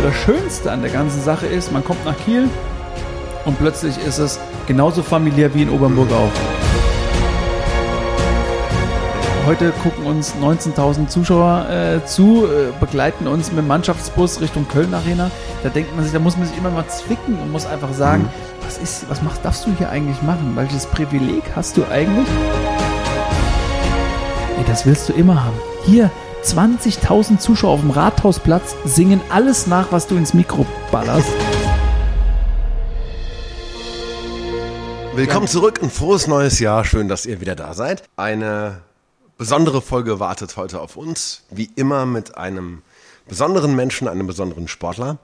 [0.00, 2.48] Aber das Schönste an der ganzen Sache ist, man kommt nach Kiel
[3.44, 6.30] und plötzlich ist es genauso familiär wie in Obernburg auch.
[9.44, 14.94] Heute gucken uns 19.000 Zuschauer äh, zu, äh, begleiten uns mit dem Mannschaftsbus Richtung Köln
[14.94, 15.30] Arena.
[15.62, 18.26] Da denkt man sich, da muss man sich immer mal zwicken und muss einfach sagen,
[18.62, 20.52] was ist, was machst, darfst du hier eigentlich machen?
[20.54, 22.26] Welches Privileg hast du eigentlich?
[24.56, 25.56] Ey, das willst du immer haben.
[25.84, 26.10] Hier
[26.44, 31.30] 20.000 Zuschauer auf dem Rathausplatz singen alles nach, was du ins Mikro ballerst.
[35.14, 36.84] Willkommen zurück, ein frohes neues Jahr.
[36.84, 38.04] Schön, dass ihr wieder da seid.
[38.16, 38.80] Eine
[39.36, 41.42] besondere Folge wartet heute auf uns.
[41.50, 42.82] Wie immer mit einem
[43.28, 45.18] besonderen Menschen, einem besonderen Sportler.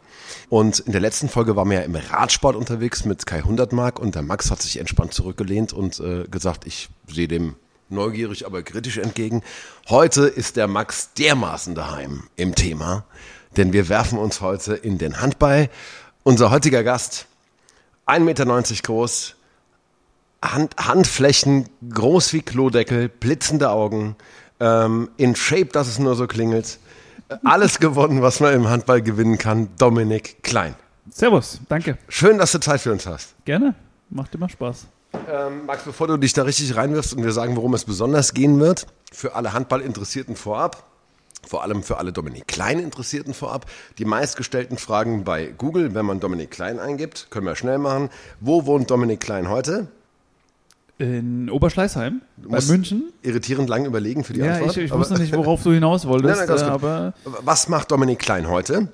[0.49, 4.15] Und in der letzten Folge waren wir ja im Radsport unterwegs mit Kai Hundertmark und
[4.15, 7.57] der Max hat sich entspannt zurückgelehnt und äh, gesagt, ich sehe dem
[7.89, 9.43] neugierig, aber kritisch entgegen.
[9.89, 13.05] Heute ist der Max dermaßen daheim im Thema,
[13.57, 15.69] denn wir werfen uns heute in den Handball.
[16.23, 17.27] Unser heutiger Gast,
[18.07, 19.37] 1,90 Meter groß,
[20.43, 24.17] Hand, Handflächen groß wie Klodeckel, blitzende Augen,
[24.61, 26.79] ähm, in Shape, dass es nur so klingelt.
[27.45, 29.69] Alles gewonnen, was man im Handball gewinnen kann.
[29.79, 30.75] Dominik Klein.
[31.11, 31.99] Servus, danke.
[32.09, 33.35] Schön, dass du Zeit für uns hast.
[33.45, 33.75] Gerne.
[34.11, 34.87] Macht immer Spaß.
[35.31, 38.61] Ähm, Max, bevor du dich da richtig reinwirfst und wir sagen, worum es besonders gehen
[38.61, 40.85] wird, für alle Handballinteressierten vorab,
[41.47, 43.67] vor allem für alle Dominik Klein Interessierten vorab,
[43.99, 48.11] die meistgestellten Fragen bei Google, wenn man Dominik Klein eingibt, können wir schnell machen.
[48.41, 49.89] Wo wohnt Dominik Klein heute?
[50.99, 53.13] In Oberschleißheim, bei München.
[53.23, 54.77] Irritierend lang überlegen für die Ja, Antwort.
[54.79, 58.19] ich, ich wusste nicht, worauf du hinaus wolltest, Nein, nein, äh, aber Was macht Dominik
[58.19, 58.89] Klein heute?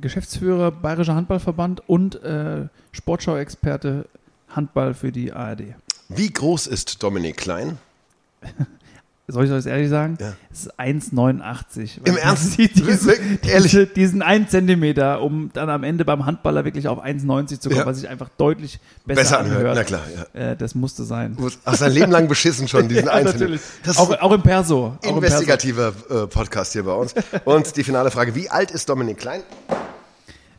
[0.00, 4.06] Geschäftsführer Bayerischer Handballverband und äh, Sportschau-Experte
[4.50, 5.74] Handball für die ARD.
[6.08, 7.78] Wie groß ist Dominik Klein?
[9.32, 10.18] Soll ich das ehrlich sagen?
[10.20, 10.32] Ja.
[10.50, 12.04] Es ist 1,89.
[12.04, 12.58] Im Ernst?
[12.58, 13.12] Die, diese?
[13.46, 13.70] Ehrlich?
[13.70, 17.78] diese, diesen 1 Zentimeter, um dann am Ende beim Handballer wirklich auf 1,90 zu kommen,
[17.82, 17.86] Ja.
[17.86, 19.76] was sich einfach deutlich besser, Besser anhört, anhört.
[19.76, 20.02] na klar,
[20.34, 20.50] ja.
[20.50, 21.36] Äh, das musste sein.
[21.64, 23.40] Ach, sein Leben lang beschissen schon, diesen Ja, Einzelnen.
[23.40, 23.60] natürlich.
[23.84, 24.86] Das Auch, ist auch im Perso.
[24.86, 25.16] Auch ein im Perso.
[25.18, 27.14] investigativer äh, Podcast hier bei uns.
[27.44, 29.42] Und die finale Frage, wie alt ist Dominik Klein?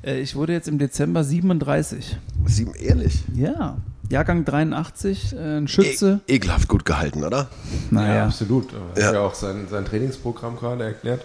[0.04, 2.18] Äh, ich wurde jetzt im Dezember 37.
[2.46, 3.24] Sieben, ehrlich.
[3.36, 3.78] Ja.
[4.10, 6.20] Jahrgang 83, äh, ein Schütze.
[6.28, 7.38] E ekelhaft gut gehalten, oder?
[7.38, 7.48] Ja,
[7.92, 8.26] naja.
[8.26, 8.68] absolut.
[8.96, 9.08] Er Ja.
[9.08, 11.24] hat ja auch sein, sein Trainingsprogramm gerade erklärt.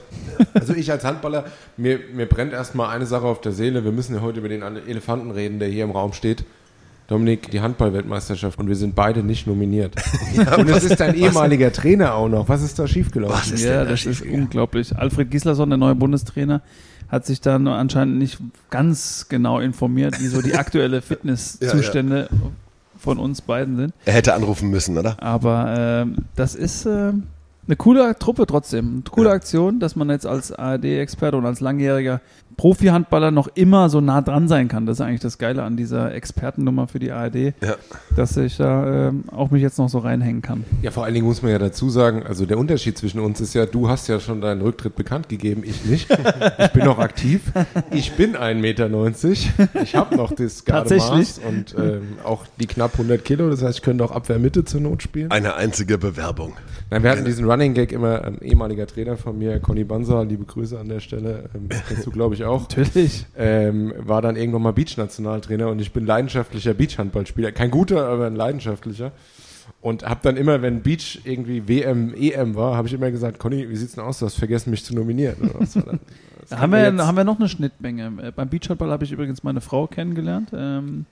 [0.54, 3.82] Also ich als Handballer, mir, mir brennt erstmal eine Sache auf der Seele.
[3.84, 6.44] Wir müssen ja heute über den Elefanten reden, der hier im Raum steht.
[7.08, 9.94] Dominik, die Handball-Weltmeisterschaft und wir sind beide nicht nominiert.
[10.58, 12.48] und es ist dein ehemaliger Trainer auch noch.
[12.48, 13.37] Was ist da schiefgelaufen?
[13.37, 14.97] Was ist Ja, denn da das ist unglaublich.
[14.97, 16.62] Alfred Gislason, der neue Bundestrainer,
[17.09, 18.39] hat sich dann anscheinend nicht
[18.71, 22.28] ganz genau informiert, wie so die aktuelle Fitnesszustände
[22.99, 23.94] von uns beiden sind.
[24.05, 25.22] Er hätte anrufen müssen, oder?
[25.22, 27.12] Aber ähm, das ist äh,
[27.67, 28.87] eine coole Truppe trotzdem.
[28.94, 29.34] Eine coole Ja.
[29.34, 32.21] Aktion, dass man jetzt als ARD-Experte und als langjähriger
[32.56, 34.87] Profi-Handballer noch immer so nah dran sein kann.
[34.87, 37.77] Das ist eigentlich das Geile an dieser Expertennummer für die ARD, Ja.
[38.17, 40.65] dass ich da ähm, auch mich jetzt noch so reinhängen kann.
[40.83, 43.55] Ja, vor allen Dingen muss man ja dazu sagen, also der Unterschied zwischen uns ist
[43.55, 46.09] ja, du hast ja schon deinen Rücktritt bekannt gegeben, ich nicht.
[46.59, 47.43] Ich bin noch aktiv.
[47.91, 48.88] Ich bin 1,90 Meter.
[49.83, 50.65] Ich habe noch das.
[50.65, 53.50] Gardemaß und ähm, auch die knapp 100 Kilo.
[53.50, 55.31] Das heißt, ich könnte auch Abwehrmitte zur Not spielen.
[55.31, 56.55] Eine einzige Bewerbung.
[56.91, 60.44] Nein, wir hatten diesen Running Gag immer, ein ehemaliger Trainer von mir, Conny Bansa, liebe
[60.44, 63.26] Grüße an der Stelle, ähm, kennst du glaube ich auch, Natürlich.
[63.36, 67.52] ähm, war dann irgendwann mal Beach-Nationaltrainer und ich bin leidenschaftlicher Beach-Handballspieler.
[67.52, 69.12] Kein guter, aber ein leidenschaftlicher.
[69.80, 73.68] Und habe dann immer, wenn Beach irgendwie WM, EM war, habe ich immer gesagt, Conny,
[73.68, 74.18] wie sieht's denn aus?
[74.18, 75.36] Du hast vergessen, mich zu nominieren.
[76.50, 78.12] Haben wir, jetzt- haben wir noch eine Schnittmenge.
[78.22, 81.06] Äh, Beim Beachhandball habe ich übrigens meine Frau kennengelernt, ähm,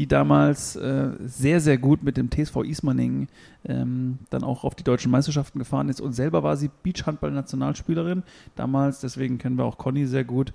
[0.00, 3.28] die damals äh, sehr, sehr gut mit dem TSV Ismaning
[3.66, 8.22] ähm, dann auch auf die deutschen Meisterschaften gefahren ist und selber war sie Beachhandball-Nationalspielerin
[8.56, 10.54] damals, deswegen kennen wir auch Conny sehr gut.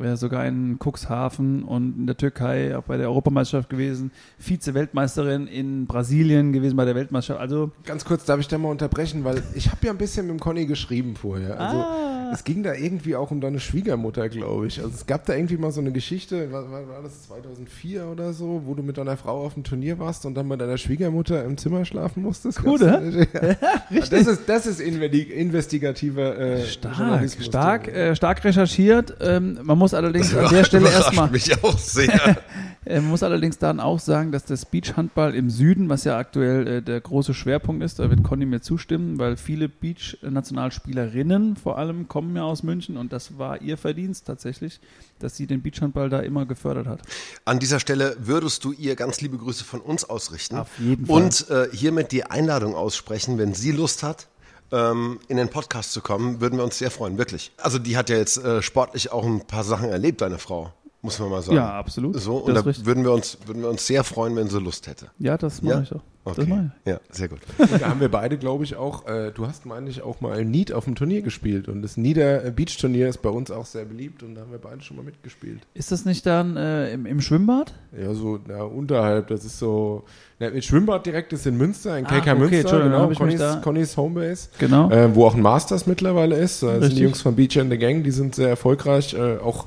[0.00, 5.86] Wäre sogar in Cuxhaven und in der Türkei auch bei der Europameisterschaft gewesen, Vize-Weltmeisterin in
[5.86, 7.40] Brasilien gewesen bei der Weltmeisterschaft.
[7.40, 10.36] Also Ganz kurz, darf ich da mal unterbrechen, weil ich habe ja ein bisschen mit
[10.36, 11.58] dem Conny geschrieben vorher.
[11.60, 12.30] Also Ah.
[12.32, 14.78] es ging da irgendwie auch um deine Schwiegermutter, glaube ich.
[14.80, 18.62] Also es gab da irgendwie mal so eine Geschichte, war, war, das 2004 oder so,
[18.66, 21.56] wo du mit deiner Frau auf dem Turnier warst und dann bei deiner Schwiegermutter im
[21.56, 22.60] Zimmer schlafen musstest.
[22.64, 23.26] Cool, ne?
[23.34, 24.00] Ja.
[24.10, 27.46] Das ist, das ist investi- investigativer äh, Stark, Journalismus.
[27.46, 29.16] stark, äh, stark recherchiert.
[29.20, 32.38] Ähm, man muss allerdings an der Stelle erstmal, mich auch sehr.
[32.84, 36.66] äh, man muss allerdings dann auch sagen, dass das Beachhandball im Süden, was ja aktuell
[36.66, 42.08] äh, der große Schwerpunkt ist, da wird Conny mir zustimmen, weil viele Beach-Nationalspielerinnen vor allem
[42.08, 44.80] kommen ja aus München und das war ihr Verdienst tatsächlich,
[45.18, 47.02] dass sie den Beachhandball da immer gefördert hat.
[47.44, 50.56] An dieser Stelle würdest du ihr ganz liebe Grüße von uns ausrichten.
[50.56, 51.16] Auf jeden Fall.
[51.16, 54.28] Und äh, hiermit die Einladung aussprechen, wenn sie Lust hat,
[54.72, 57.52] ähm, in den Podcast zu kommen, würden wir uns sehr freuen, wirklich.
[57.56, 61.18] Also die hat ja jetzt äh, sportlich auch ein paar Sachen erlebt, deine Frau, muss
[61.18, 61.56] man mal sagen.
[61.56, 62.18] Ja, absolut.
[62.20, 62.86] So, und Das da richtig.
[62.86, 65.06] würden wir, uns, würden wir uns sehr freuen, wenn sie Lust hätte.
[65.18, 65.80] Ja, das mache Ja?
[65.82, 66.00] ich auch.
[66.22, 66.50] Das Okay.
[66.50, 66.90] mache ich.
[66.92, 67.38] Ja, sehr gut.
[67.56, 70.44] Und da haben wir beide, glaube ich, auch, äh, du hast, meine ich, auch mal
[70.44, 71.66] Need auf dem Turnier gespielt.
[71.66, 74.58] Und das Nieder Beach Turnier ist bei uns auch sehr beliebt und da haben wir
[74.58, 75.60] beide schon mal mitgespielt.
[75.72, 77.72] Ist das nicht dann äh, im, im Schwimmbad?
[77.98, 80.04] Ja, so na, unterhalb, das ist so.
[80.38, 84.48] Na, mit Schwimmbad direkt ist in Münster, in Ah, KK okay, Münster, genau, Connys, Homebase.
[84.58, 84.90] Genau.
[84.90, 86.62] Äh, wo auch ein Masters mittlerweile ist.
[86.62, 89.14] Da sind die Jungs von Beach and the Gang, die sind sehr erfolgreich.
[89.14, 89.66] Äh, auch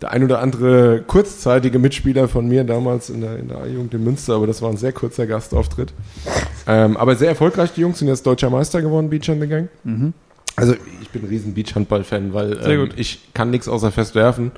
[0.00, 4.04] der ein oder andere kurzzeitige Mitspieler von mir damals in der, in der A-Jugend in
[4.04, 5.92] Münster, aber das war ein sehr kurzer Gastauftritt.
[6.66, 9.68] Ähm, aber sehr erfolgreich, die Jungs sind jetzt deutscher Meister geworden, Beach and the Gang.
[9.84, 10.12] Mhm.
[10.54, 14.50] Also ich bin ein riesen Beachhandball-Fan, weil ähm, ich kann nichts außer fest werfen.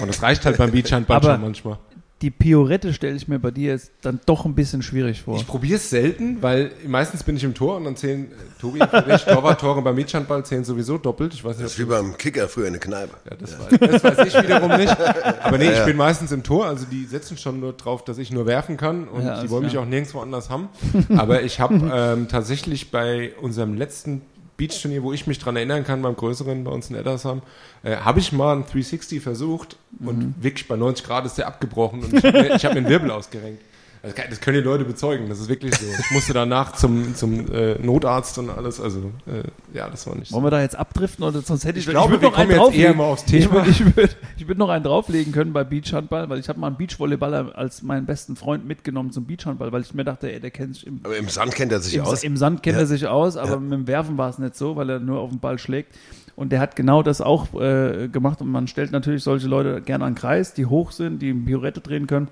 [0.00, 1.78] Und das reicht halt beim Beachhandball schon manchmal.
[2.22, 5.36] Die Piorette stelle ich mir bei dir jetzt dann doch ein bisschen schwierig vor.
[5.36, 8.78] Ich probiere es selten, weil meistens bin ich im Tor und dann zählen äh, Tobi,
[8.78, 11.34] Friedrich, Torwart-Tore beim Beachhandball zählen sowieso doppelt.
[11.34, 13.12] Ich weiß nicht, Das ist wie beim Kicker früher in der Kneipe.
[13.30, 14.96] Ja, das, weiß, das weiß ich wiederum nicht.
[15.42, 18.30] Aber nee, ich bin meistens im Tor, also die setzen schon nur drauf, dass ich
[18.32, 20.68] nur werfen kann und Ja, die wollen mich auch nirgendwo anders haben.
[21.16, 24.22] Aber ich habe ähm, tatsächlich bei unserem letzten
[24.56, 27.42] Beachturnier, wo ich mich dran erinnern kann, beim größeren bei uns in Eddersheim,
[27.82, 30.34] äh, habe ich mal ein 360 versucht und Mhm.
[30.40, 33.10] wirklich bei 90 Grad ist der abgebrochen und ich habe mir, hab mir einen Wirbel
[33.10, 33.62] ausgerenkt.
[34.06, 35.84] Das, kann, das können die Leute bezeugen, das ist wirklich so.
[35.86, 39.42] Ich musste danach zum, zum äh, Notarzt und alles, also äh,
[39.76, 40.34] ja, das war nicht so.
[40.36, 42.50] Wollen wir da jetzt abdriften oder sonst hätte ich, Ich glaube, würd wir noch einen
[42.56, 42.96] kommen jetzt eher drauflegen.
[42.96, 43.54] mal aufs Ich Thema.
[43.54, 46.68] würde ich würd, ich würd noch einen drauflegen können bei Beachhandball, weil ich habe mal
[46.68, 50.50] einen Beachvolleyballer als meinen besten Freund mitgenommen zum Beachhandball, weil ich mir dachte, ey, der
[50.52, 52.22] kennt sich im, Aber im Sand kennt er sich im, aus.
[52.22, 52.82] im Sand kennt Ja.
[52.82, 53.60] er sich aus, aber Ja.
[53.60, 55.94] mit dem Werfen war es nicht so, weil er nur auf den Ball schlägt.
[56.36, 60.04] Und der hat genau das auch äh, gemacht und man stellt natürlich solche Leute gerne
[60.04, 62.28] an den Kreis, die hoch sind, die eine Piorette drehen können.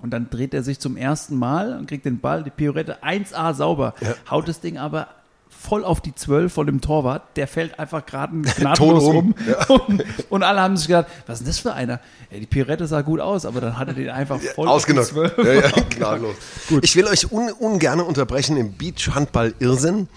[0.00, 3.54] Und dann dreht er sich zum ersten Mal und kriegt den Ball, die Piorette 1A
[3.54, 4.14] sauber, Ja.
[4.30, 5.08] haut das Ding aber
[5.50, 7.22] voll auf die 12 von dem Torwart.
[7.36, 9.16] Der fällt einfach gerade Tot gnadlos um.
[9.16, 9.34] um.
[9.88, 11.98] Und, und alle haben sich gedacht, was ist denn das für einer?
[12.30, 15.16] Ja, die Piorette sah gut aus, aber dann hat er den einfach voll Ausgenockt.
[15.16, 15.46] auf die 12.
[15.46, 16.36] Ja, ja, gnadenlos.
[16.82, 20.08] Ich will euch un ungern unterbrechen im Beach-Handball-Irrsinn.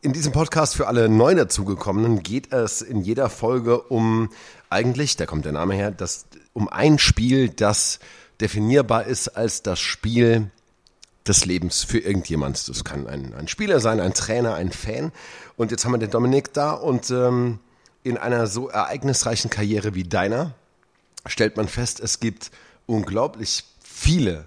[0.00, 4.30] In diesem Podcast für alle neu dazugekommenen geht es in jeder Folge um
[4.70, 7.98] eigentlich, da kommt der Name her, das, um ein Spiel, das
[8.40, 10.50] definierbar ist als das Spiel
[11.26, 12.68] des Lebens für irgendjemand.
[12.68, 15.12] Das kann ein, ein Spieler sein, ein Trainer, ein Fan.
[15.56, 17.58] Und jetzt haben wir den Dominik da und ähm,
[18.04, 20.54] in einer so ereignisreichen Karriere wie deiner
[21.28, 22.50] stellt man fest, es gibt
[22.86, 24.44] unglaublich viele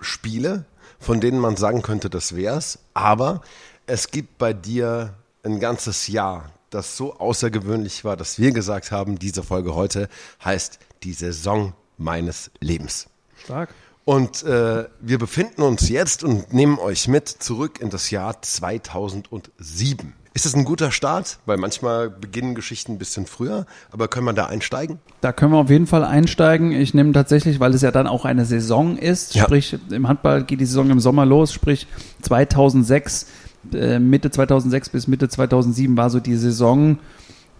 [0.00, 0.64] Spiele,
[0.98, 2.78] von denen man sagen könnte, das wär's.
[2.94, 3.42] Aber
[3.86, 9.18] es gibt bei dir ein ganzes Jahr, das so außergewöhnlich war, dass wir gesagt haben,
[9.18, 10.08] diese Folge heute
[10.44, 13.08] heißt die Saison meines Lebens.
[13.44, 13.70] Stark.
[14.04, 20.14] Und äh, wir befinden uns jetzt und nehmen euch mit zurück in das Jahr 2007.
[20.34, 21.40] Ist es ein guter Start?
[21.46, 24.98] Weil manchmal beginnen Geschichten ein bisschen früher, aber können wir da einsteigen?
[25.20, 26.72] Da können wir auf jeden Fall einsteigen.
[26.72, 29.44] Ich nehme tatsächlich, weil es ja dann auch eine Saison ist, Ja.
[29.44, 31.86] sprich im Handball geht die Saison im Sommer los, sprich
[32.22, 33.26] 2006,
[33.74, 36.98] äh, Mitte 2006 bis Mitte 2007 war so die Saison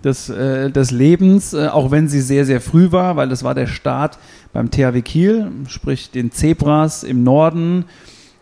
[0.05, 3.55] des, äh, des Lebens, äh, auch wenn sie sehr, sehr früh war, weil das war
[3.55, 4.19] der Start
[4.53, 7.85] beim THW Kiel, sprich den Zebras im Norden,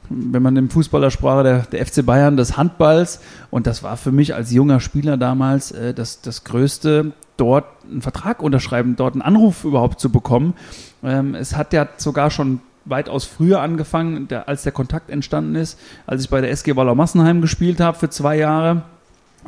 [0.08, 3.20] wenn man im Fußballersprache der, der FC Bayern des Handballs.
[3.50, 8.02] Und das war für mich als junger Spieler damals äh, das, das Größte, dort einen
[8.02, 10.54] Vertrag unterschreiben, dort einen Anruf überhaupt zu bekommen.
[11.02, 15.78] Ähm, es hat ja sogar schon weitaus früher angefangen, der, als der Kontakt entstanden ist,
[16.06, 18.82] als ich bei der SG Wallau Massenheim gespielt habe für zwei Jahre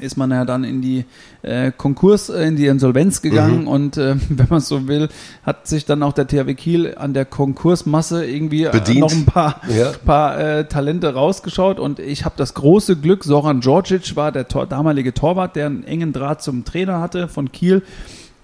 [0.00, 1.04] ist man ja dann in die
[1.42, 5.08] äh, Konkurs, äh, in die Insolvenz gegangen und äh, wenn man so will,
[5.44, 9.00] hat sich dann auch der THW Kiel an der Konkursmasse irgendwie äh, Bedient.
[9.00, 9.92] noch ein paar, Ja.
[10.04, 14.66] paar äh, Talente rausgeschaut und ich habe das große Glück, Soran Djordjic war der Tor,
[14.66, 17.82] damalige Torwart, der einen engen Draht zum Trainer hatte von Kiel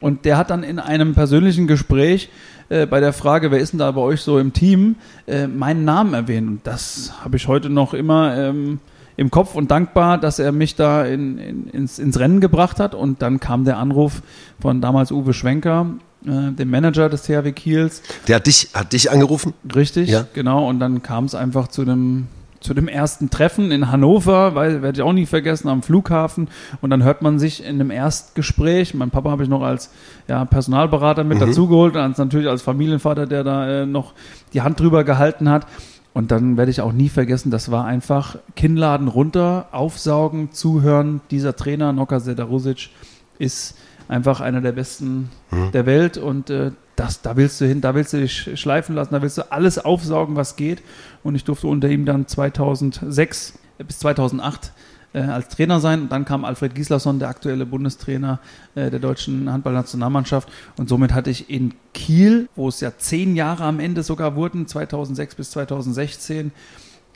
[0.00, 2.28] und der hat dann in einem persönlichen Gespräch
[2.68, 4.96] äh, bei der Frage, wer ist denn da bei euch so im Team,
[5.26, 8.80] äh, meinen Namen erwähnt und das habe ich heute noch immer ähm,
[9.16, 12.94] im Kopf und dankbar, dass er mich da in, in, ins, ins Rennen gebracht hat.
[12.94, 14.23] Und dann kam der Anruf
[14.61, 15.87] von damals Uwe Schwenker,
[16.26, 18.02] äh, dem Manager des THW Kiels.
[18.28, 19.52] Der hat dich, hat dich angerufen?
[19.75, 20.26] Richtig, Ja.
[20.33, 20.68] genau.
[20.68, 22.26] Und dann kam es einfach zu dem,
[22.61, 26.49] zu dem ersten Treffen in Hannover, weil werde ich auch nie vergessen, am Flughafen.
[26.80, 29.90] Und dann hört man sich in dem Erstgespräch, mein Papa habe ich noch als
[30.28, 34.14] ja, Personalberater mit dazugeholt, und als, natürlich als Familienvater, der da äh, noch
[34.54, 35.66] die Hand drüber gehalten hat.
[36.14, 41.21] Und dann werde ich auch nie vergessen, das war einfach Kinnladen runter, aufsaugen, zuhören.
[41.30, 42.90] Dieser Trainer, Noka Sedarusic,
[43.38, 45.30] ist einfach einer der besten
[45.73, 49.12] der Welt und äh, das, da willst du hin, da willst du dich schleifen lassen,
[49.12, 50.83] da willst du alles aufsaugen, was geht.
[51.25, 54.73] Und ich durfte unter ihm dann 2006 bis 2008
[55.14, 56.02] äh, als Trainer sein.
[56.02, 58.40] Und dann kam Alfred Gislason, der aktuelle Bundestrainer
[58.75, 60.49] äh, der deutschen Handballnationalmannschaft.
[60.76, 64.66] Und somit hatte ich in Kiel, wo es ja zehn Jahre am Ende sogar wurden,
[64.66, 66.52] 2006 bis 2016,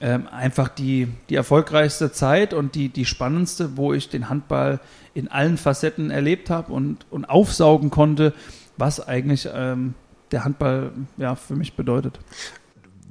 [0.00, 4.78] ähm, einfach die, die erfolgreichste Zeit und die, die spannendste, wo ich den Handball
[5.12, 8.33] in allen Facetten erlebt habe und, und aufsaugen konnte,
[8.76, 9.95] was eigentlich ähm,
[10.31, 12.21] der Handball ja, für mich bedeutet.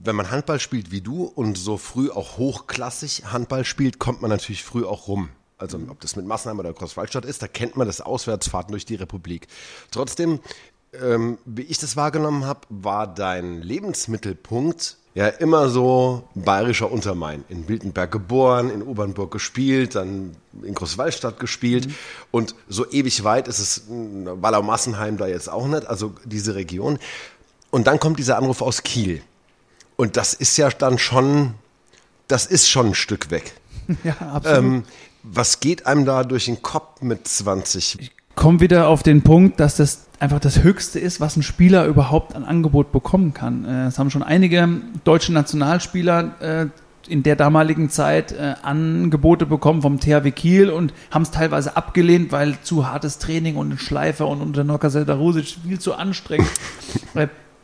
[0.08, 4.30] Wenn man Handball spielt wie du und so früh auch hochklassig Handball spielt, kommt man
[4.30, 5.28] natürlich früh auch rum.
[5.58, 8.96] Also ob das mit Massenheim oder Großwaldstadt ist, da kennt man das Auswärtsfahrten durch die
[8.96, 9.50] Republik.
[9.92, 10.40] Trotzdem,
[10.94, 17.44] ähm, wie ich das wahrgenommen habe, war dein Lebensmittelpunkt ja immer so bayerischer Untermain.
[17.50, 21.88] In Wildenberg geboren, in Obernburg gespielt, dann in Großwallstadt gespielt.
[21.88, 21.96] Mhm.
[22.32, 26.98] Und so ewig weit ist es Wallau-Massenheim da jetzt auch nicht, also diese Region.
[27.72, 29.22] Und dann kommt dieser Anruf aus Kiel.
[29.98, 31.56] Und das ist ja dann schon,
[32.28, 33.54] das ist schon ein Stück weg.
[34.04, 34.58] Ja, absolut.
[34.58, 34.84] Ähm,
[35.24, 38.00] was geht einem da durch den Kopf mit 20?
[38.02, 41.86] Ich komme wieder auf den Punkt, dass das einfach das Höchste ist, was ein Spieler
[41.86, 43.64] überhaupt an Angebot bekommen kann.
[43.64, 44.68] Äh, es haben schon einige
[45.06, 46.68] deutsche Nationalspieler äh,
[47.08, 52.32] in der damaligen Zeit äh, Angebote bekommen vom THW Kiel und haben es teilweise abgelehnt,
[52.32, 56.50] weil zu hartes Training und ein Schleifer und unter Noka Seldarusic viel zu anstrengend.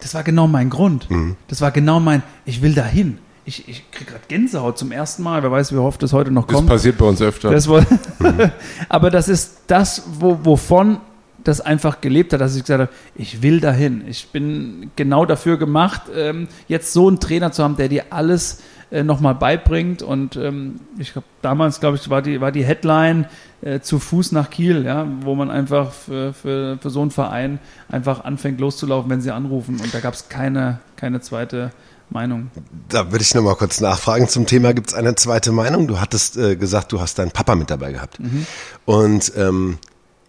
[0.03, 1.09] das war genau mein Grund.
[1.09, 1.37] Mhm.
[1.47, 3.19] Das war genau mein, ich will dahin.
[3.45, 5.41] Ich, ich kriege gerade Gänsehaut zum ersten Mal.
[5.43, 6.69] Wer weiß, wie oft das heute noch kommt.
[6.69, 7.51] Das passiert bei uns öfter.
[7.51, 7.81] Das war,
[8.19, 8.51] mhm.
[8.89, 10.97] Aber das ist das, wo, wovon
[11.43, 14.03] das einfach gelebt hat, dass ich gesagt habe, ich will dahin.
[14.07, 18.59] Ich bin genau dafür gemacht, ähm, jetzt so einen Trainer zu haben, der dir alles
[18.93, 20.03] äh, nochmal beibringt.
[20.03, 23.25] Und ähm, ich glaube, damals, glaube ich, war die, war die Headline
[23.63, 27.57] äh, zu Fuß nach Kiel, ja, wo man einfach für, für, für so einen Verein
[27.89, 29.79] einfach anfängt loszulaufen, wenn sie anrufen.
[29.81, 31.71] Und da gab es keine, keine zweite
[32.11, 32.51] Meinung.
[32.89, 34.75] Da würde ich nochmal kurz nachfragen zum Thema.
[34.75, 35.87] Gibt es eine zweite Meinung?
[35.87, 38.19] Du hattest äh, gesagt, du hast deinen Papa mit dabei gehabt.
[38.19, 38.45] Mhm.
[38.85, 39.79] Und ähm,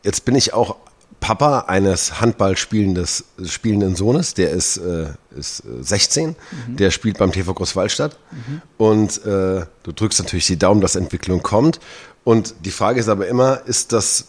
[0.03, 0.77] jetzt bin ich auch
[1.25, 6.33] Papa eines Handball spielenden Sohnes, der ist, äh, ist 16, äh,
[6.69, 6.77] mhm.
[6.77, 8.19] der spielt beim TV Großwallstadt.
[8.31, 8.63] Mhm.
[8.77, 11.81] Und äh, du drückst natürlich die Daumen, dass Entwicklung kommt.
[12.25, 14.27] Und die Frage ist aber immer, ist das,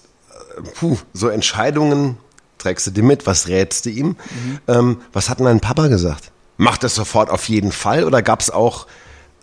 [0.58, 2.18] äh, puh, so Entscheidungen,
[2.60, 4.08] trägst du die mit, was rätst du ihm?
[4.08, 4.60] Mhm.
[4.70, 6.32] Ähm, was hat denn dein Papa gesagt?
[6.56, 8.88] Macht das sofort auf jeden Fall oder gab es auch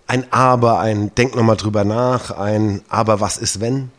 [0.07, 3.91] ein Aber, ein Denk nochmal drüber nach, ein Aber, was ist wenn?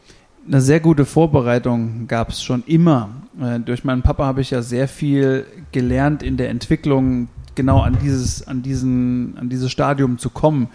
[0.47, 3.09] Eine sehr gute Vorbereitung gab es schon immer.
[3.39, 7.97] Äh, durch meinen Papa habe ich ja sehr viel gelernt in der Entwicklung, genau an
[8.01, 10.67] dieses, an diesen, an dieses Stadium zu kommen.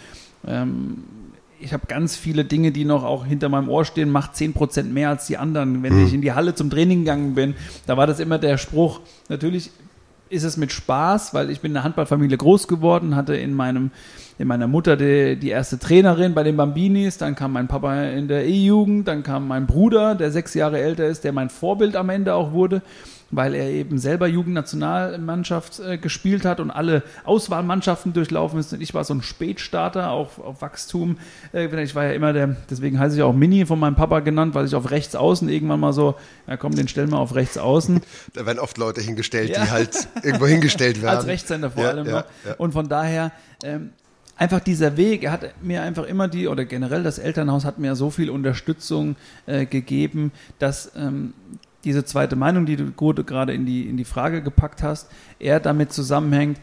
[0.47, 1.05] Ähm,
[1.61, 5.09] ich habe ganz viele Dinge, die noch auch hinter meinem Ohr stehen, macht 10% mehr
[5.11, 5.83] als die anderen.
[5.83, 6.07] Wenn mhm.
[6.07, 7.55] ich in die Halle zum Training gegangen bin,
[7.87, 9.71] da war das immer der Spruch, natürlich
[10.31, 13.85] ist es mit Spaß, weil ich bin in einer Handballfamilie groß geworden, hatte in meinem
[13.85, 13.91] in
[14.47, 18.47] meiner Mutter die, die erste Trainerin bei den Bambinis, dann kam mein Papa in der
[18.47, 22.35] E-Jugend, dann kam mein Bruder, der sechs Jahre älter ist, der mein Vorbild am Ende
[22.35, 22.83] auch wurde
[23.31, 28.73] weil er eben selber Jugendnationalmannschaft äh, gespielt hat und alle Auswahlmannschaften durchlaufen ist.
[28.73, 31.19] Und ich war so ein Spätstarter auf, auf Wachstum.
[31.53, 34.55] Äh, ich war ja immer der, deswegen heiße ich auch Mini von meinem Papa genannt,
[34.55, 36.15] weil ich auf rechts außen irgendwann mal so,
[36.47, 38.01] ja komm, den stellen wir auf rechts außen.
[38.35, 39.65] Da werden oft Leute hingestellt, ja.
[39.65, 41.17] die halt irgendwo hingestellt werden.
[41.17, 42.59] Als Rechtshänder vor ja, allem ja, noch.
[42.59, 43.33] Und von daher,
[43.65, 43.91] ähm,
[44.39, 47.95] einfach dieser Weg, er hat mir einfach immer die, oder generell das Elternhaus hat mir
[47.97, 49.17] so viel Unterstützung
[49.47, 51.35] äh, gegeben, dass ähm,
[51.85, 55.93] diese zweite Meinung, die du gerade in die, in die Frage gepackt hast, eher damit
[55.93, 56.59] zusammenhängt,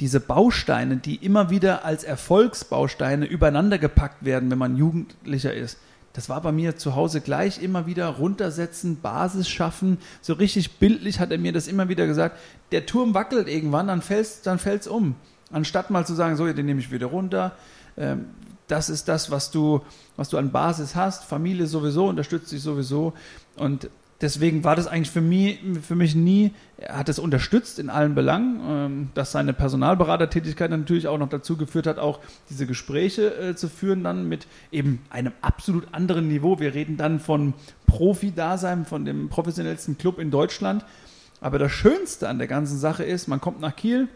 [0.00, 5.78] diese Bausteine, die immer wieder als Erfolgsbausteine übereinander gepackt werden, wenn man Jugendlicher ist.
[6.14, 9.98] Das war bei mir zu Hause gleich immer wieder runtersetzen, Basis schaffen.
[10.22, 12.38] So richtig bildlich hat er mir das immer wieder gesagt.
[12.72, 15.14] Der Turm wackelt irgendwann, dann fällt's, dann fällt's um.
[15.50, 17.52] Anstatt mal zu sagen, so, den nehme ich wieder runter.
[17.96, 18.26] Ähm,
[18.68, 19.82] das ist das, was du,
[20.16, 21.24] was du an Basis hast.
[21.24, 23.14] Familie sowieso, unterstützt dich sowieso.
[23.56, 23.90] Und
[24.20, 28.14] deswegen war das eigentlich für mich, für mich nie, er hat es unterstützt in allen
[28.14, 33.56] Belangen, ähm, dass seine Personalberatertätigkeit natürlich auch noch dazu geführt hat, auch diese Gespräche äh,
[33.56, 36.60] zu führen, dann mit eben einem absolut anderen Niveau.
[36.60, 37.54] Wir reden dann von
[37.86, 40.84] Profi-Dasein, von dem professionellsten Club in Deutschland.
[41.40, 44.08] Aber das Schönste an der ganzen Sache ist, man kommt nach Kiel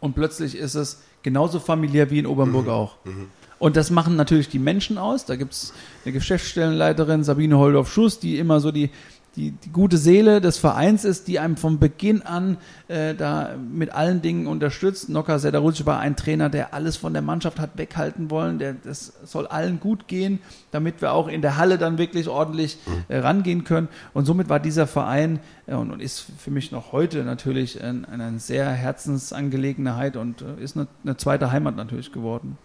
[0.00, 2.70] und plötzlich ist es genauso familiär wie in Obernburg mhm.
[2.72, 2.96] auch.
[3.04, 3.28] Mhm.
[3.58, 5.26] Und das machen natürlich die Menschen aus.
[5.26, 8.88] Da gibt es eine Geschäftsstellenleiterin, Sabine Holdorf-Schuss, die immer so die,
[9.36, 12.56] die, die, gute Seele des Vereins ist, die einem von Beginn an
[12.88, 15.08] äh, da mit allen Dingen unterstützt.
[15.08, 18.58] Noka Sedarucic war ein Trainer, der alles von der Mannschaft hat weghalten wollen.
[18.58, 20.40] Der, das soll allen gut gehen,
[20.72, 23.88] damit wir auch in der Halle dann wirklich ordentlich äh, rangehen können.
[24.14, 28.04] Und somit war dieser Verein äh, und, und, ist für mich noch heute natürlich ein,
[28.04, 32.58] eine sehr Herzensangelegenheit und äh, ist eine, eine zweite Heimat natürlich geworden.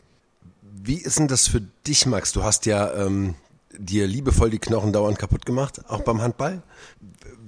[0.62, 2.32] Wie ist denn das für dich, Max?
[2.32, 3.36] Du hast ja ähm,
[3.78, 6.62] dir liebevoll die Knochen dauernd kaputt gemacht, auch beim Handball.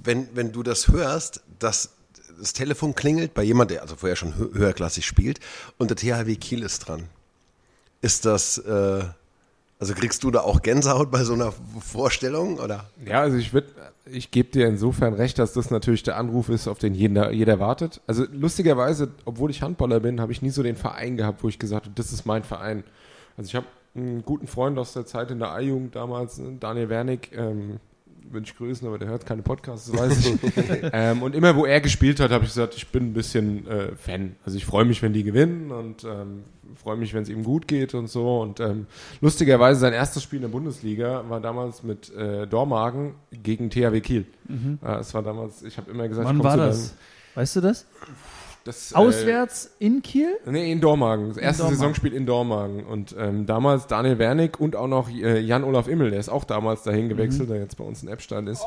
[0.04, 1.92] Wenn, wenn du das hörst, dass
[2.40, 5.40] das Telefon klingelt bei jemand, der also vorher schon hö höherklassig spielt
[5.78, 7.04] und der THW Kiel ist dran.
[8.02, 9.04] Ist das, äh,
[9.80, 12.90] also kriegst du da auch Gänsehaut bei so einer Vorstellung oder?
[13.06, 13.70] Ja, also ich würde,
[14.06, 17.60] ich gebe dir insofern recht, dass das natürlich der Anruf ist, auf den jeder, jeder
[17.60, 18.02] wartet.
[18.08, 21.60] Also lustigerweise, obwohl ich Handballer bin, habe ich nie so den Verein gehabt, wo ich
[21.60, 22.84] gesagt habe, das ist mein Verein.
[23.36, 23.68] Also ich habe
[23.98, 27.80] einen guten Freund aus der Zeit in der A-Jugend damals, Daniel Wernig, ähm,
[28.44, 30.40] ich grüßen, aber der hört keine Podcasts, das weiß ich.
[30.94, 33.96] ähm, und immer, wo er gespielt hat, habe ich gesagt, ich bin ein bisschen äh,
[33.96, 34.36] Fan.
[34.46, 36.44] Also ich freue mich, wenn die gewinnen und ähm,
[36.76, 38.42] freue mich, wenn es ihm gut geht und so.
[38.42, 38.88] Und ähm,
[39.22, 44.26] lustigerweise sein erstes Spiel in der Bundesliga war damals mit äh, Dormagen gegen THW Kiel.
[44.48, 44.80] Mhm.
[44.84, 46.96] Äh, es war damals, ich habe immer gesagt, Wann war das?
[47.36, 47.86] Weißt du das?
[48.68, 50.38] Das, äh, Auswärts äh, in Kiel?
[50.46, 51.30] Nee, in Dormagen.
[51.30, 51.80] Das erste Dormagen.
[51.80, 52.84] Saisonspiel in Dormagen.
[52.84, 56.84] Und ähm, damals Daniel Wernig und auch noch äh, Jan-Olaf Immel, der ist auch damals
[56.84, 57.54] dahin gewechselt, mhm.
[57.54, 58.66] der jetzt bei uns in Eppstein ist.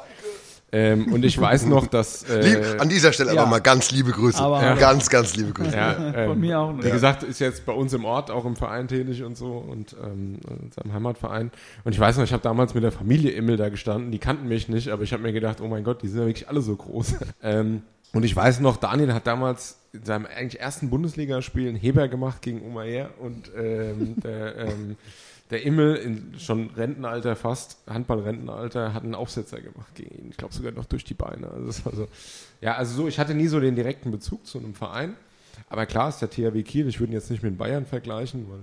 [0.72, 2.24] Ähm, und ich weiß noch, dass.
[2.30, 3.42] Äh, An dieser Stelle ja.
[3.42, 4.40] aber mal ganz liebe Grüße.
[4.40, 4.74] Aber, ja.
[4.76, 5.76] Ganz, ganz liebe Grüße.
[5.76, 6.74] Ja, ähm, Von mir auch.
[6.80, 9.96] Wie gesagt, ist jetzt bei uns im Ort auch im Verein tätig und so und
[10.02, 11.50] ähm, in seinem Heimatverein.
[11.84, 14.12] Und ich weiß noch, ich habe damals mit der Familie Immel da gestanden.
[14.12, 16.26] Die kannten mich nicht, aber ich habe mir gedacht, oh mein Gott, die sind ja
[16.26, 17.14] wirklich alle so groß.
[17.42, 22.08] ähm, und ich weiß noch, Daniel hat damals in seinem eigentlich ersten Bundesligaspiel einen Heber
[22.08, 24.96] gemacht gegen Umair und ähm, der, ähm,
[25.50, 30.30] der Immel in schon Rentenalter fast, Handballrentenalter, hat einen Aufsetzer gemacht gegen ihn.
[30.30, 31.50] Ich glaube sogar noch durch die Beine.
[31.50, 32.08] Also das war so,
[32.60, 35.16] ja, also so, ich hatte nie so den direkten Bezug zu einem Verein.
[35.68, 38.60] Aber klar ist der THW Kiel, ich würde ihn jetzt nicht mit Bayern vergleichen, weil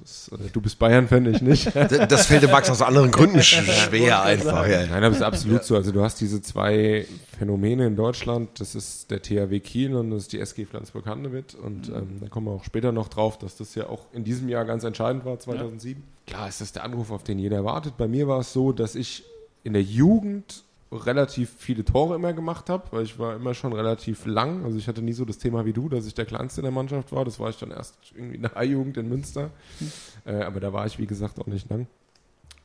[0.00, 1.72] ist, äh, du bist Bayern-Fan, ich nicht.
[2.08, 4.66] Das fällt dem Max aus anderen Gründen schwer einfach.
[4.66, 4.86] Ja.
[4.86, 5.76] Nein, das ist absolut so.
[5.76, 7.06] Also du hast diese zwei
[7.38, 8.60] Phänomene in Deutschland.
[8.60, 11.54] Das ist der THW Kiel und das ist die SG Flensburg-Handewitt.
[11.54, 14.48] Und ähm, da kommen wir auch später noch drauf, dass das ja auch in diesem
[14.48, 16.02] Jahr ganz entscheidend war, 2007.
[16.02, 16.32] Ja.
[16.32, 17.96] Klar ist das der Anruf, auf den jeder wartet.
[17.96, 19.24] Bei mir war es so, dass ich
[19.64, 24.24] in der Jugend relativ viele Tore immer gemacht habe, weil ich war immer schon relativ
[24.26, 24.64] lang.
[24.64, 26.72] Also ich hatte nie so das Thema wie du, dass ich der Kleinste in der
[26.72, 27.24] Mannschaft war.
[27.24, 29.50] Das war ich dann erst irgendwie in der A-Jugend in Münster.
[29.80, 29.92] Mhm.
[30.26, 31.86] Äh, aber da war ich, wie gesagt, auch nicht lang.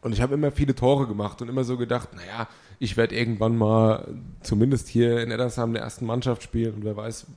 [0.02, 2.48] Und ich habe immer viele Tore gemacht und immer so gedacht, naja,
[2.80, 4.08] ich werde irgendwann mal
[4.42, 7.28] zumindest hier in Eddersheim in der ersten Mannschaft spielen und wer weiß,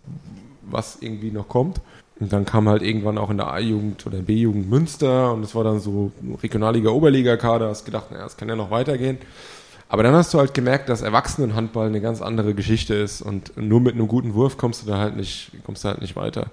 [0.62, 1.80] was irgendwie noch kommt.
[2.20, 5.64] Und dann kam halt irgendwann auch in der A-Jugend oder B-Jugend Münster und es war
[5.64, 7.68] dann so Regionalliga-Oberliga-Kader.
[7.68, 9.18] Hast gedacht, naja, es kann ja noch weitergehen.
[9.94, 13.78] Aber dann hast du halt gemerkt, dass Erwachsenenhandball eine ganz andere Geschichte ist und nur
[13.78, 16.48] mit einem guten Wurf kommst du da halt nicht, kommst du halt nicht weiter.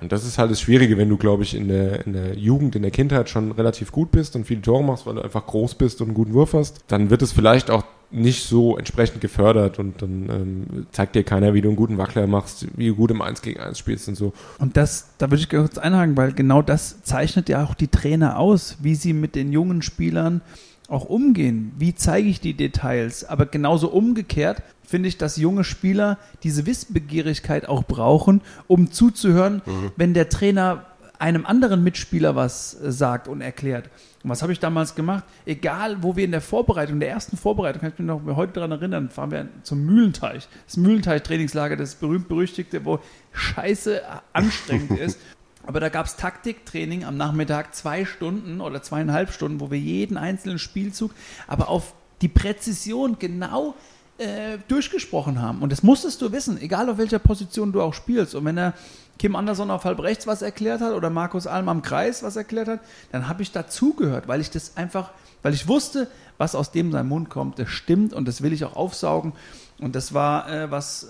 [0.00, 2.76] Und das ist halt das Schwierige, wenn du, glaube ich, in der, in der Jugend,
[2.76, 5.74] in der Kindheit schon relativ gut bist und viele Tore machst, weil du einfach groß
[5.74, 9.80] bist und einen guten Wurf hast, dann wird es vielleicht auch nicht so entsprechend gefördert
[9.80, 13.10] und dann ähm, zeigt dir keiner, wie du einen guten Wackler machst, wie du gut
[13.10, 14.32] im 1 gegen 1 spielst und so.
[14.60, 18.38] Und das, da würde ich kurz einhaken, weil genau das zeichnet ja auch die Trainer
[18.38, 20.40] aus, wie sie mit den jungen Spielern
[20.88, 21.72] auch umgehen.
[21.78, 23.24] Wie zeige ich die Details?
[23.24, 29.90] Aber genauso umgekehrt finde ich, dass junge Spieler diese Wissbegierigkeit auch brauchen, um zuzuhören, mhm.
[29.96, 30.86] wenn der Trainer
[31.18, 33.90] einem anderen Mitspieler was äh, sagt und erklärt.
[34.22, 35.24] Und was habe ich damals gemacht?
[35.44, 38.72] Egal, wo wir in der Vorbereitung, der ersten Vorbereitung, kann ich mich noch heute daran
[38.72, 40.48] erinnern, fahren wir zum Mühlenteich.
[40.66, 42.98] Das Mühlenteich-Trainingslager, das berühmt-berüchtigte, wo
[43.32, 45.18] scheiße anstrengend ist.
[45.66, 50.16] Aber da gab es Taktiktraining am Nachmittag zwei Stunden oder zweieinhalb Stunden, wo wir jeden
[50.16, 51.12] einzelnen Spielzug,
[51.46, 53.74] aber auf die Präzision genau
[54.18, 55.62] äh, durchgesprochen haben.
[55.62, 58.34] Und das musstest du wissen, egal auf welcher Position du auch spielst.
[58.34, 58.74] Und wenn er
[59.18, 62.68] Kim Anderson auf halb rechts was erklärt hat oder Markus Alm am Kreis was erklärt
[62.68, 62.80] hat,
[63.12, 65.10] dann habe ich dazugehört, weil ich das einfach,
[65.42, 68.64] weil ich wusste, was aus dem sein Mund kommt, das stimmt und das will ich
[68.64, 69.32] auch aufsaugen.
[69.78, 71.06] Und das war äh, was, äh,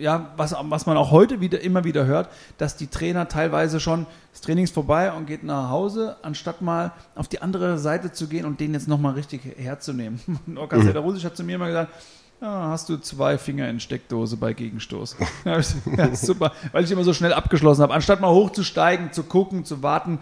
[0.00, 4.06] ja, was, was man auch heute wieder immer wieder hört, dass die Trainer teilweise schon
[4.32, 8.28] das Training ist vorbei und geht nach Hause, anstatt mal auf die andere Seite zu
[8.28, 10.20] gehen und den jetzt nochmal richtig herzunehmen.
[10.56, 10.96] Orkan mhm.
[10.96, 11.92] Rusisch hat zu mir immer gesagt,
[12.40, 15.16] ja, hast du zwei Finger in Steckdose bei Gegenstoß.
[15.44, 15.62] ja,
[16.14, 17.92] super, weil ich immer so schnell abgeschlossen habe.
[17.92, 20.18] Anstatt mal hochzusteigen, zu gucken, zu warten.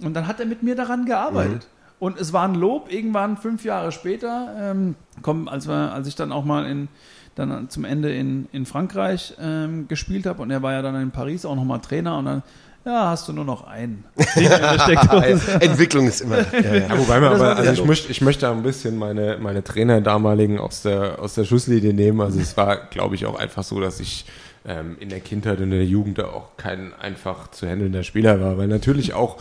[0.00, 1.62] Und dann hat er mit mir daran gearbeitet.
[1.62, 1.74] Mhm.
[2.00, 6.16] Und es war ein Lob, irgendwann fünf Jahre später, ähm, komm, als, wir, als ich
[6.16, 6.88] dann auch mal in,
[7.34, 11.10] dann zum Ende in, in Frankreich ähm, gespielt habe und er war ja dann in
[11.10, 12.42] Paris auch nochmal Trainer und dann
[12.84, 14.04] ja, hast du nur noch einen.
[15.60, 16.38] Entwicklung ist immer.
[16.52, 16.98] Ja, ja.
[16.98, 20.82] wobei man aber, also ich, möchte, ich möchte ein bisschen meine, meine Trainer damaligen aus
[20.82, 22.20] der, aus der Schusslinie nehmen.
[22.20, 24.26] Also es war, glaube ich, auch einfach so, dass ich
[24.66, 28.58] ähm, in der Kindheit und in der Jugend auch kein einfach zu handelnder Spieler war.
[28.58, 29.38] Weil natürlich auch,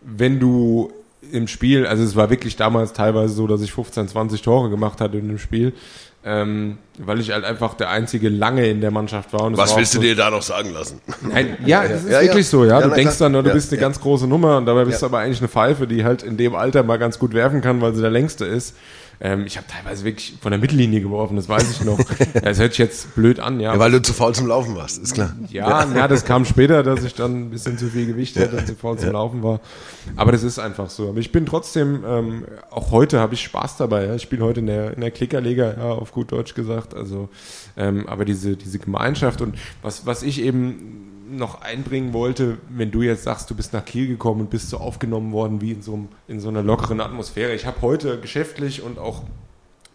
[0.00, 0.90] wenn du
[1.32, 5.00] im Spiel, also es war wirklich damals teilweise so, dass ich 15, 20 Tore gemacht
[5.00, 5.74] hatte in dem Spiel,
[6.28, 9.42] ähm, weil ich halt einfach der einzige lange in der Mannschaft war.
[9.42, 11.00] Und Was war willst so, du dir da noch sagen lassen?
[11.22, 12.26] Nein, ja, es ist Ja, ja.
[12.26, 12.80] wirklich so, ja.
[12.80, 13.30] Ja, du na denkst klar.
[13.30, 13.86] dann, du Ja, bist eine ja.
[13.86, 15.08] ganz große Nummer und dabei bist Ja.
[15.08, 17.80] du aber eigentlich eine Pfeife, die halt in dem Alter mal ganz gut werfen kann,
[17.80, 18.74] weil sie der längste ist.
[19.20, 21.98] Ähm, ich habe teilweise wirklich von der Mittellinie geworfen, das weiß ich noch.
[22.42, 23.72] Das hört sich jetzt blöd an, ja.
[23.72, 25.34] Ja, weil du zu faul zum Laufen warst, ist klar.
[25.48, 28.66] Ja, ja, das kam später, dass ich dann ein bisschen zu viel Gewicht hatte und
[28.66, 29.60] zu faul zum Laufen war.
[30.16, 31.08] Aber das ist einfach so.
[31.08, 34.06] Aber ich bin trotzdem, ähm, auch heute habe ich Spaß dabei.
[34.06, 34.14] Ja.
[34.14, 36.94] Ich spiele heute in der, in der Klickerliga, ja, auf gut Deutsch gesagt.
[36.94, 37.28] Also,
[37.76, 43.02] ähm, aber diese, diese Gemeinschaft und was, was ich eben noch einbringen wollte, wenn du
[43.02, 45.94] jetzt sagst, du bist nach Kiel gekommen und bist so aufgenommen worden wie in so,
[45.94, 47.54] einem, in so einer lockeren Atmosphäre.
[47.54, 49.22] Ich habe heute geschäftlich und auch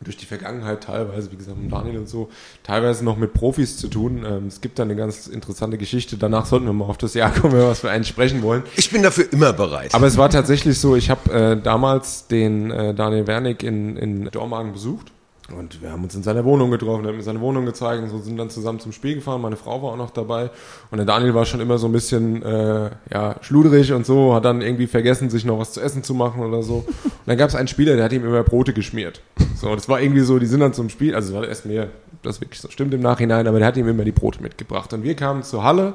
[0.04, 2.30] durch die Vergangenheit teilweise, wie gesagt, mit Daniel und so,
[2.64, 4.26] teilweise noch mit Profis zu tun.
[4.26, 6.18] Ähm, es gibt da eine ganz interessante Geschichte.
[6.18, 8.64] Danach sollten wir mal auf das Jahr kommen, wenn wir was für einen sprechen wollen.
[8.76, 9.94] Ich bin dafür immer bereit.
[9.94, 14.26] Aber es war tatsächlich so, ich habe äh, damals den äh, Daniel Wernick in, in
[14.32, 15.12] Dormagen besucht.
[15.54, 18.10] Und wir haben uns in seiner Wohnung getroffen, er hat mir seine Wohnung gezeigt und
[18.10, 19.42] so sind dann zusammen zum Spiel gefahren.
[19.42, 20.50] Meine Frau war auch noch dabei.
[20.90, 24.46] Und der Daniel war schon immer so ein bisschen äh, ja, schluderig und so, hat
[24.46, 26.86] dann irgendwie vergessen, sich noch was zu essen zu machen oder so.
[26.88, 29.22] Und dann gab es einen Spieler, der hat ihm immer Brote geschmiert.
[29.56, 31.90] So, das war irgendwie so, die sind dann zum Spiel, also es war erst mir,
[32.24, 34.94] das wirklich so stimmt im Nachhinein, aber der hat ihm immer die Brote mitgebracht.
[34.94, 35.94] Und wir kamen zur Halle,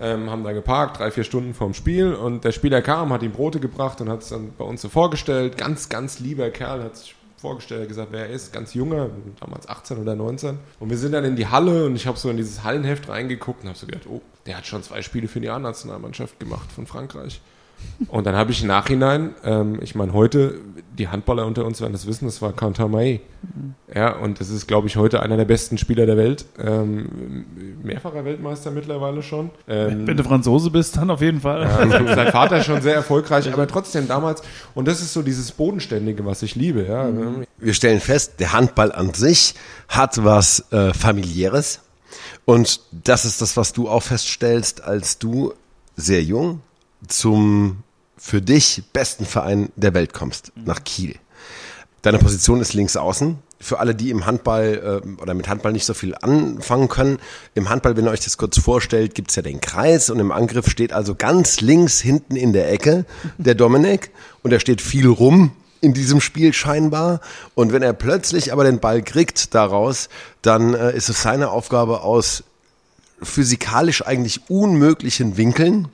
[0.00, 3.32] ähm, haben da geparkt, drei, vier Stunden vorm Spiel und der Spieler kam, hat ihm
[3.32, 5.56] Brote gebracht und hat es dann bei uns so vorgestellt.
[5.58, 9.98] Ganz, ganz lieber Kerl, hat sich vorgestellt, gesagt, wer er ist, ganz junger, damals 18
[9.98, 10.58] oder 19.
[10.78, 13.62] Und wir sind dann in die Halle und ich habe so in dieses Hallenheft reingeguckt
[13.62, 16.86] und habe so gedacht, oh, der hat schon zwei Spiele für die A-Nationalmannschaft gemacht von
[16.86, 17.40] Frankreich.
[18.08, 20.54] Und dann habe ich im Nachhinein, ähm, ich meine, heute,
[20.96, 23.20] die Handballer unter uns werden das wissen, das war Quentin May.
[23.94, 26.46] Ja, und das ist, glaube ich, heute einer der besten Spieler der Welt.
[26.58, 27.44] Ähm,
[27.82, 29.50] mehrfacher Weltmeister mittlerweile schon.
[29.68, 31.62] Ähm, Wenn du Franzose bist, dann auf jeden Fall.
[31.62, 34.42] ja, sein Vater ist schon sehr erfolgreich, aber trotzdem damals,
[34.74, 37.08] und das ist so dieses Bodenständige, was ich liebe, ja.
[37.58, 39.54] Wir stellen fest, der Handball an sich
[39.88, 41.80] hat was äh, familiäres.
[42.44, 45.52] Und das ist das, was du auch feststellst, als du
[45.96, 46.60] sehr jung
[47.08, 47.82] zum
[48.16, 51.16] für dich besten Verein der Welt kommst, nach Kiel.
[52.02, 53.38] Deine Position ist links außen.
[53.62, 57.18] Für alle, die im Handball äh, oder mit Handball nicht so viel anfangen können,
[57.54, 60.68] im Handball, wenn ihr euch das kurz vorstellt, gibt's ja den Kreis und im Angriff
[60.68, 63.04] steht also ganz links hinten in der Ecke
[63.38, 64.10] der Dominik
[64.42, 67.20] und er steht viel rum in diesem Spiel scheinbar.
[67.54, 70.08] Und wenn er plötzlich aber den Ball kriegt daraus,
[70.40, 72.44] dann äh, ist es seine Aufgabe aus
[73.22, 75.88] physikalisch eigentlich unmöglichen Winkeln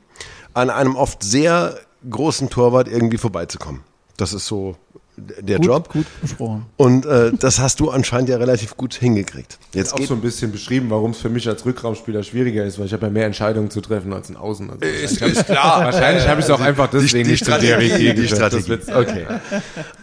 [0.56, 1.76] an einem oft sehr
[2.08, 3.82] großen Torwart irgendwie vorbeizukommen.
[4.16, 4.76] Das ist so
[5.18, 5.88] der gut, Job.
[5.90, 6.66] Gut besprochen.
[6.76, 9.58] Und äh, das hast du anscheinend ja relativ gut hingekriegt.
[9.72, 12.78] Jetzt auch geht so ein bisschen beschrieben, warum es für mich als Rückraumspieler schwieriger ist,
[12.78, 14.70] weil ich habe ja mehr Entscheidungen zu treffen als ein Außen.
[14.70, 15.84] Also ist, ist klar.
[15.84, 18.26] wahrscheinlich habe ich es auch einfach deswegen die nicht zum Strategie, die.
[18.26, 18.78] Das Strategie.
[18.94, 19.26] Okay.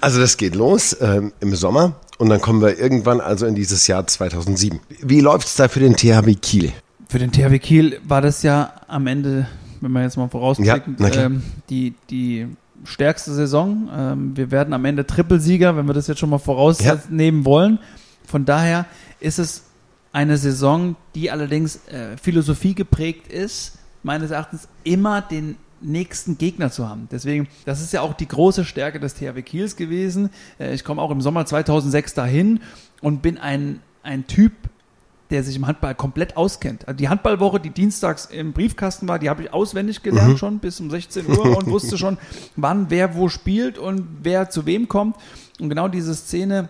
[0.02, 3.88] Also das geht los ähm, im Sommer und dann kommen wir irgendwann also in dieses
[3.88, 4.80] Jahr 2007.
[5.02, 6.74] Wie läuft's da für den THW Kiel?
[7.10, 9.48] Für den THW Kiel war das ja am Ende,
[9.84, 12.48] wenn man jetzt mal vorausblicken, Ja, ähm, die, die
[12.86, 13.90] stärkste Saison.
[13.96, 17.80] Ähm, wir werden am Ende Trippelsieger, wenn wir das jetzt schon mal vorausnehmen wollen.
[18.26, 18.86] Von daher
[19.20, 19.64] ist es
[20.12, 26.88] eine Saison, die allerdings äh, Philosophie geprägt ist, meines Erachtens immer den nächsten Gegner zu
[26.88, 27.08] haben.
[27.12, 30.30] Deswegen, das ist ja auch die große Stärke des THW Kiels gewesen.
[30.60, 32.60] Äh, ich komme auch im Sommer 2006 dahin
[33.02, 34.54] und bin ein, ein Typ,
[35.34, 36.88] der sich im Handball komplett auskennt.
[36.88, 40.80] Also die Handballwoche, die dienstags im Briefkasten war, die habe ich auswendig gelernt schon bis
[40.80, 42.20] um 16 Uhr und wusste schon,
[42.56, 45.16] wann wer wo spielt und wer zu wem kommt.
[45.60, 46.70] Und genau diese Szene,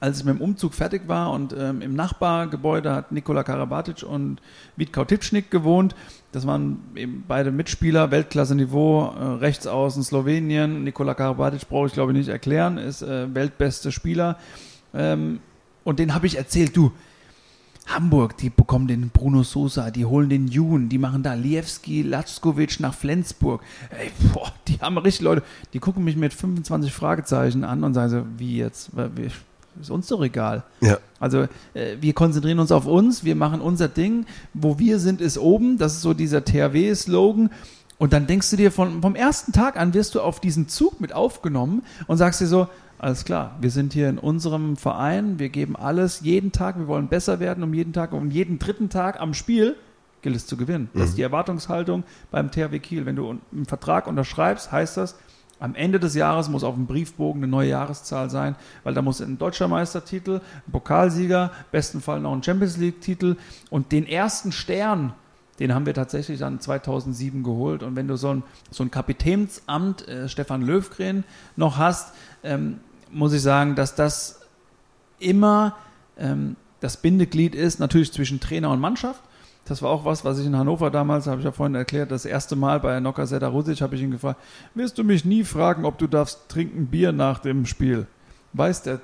[0.00, 4.42] als ich mit dem Umzug fertig war und ähm, im Nachbargebäude hat Nikola Karabatic und
[4.74, 5.94] Vitkau Tipschnik gewohnt.
[6.32, 10.82] Das waren eben beide Mitspieler, Weltklasse-Niveau, äh, rechts außen Slowenien.
[10.82, 14.36] Nikola Karabatic brauche ich glaube ich nicht erklären, ist äh, weltbeste Spieler.
[14.92, 15.38] Ähm,
[15.84, 16.90] und den habe ich erzählt, du,
[17.86, 22.80] Hamburg, die bekommen den Bruno Sosa, die holen den Jun, die machen da Liewski, Latskovic
[22.80, 23.62] nach Flensburg.
[23.90, 25.42] Ey, boah, die haben richtig Leute,
[25.72, 28.90] die gucken mich mit 25 Fragezeichen an und sagen so, wie jetzt?
[29.80, 30.62] Ist uns doch egal.
[30.80, 30.98] Ja.
[31.18, 34.26] Also äh, wir konzentrieren uns auf uns, wir machen unser Ding.
[34.52, 35.78] Wo wir sind, ist oben.
[35.78, 37.50] Das ist so dieser THW-Slogan.
[37.98, 41.00] Und dann denkst du dir, von, vom ersten Tag an wirst du auf diesen Zug
[41.00, 42.68] mit aufgenommen und sagst dir so,
[43.04, 47.08] alles klar, wir sind hier in unserem Verein, wir geben alles jeden Tag, wir wollen
[47.08, 49.76] besser werden, um jeden Tag, um jeden dritten Tag am Spiel
[50.22, 50.88] gilt es zu gewinnen.
[50.94, 53.04] Das ist die Erwartungshaltung beim THW Kiel.
[53.04, 55.16] Wenn du einen Vertrag unterschreibst, heißt das,
[55.60, 59.20] am Ende des Jahres muss auf dem Briefbogen eine neue Jahreszahl sein, weil da muss
[59.20, 63.36] ein deutscher Meistertitel, ein Pokalsieger, besten Fall noch ein Champions League-Titel
[63.68, 65.12] und den ersten Stern,
[65.58, 67.82] den haben wir tatsächlich dann 2007 geholt.
[67.82, 72.80] Und wenn du so ein, so ein Kapitänsamt, äh, Stefan Löwgren, noch hast, ähm,
[73.14, 74.40] muss ich sagen, dass das
[75.18, 75.76] immer
[76.18, 79.22] ähm, das Bindeglied ist, natürlich zwischen Trainer und Mannschaft.
[79.64, 82.26] Das war auch was, was ich in Hannover damals, habe ich ja vorhin erklärt, das
[82.26, 84.38] erste Mal bei Nocker Seta Rusic habe ich ihn gefragt,
[84.74, 88.06] wirst du mich nie fragen, ob du darfst trinken Bier nach dem Spiel?
[88.52, 89.00] Weiß der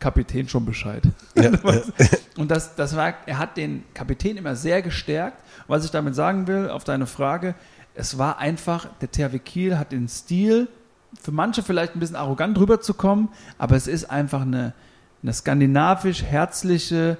[0.00, 1.04] Kapitän schon Bescheid.
[1.36, 1.52] Ja,
[2.38, 5.38] und das, das war, er hat den Kapitän immer sehr gestärkt.
[5.68, 7.54] Was ich damit sagen will, auf deine Frage,
[7.94, 10.66] es war einfach, der THW Kiel hat den Stil,
[11.20, 14.72] für manche vielleicht ein bisschen arrogant rüberzukommen, aber es ist einfach eine,
[15.22, 17.16] eine skandinavisch herzliche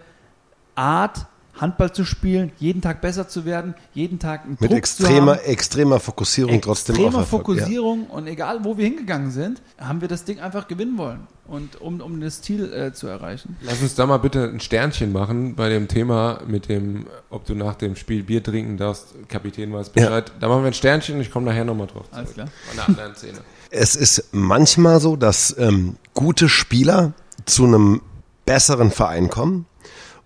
[0.74, 1.26] Art,
[1.60, 5.42] Handball zu spielen, jeden Tag besser zu werden, jeden Tag einen Mit Druck extremer, zu
[5.42, 5.50] haben.
[5.50, 8.14] extremer Fokussierung extremer trotzdem auf Extremer Fokussierung ja.
[8.14, 12.00] und egal wo wir hingegangen sind, haben wir das Ding einfach gewinnen wollen und um,
[12.00, 13.56] um das Ziel äh, zu erreichen.
[13.60, 17.54] Lass uns da mal bitte ein Sternchen machen bei dem Thema mit dem, ob du
[17.54, 20.28] nach dem Spiel Bier trinken darfst, Kapitän weiß Bescheid.
[20.28, 20.34] Ja.
[20.40, 22.06] Da machen wir ein Sternchen und ich komme nachher nochmal drauf.
[22.12, 22.48] Alles klar.
[22.68, 23.38] Von der anderen Szene.
[23.70, 27.12] Es ist manchmal so, dass ähm, gute Spieler
[27.46, 28.00] zu einem
[28.44, 29.66] besseren Verein kommen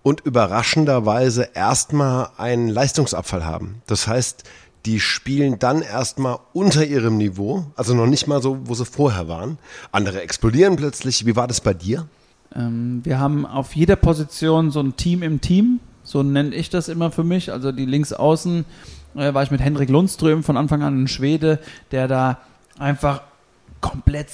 [0.01, 3.81] und überraschenderweise erstmal einen Leistungsabfall haben.
[3.85, 4.43] Das heißt,
[4.85, 9.27] die spielen dann erstmal unter ihrem Niveau, also noch nicht mal so, wo sie vorher
[9.27, 9.57] waren.
[9.91, 11.25] Andere explodieren plötzlich.
[11.25, 12.07] Wie war das bei dir?
[12.55, 16.87] Ähm, wir haben auf jeder Position so ein Team im Team, so nenne ich das
[16.87, 17.51] immer für mich.
[17.51, 18.65] Also die Linksaußen
[19.15, 21.59] äh, war ich mit Henrik Lundström von Anfang an ein Schwede,
[21.91, 22.39] der da
[22.77, 23.21] einfach
[23.81, 24.29] komplett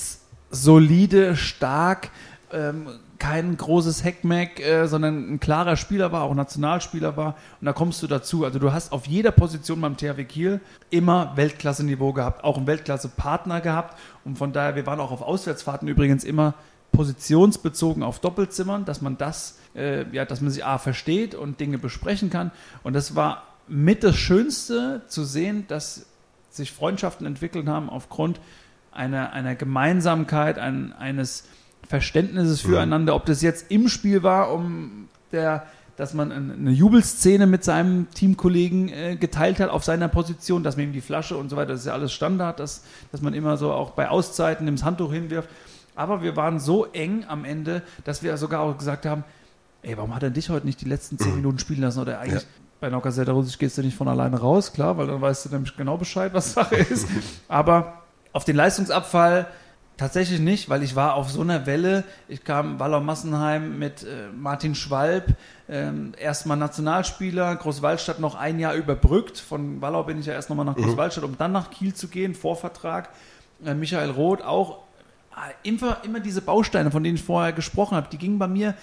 [0.49, 2.09] solide, stark,
[2.51, 2.87] ähm,
[3.21, 7.35] kein großes Heckmeck, äh, sondern ein klarer Spieler war, auch Nationalspieler war.
[7.59, 8.45] Und da kommst du dazu.
[8.45, 13.61] Also du hast auf jeder Position beim THW Kiel immer Weltklasse-Niveau gehabt, auch einen Weltklasse-Partner
[13.61, 13.99] gehabt.
[14.25, 16.55] Und von daher, wir waren auch auf Auswärtsfahrten übrigens immer
[16.91, 21.77] positionsbezogen auf Doppelzimmern, dass man das, äh, ja, dass man sich A versteht und Dinge
[21.77, 22.51] besprechen kann.
[22.81, 26.07] Und das war mit das Schönste zu sehen, dass
[26.49, 28.39] sich Freundschaften entwickelt haben aufgrund
[28.91, 31.45] einer, einer Gemeinsamkeit, ein, eines
[31.87, 37.63] Verständnisses füreinander, ob das jetzt im Spiel war, um der, dass man eine Jubelszene mit
[37.63, 41.55] seinem Teamkollegen äh, geteilt hat auf seiner Position, dass man ihm die Flasche und so
[41.55, 44.83] weiter, das ist ja alles Standard, dass, dass man immer so auch bei Auszeiten ins
[44.83, 45.49] Handtuch hinwirft.
[45.95, 49.23] Aber wir waren so eng am Ende, dass wir sogar auch gesagt haben,
[49.81, 51.37] ey, warum hat er dich heute nicht die letzten zehn mhm.
[51.37, 51.99] Minuten spielen lassen?
[51.99, 52.49] Oder eigentlich ja.
[52.79, 55.75] bei Nauka Russisch gehst du nicht von alleine raus, klar, weil dann weißt du nämlich
[55.75, 57.07] genau Bescheid, was Sache ist.
[57.47, 58.00] Aber
[58.33, 59.47] auf den Leistungsabfall
[60.01, 62.03] Tatsächlich nicht, weil ich war auf so einer Welle.
[62.27, 65.35] Ich kam Wallau Massenheim mit äh, Martin Schwalb,
[65.69, 69.37] ähm, erstmal Nationalspieler, Großwaldstadt noch ein Jahr überbrückt.
[69.37, 70.85] Von Wallau bin ich ja erst nochmal nach mhm.
[70.85, 73.09] Großwaldstadt, um dann nach Kiel zu gehen, Vorvertrag.
[73.63, 74.79] Äh, Michael Roth auch.
[75.33, 78.73] Äh, immer, immer diese Bausteine, von denen ich vorher gesprochen habe, die gingen bei mir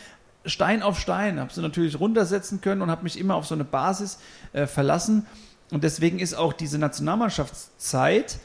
[0.46, 1.40] Stein auf Stein.
[1.40, 4.20] Habe sie natürlich runtersetzen können und habe mich immer auf so eine Basis
[4.52, 5.26] äh, verlassen.
[5.72, 8.38] Und deswegen ist auch diese Nationalmannschaftszeit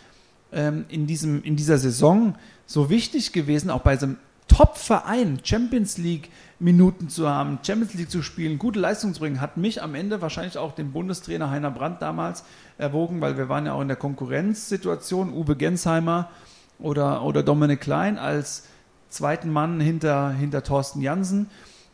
[0.53, 2.35] ähm, in, diesem, in dieser Saison
[2.65, 8.11] so wichtig gewesen, auch bei so einem Top-Verein Champions League Minuten zu haben, Champions League
[8.11, 11.71] zu spielen, gute Leistung zu bringen, hat mich am Ende wahrscheinlich auch den Bundestrainer Heiner
[11.71, 12.43] Brandt damals
[12.77, 16.29] erwogen, weil wir waren ja auch in der Konkurrenzsituation, Uwe Gensheimer
[16.79, 18.67] oder, oder Dominik Klein als
[19.09, 21.49] zweiten Mann hinter, hinter Thorsten Jansen.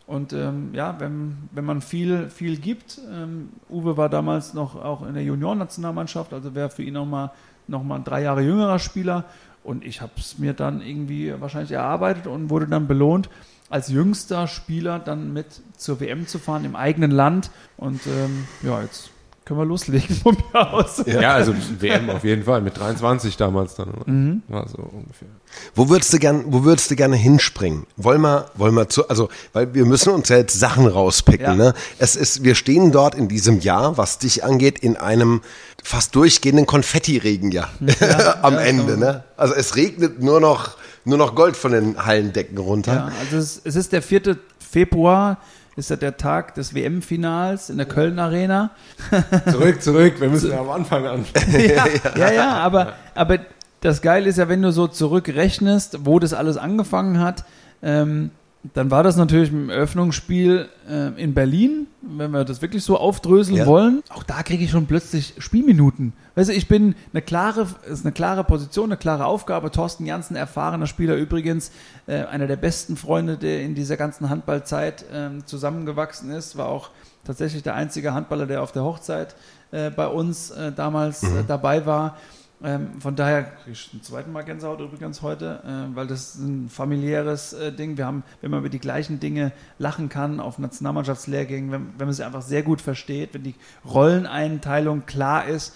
[0.05, 5.05] Und ähm, ja, wenn, wenn man viel, viel gibt, ähm, Uwe war damals noch auch
[5.05, 7.31] in der Juniorennationalmannschaft, also wäre für ihn nochmal
[7.69, 9.25] noch mal ein drei Jahre jüngerer Spieler.
[9.63, 13.29] Und ich habe es mir dann irgendwie wahrscheinlich erarbeitet und wurde dann belohnt,
[13.69, 17.51] als jüngster Spieler dann mit zur WM zu fahren im eigenen Land.
[17.77, 19.11] Und ähm, ja, jetzt
[19.49, 21.01] können wir loslegen von mir aus.
[21.07, 23.93] Ja, also WM auf jeden Fall, mit 23 damals dann.
[24.05, 24.43] Mhm.
[24.47, 25.27] War so ungefähr.
[25.73, 27.87] Wo würdest du gern, wo würdest du gerne hinspringen?
[27.97, 31.55] Wollen wir, wollen wir zu, also, weil wir müssen uns ja jetzt Sachen rauspicken, ja.
[31.55, 31.73] ne?
[31.97, 35.41] Es ist, wir stehen dort in diesem Jahr, was dich angeht, in einem
[35.83, 38.97] fast durchgehenden Konfettiregen ja, ja am ja, Ende, genau.
[38.99, 39.23] ne?
[39.35, 42.93] Also es regnet nur noch, nur noch Gold von den Hallendecken runter.
[42.93, 44.37] Ja, also es, es ist der 4.
[44.59, 45.39] Februar
[45.79, 48.71] ist ja der Tag des WM-Finals in der Köln Arena.
[49.49, 51.25] zurück, zurück, wir müssen ja am Anfang an.
[51.51, 51.85] ja,
[52.17, 53.39] ja, ja, aber, aber
[53.81, 57.45] das Geile ist ja, wenn du so zurückrechnest, wo das alles angefangen hat,
[57.81, 58.31] ähm,
[58.73, 63.57] dann war das natürlich im Eröffnungsspiel äh, in Berlin, wenn wir das wirklich so aufdröseln
[63.57, 63.65] ja.
[63.65, 64.03] wollen.
[64.09, 66.11] Auch da kriege ich schon plötzlich Spielminuten.
[66.35, 69.71] Weißt du, ich bin eine klare, ist eine klare Position, eine klare Aufgabe.
[69.71, 71.71] Thorsten Janssen, erfahrener Spieler übrigens,
[72.05, 76.89] äh, einer der besten Freunde, der in dieser ganzen Handballzeit äh, zusammengewachsen ist, war auch
[77.23, 79.35] tatsächlich der einzige Handballer, der auf der Hochzeit
[79.71, 81.47] äh, bei uns äh, damals äh, mhm.
[81.47, 82.17] dabei war.
[82.61, 86.41] Ähm, von daher kriege ich zum zweiten Mal Gänsehaut übrigens heute, äh, weil das ist
[86.41, 87.97] ein familiäres äh, Ding.
[87.97, 92.13] Wir haben, wenn man über die gleichen Dinge lachen kann auf Nationalmannschaftslehrgängen, wenn, wenn man
[92.13, 95.73] sie einfach sehr gut versteht, wenn die Rolleneinteilung klar ist,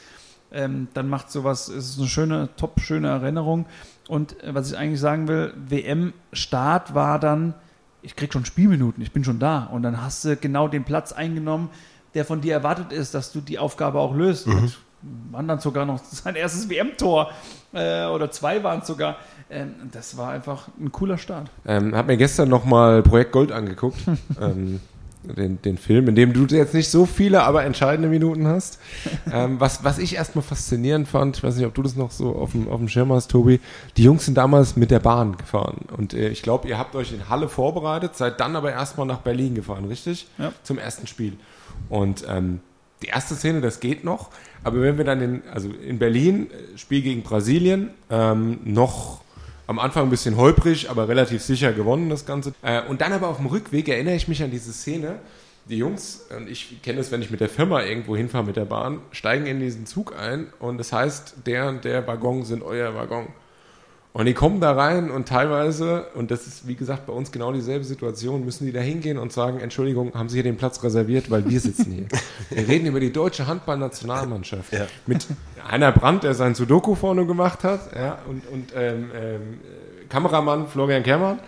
[0.52, 3.65] ähm, dann macht sowas, ist es eine schöne, top schöne Erinnerung.
[4.10, 7.56] Und äh, was ich eigentlich sagen will, WM-Start war dann
[8.04, 9.63] ich krieg schon Spielminuten, ich bin schon da.
[9.63, 11.69] Und dann hast du genau den Platz eingenommen,
[12.13, 14.46] der von dir erwartet ist, dass du die Aufgabe auch löst.
[14.46, 14.72] Mhm.
[15.32, 17.32] Waren dann sogar noch sein erstes WM-Tor
[17.74, 19.18] äh, oder zwei waren es sogar.
[19.50, 21.50] Ähm, das war einfach ein cooler Start.
[21.66, 24.00] Ähm, hab mir gestern nochmal Projekt Gold angeguckt.
[24.42, 24.80] ähm,
[25.24, 28.80] den, den Film, in dem du jetzt nicht so viele, aber entscheidende Minuten hast.
[29.32, 32.36] ähm, was, was ich erstmal faszinierend fand, ich weiß nicht, ob du das noch so
[32.36, 33.60] auf dem, auf dem Schirm hast, Tobi,
[33.98, 35.86] die Jungs sind damals mit der Bahn gefahren.
[35.96, 39.20] Und äh, ich glaube, ihr habt euch in Halle vorbereitet, seid dann aber erstmal nach
[39.20, 40.28] Berlin gefahren, richtig?
[40.38, 40.52] Ja.
[40.63, 41.34] Zum ersten Spiel.
[41.89, 42.60] Und ähm,
[43.04, 44.30] die erste Szene, das geht noch,
[44.63, 49.22] aber wenn wir dann in, also in Berlin, äh, Spiel gegen Brasilien, ähm, noch
[49.68, 52.54] am Anfang ein bisschen holprig, aber relativ sicher gewonnen, das Ganze.
[52.62, 55.20] Äh, und dann aber auf dem Rückweg erinnere ich mich an diese Szene.
[55.70, 58.66] Die Jungs, und ich kenne es, wenn ich mit der Firma irgendwo hinfahre mit der
[58.66, 62.94] Bahn, steigen in diesen Zug ein und das heißt, der und der Waggon sind euer
[62.96, 63.28] Waggon.
[64.13, 67.52] Und die kommen da rein und teilweise, und das ist wie gesagt bei uns genau
[67.52, 71.32] dieselbe Situation, müssen die da hingehen und sagen, Entschuldigung, haben Sie hier den Platz reserviert,
[71.32, 72.06] weil wir sitzen hier.
[72.52, 74.71] wir reden über die deutsche Handballnationalmannschaft.
[74.71, 74.86] Ja.
[75.08, 75.26] Mit
[75.67, 79.60] Heiner Brandt, der sein Sudoku vorne gemacht hat, ja, und, und ähm, ähm,
[80.10, 81.39] Kameramann Florian Kermann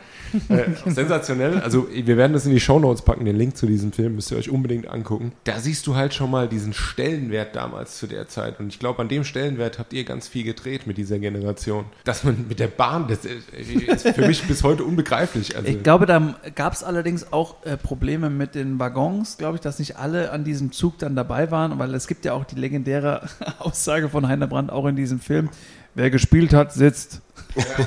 [0.50, 1.60] äh, sensationell.
[1.60, 4.38] Also wir werden das in die Shownotes packen, den Link zu diesem Film, müsst ihr
[4.38, 5.32] euch unbedingt angucken.
[5.44, 8.60] Da siehst du halt schon mal diesen Stellenwert damals zu der Zeit.
[8.60, 11.86] Und ich glaube, an dem Stellenwert habt ihr ganz viel gedreht mit dieser Generation.
[12.04, 15.56] Dass man mit der Bahn, das ist für mich bis heute unbegreiflich.
[15.56, 19.62] Also ich glaube, da gab es allerdings auch äh, Probleme mit den Waggons, glaube ich,
[19.62, 22.56] dass nicht alle an diesem Zug dann dabei waren, weil es gibt ja auch die
[22.56, 23.28] legendäre
[23.60, 25.50] Aussage von Heiner Brandt auch in diesem Film,
[25.94, 27.22] wer gespielt hat, sitzt.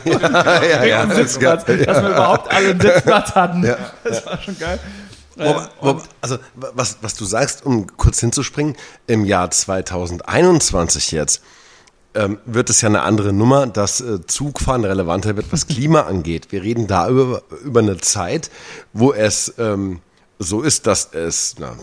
[0.05, 3.63] Ja, ja, ja, das Sitzplatz, dass wir überhaupt alle einen Sitzplatz hatten.
[4.05, 4.79] Das war schon geil.
[5.37, 8.77] Wobei, wobei, also was, was du sagst, um kurz hinzuspringen,
[9.07, 11.43] im Jahr 2021 jetzt
[12.15, 16.51] ähm, wird es ja eine andere Nummer, dass äh, Zugfahren relevanter wird, was Klima angeht.
[16.51, 18.51] Wir reden da über, über eine Zeit,
[18.93, 20.01] wo es ähm,
[20.39, 21.77] so ist, dass es, na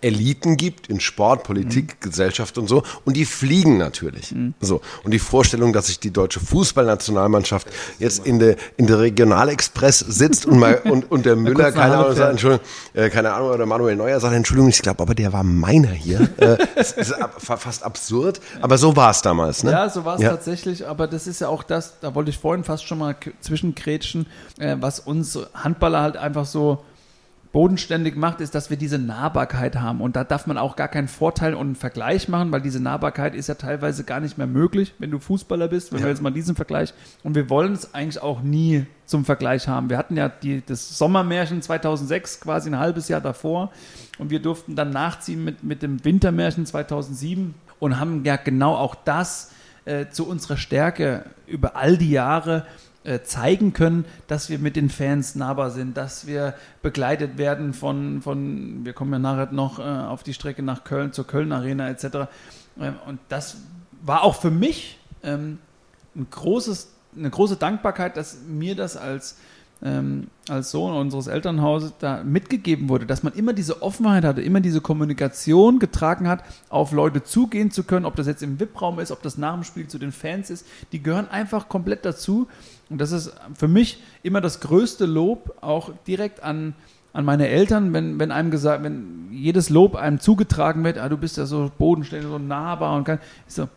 [0.00, 2.10] Eliten gibt in Sport, Politik, mhm.
[2.10, 2.82] Gesellschaft und so.
[3.04, 4.32] Und die fliegen natürlich.
[4.32, 4.54] Mhm.
[4.60, 4.80] So.
[5.04, 10.46] Und die Vorstellung, dass sich die deutsche Fußballnationalmannschaft jetzt in der, in der Regionalexpress sitzt
[10.46, 13.96] und mal, und, und der Müller, keine Ahnung, sagt, Entschuldigung, äh, keine Ahnung, oder Manuel
[13.96, 16.28] Neuer sagt, Entschuldigung, ich glaube, aber der war meiner hier.
[16.38, 18.40] äh, ist ab, fast absurd.
[18.60, 19.72] Aber so war es damals, ne?
[19.72, 20.30] Ja, so war es ja.
[20.30, 20.86] tatsächlich.
[20.86, 24.26] Aber das ist ja auch das, da wollte ich vorhin fast schon mal zwischenkrätschen,
[24.58, 26.84] äh, was uns Handballer halt einfach so,
[27.52, 30.00] bodenständig macht, ist, dass wir diese Nahbarkeit haben.
[30.00, 33.34] Und da darf man auch gar keinen Vorteil und einen Vergleich machen, weil diese Nahbarkeit
[33.34, 36.06] ist ja teilweise gar nicht mehr möglich, wenn du Fußballer bist, wenn ja.
[36.06, 36.92] wir jetzt mal diesen Vergleich.
[37.22, 39.88] Und wir wollen es eigentlich auch nie zum Vergleich haben.
[39.88, 43.72] Wir hatten ja die, das Sommermärchen 2006 quasi ein halbes Jahr davor
[44.18, 48.94] und wir durften dann nachziehen mit, mit dem Wintermärchen 2007 und haben ja genau auch
[48.94, 49.52] das
[49.86, 52.87] äh, zu unserer Stärke über all die Jahre äh,
[53.22, 58.84] zeigen können, dass wir mit den Fans nahbar sind, dass wir begleitet werden von, von
[58.84, 62.28] wir kommen ja nachher noch äh, auf die Strecke nach Köln, zur Köln Arena etc.
[62.78, 63.56] Ähm, und das
[64.02, 65.58] war auch für mich ähm,
[66.16, 69.36] ein großes, eine große Dankbarkeit, dass mir das als
[69.82, 74.60] ähm, als Sohn unseres Elternhauses da mitgegeben wurde, dass man immer diese Offenheit hatte, immer
[74.60, 79.12] diese Kommunikation getragen hat, auf Leute zugehen zu können, ob das jetzt im VIP-Raum ist,
[79.12, 82.48] ob das nach dem Spiel zu den Fans ist, die gehören einfach komplett dazu.
[82.90, 86.74] Und das ist für mich immer das größte Lob, auch direkt an,
[87.12, 91.16] an meine Eltern, wenn, wenn einem gesagt, wenn jedes Lob einem zugetragen wird, ah, du
[91.16, 93.68] bist ja so bodenständig, so nahbar und kann, ich so,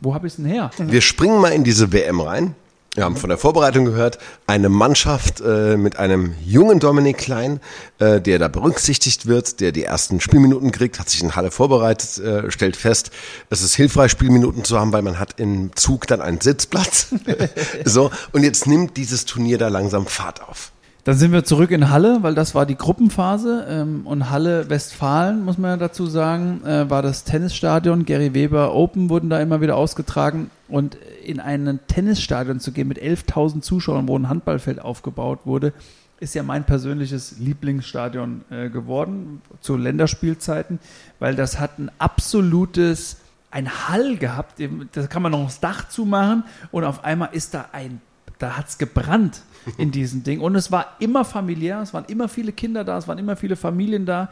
[0.00, 0.70] wo habe ich es denn her?
[0.78, 2.54] Wir springen mal in diese WM rein.
[2.96, 7.60] Wir haben von der Vorbereitung gehört, eine Mannschaft äh, mit einem jungen Dominik Klein,
[7.98, 12.16] äh, der da berücksichtigt wird, der die ersten Spielminuten kriegt, hat sich in Halle vorbereitet,
[12.16, 13.10] äh, stellt fest,
[13.50, 17.08] es ist hilfreich, Spielminuten zu haben, weil man hat im Zug dann einen Sitzplatz.
[17.84, 20.72] so, und jetzt nimmt dieses Turnier da langsam Fahrt auf.
[21.04, 23.64] Dann sind wir zurück in Halle, weil das war die Gruppenphase.
[23.68, 28.06] Ähm, und Halle Westfalen, muss man ja dazu sagen, äh, war das Tennisstadion.
[28.06, 30.50] Gary Weber Open wurden da immer wieder ausgetragen.
[30.66, 30.96] Und
[31.26, 35.72] in ein Tennisstadion zu gehen mit 11.000 Zuschauern, wo ein Handballfeld aufgebaut wurde,
[36.20, 40.78] ist ja mein persönliches Lieblingsstadion äh, geworden zu Länderspielzeiten,
[41.18, 43.18] weil das hat ein absolutes,
[43.50, 44.62] ein Hall gehabt.
[44.92, 48.00] Da kann man noch das Dach zumachen und auf einmal ist da ein,
[48.38, 49.42] da hat es gebrannt
[49.78, 50.40] in diesem Ding.
[50.40, 53.56] Und es war immer familiär, es waren immer viele Kinder da, es waren immer viele
[53.56, 54.30] Familien da.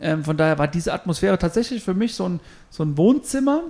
[0.00, 3.62] Ähm, von daher war diese Atmosphäre tatsächlich für mich so ein, so ein Wohnzimmer.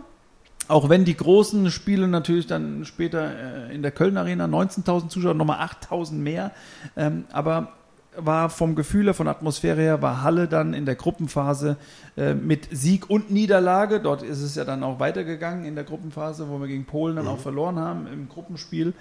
[0.69, 5.35] Auch wenn die großen Spiele natürlich dann später äh, in der Köln Arena 19.000 Zuschauer,
[5.35, 6.53] nochmal 8.000 mehr.
[6.97, 7.73] Ähm, aber
[8.17, 11.77] war vom Gefühl von Atmosphäre her, war Halle dann in der Gruppenphase
[12.17, 14.01] äh, mit Sieg und Niederlage.
[14.01, 17.25] Dort ist es ja dann auch weitergegangen in der Gruppenphase, wo wir gegen Polen dann
[17.25, 17.31] mhm.
[17.33, 18.93] auch verloren haben im Gruppenspiel.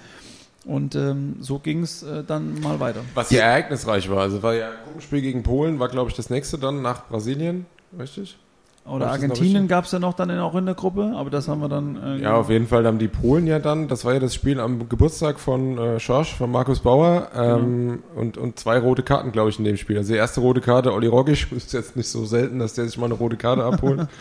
[0.65, 3.01] Und ähm, so ging es äh, dann mal weiter.
[3.15, 4.19] Was ja ereignisreich war.
[4.19, 7.65] Also war ja Gruppenspiel gegen Polen, war glaube ich das nächste dann nach Brasilien,
[7.97, 8.37] richtig?
[8.85, 11.69] Oder Argentinien gab es ja noch dann auch in der Gruppe, aber das haben wir
[11.69, 12.01] dann.
[12.01, 14.59] Äh, Ja, auf jeden Fall haben die Polen ja dann, das war ja das Spiel
[14.59, 19.49] am Geburtstag von äh, Schorsch, von Markus Bauer ähm, und, und zwei rote Karten, glaube
[19.51, 19.97] ich, in dem Spiel.
[19.97, 22.97] Also die erste rote Karte, Olli Rogisch, ist jetzt nicht so selten, dass der sich
[22.97, 24.07] mal eine rote Karte abholt.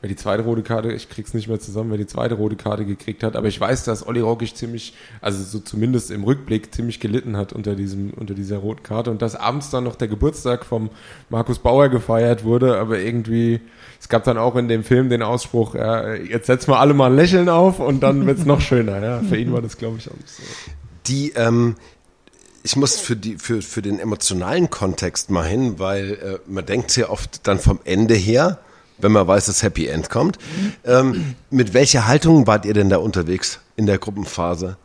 [0.00, 2.84] Wer die zweite rote Karte, ich krieg's nicht mehr zusammen, wer die zweite rote Karte
[2.84, 4.92] gekriegt hat, aber ich weiß, dass Olli Rogisch ziemlich,
[5.22, 9.22] also so zumindest im Rückblick ziemlich gelitten hat unter diesem, unter dieser roten Karte und
[9.22, 10.90] dass abends dann noch der Geburtstag vom
[11.30, 13.62] Markus Bauer gefeiert wurde, aber irgendwie,
[14.00, 17.10] es gab dann auch in dem Film den Ausspruch, ja, jetzt setzen wir alle mal
[17.10, 19.20] ein Lächeln auf und dann wird's noch schöner, ja.
[19.20, 20.42] Für ihn war das, glaube ich, auch so.
[21.06, 21.76] Die, ähm,
[22.64, 26.90] ich muss für, die, für, für den emotionalen Kontext mal hin, weil äh, man denkt
[26.90, 28.58] sehr oft dann vom Ende her,
[28.98, 30.38] wenn man weiß, dass Happy End kommt.
[30.84, 34.78] Ähm, mit welcher Haltung wart ihr denn da unterwegs in der Gruppenphase?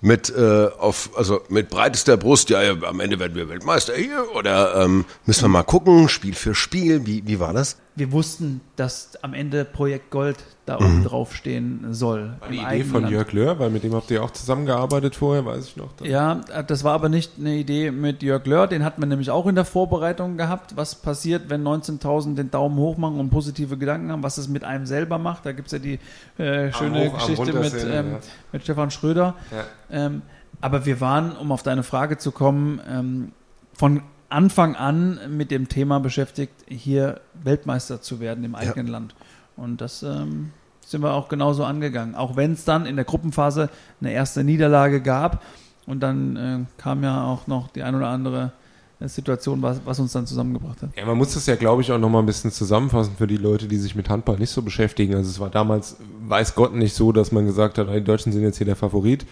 [0.00, 4.26] Mit äh, auf also mit breitester Brust, ja, ja, am Ende werden wir Weltmeister hier
[4.36, 7.78] oder ähm, müssen wir mal gucken, Spiel für Spiel, wie, wie war das?
[7.98, 10.36] Wir wussten, dass am Ende Projekt Gold
[10.66, 12.34] da oben drauf stehen soll.
[12.38, 13.12] War die Idee von Land.
[13.12, 15.88] Jörg Löhr, weil mit dem habt ihr auch zusammengearbeitet vorher, weiß ich noch.
[16.02, 16.36] Ja,
[16.66, 19.56] das war aber nicht eine Idee mit Jörg Löhr, den hatten wir nämlich auch in
[19.56, 20.76] der Vorbereitung gehabt.
[20.76, 24.62] Was passiert, wenn 19.000 den Daumen hoch machen und positive Gedanken haben, was es mit
[24.62, 25.44] einem selber macht.
[25.44, 25.98] Da gibt es ja die
[26.40, 28.18] äh, schöne Hoch, Geschichte mit, ähm, ja.
[28.52, 29.34] mit Stefan Schröder.
[29.50, 30.06] Ja.
[30.06, 30.22] Ähm,
[30.60, 33.32] aber wir waren, um auf deine Frage zu kommen, ähm,
[33.74, 39.14] von Anfang an mit dem Thema beschäftigt, hier Weltmeister zu werden im eigenen Land.
[39.56, 40.50] Und das ähm,
[40.84, 42.14] sind wir auch genauso angegangen.
[42.14, 43.70] Auch wenn es dann in der Gruppenphase
[44.00, 45.42] eine erste Niederlage gab.
[45.86, 48.52] Und dann äh, kam ja auch noch die ein oder andere
[49.00, 50.90] äh, Situation, was, was uns dann zusammengebracht hat.
[50.96, 53.68] Ja, man muss das ja, glaube ich, auch nochmal ein bisschen zusammenfassen für die Leute,
[53.68, 55.14] die sich mit Handball nicht so beschäftigen.
[55.14, 58.42] Also es war damals, weiß Gott, nicht so, dass man gesagt hat, die Deutschen sind
[58.42, 59.24] jetzt hier der Favorit.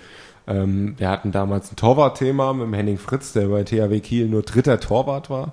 [0.48, 4.42] Ähm, wir hatten damals ein Torwartthema mit dem Henning Fritz, der bei THW Kiel nur
[4.42, 5.52] dritter Torwart war.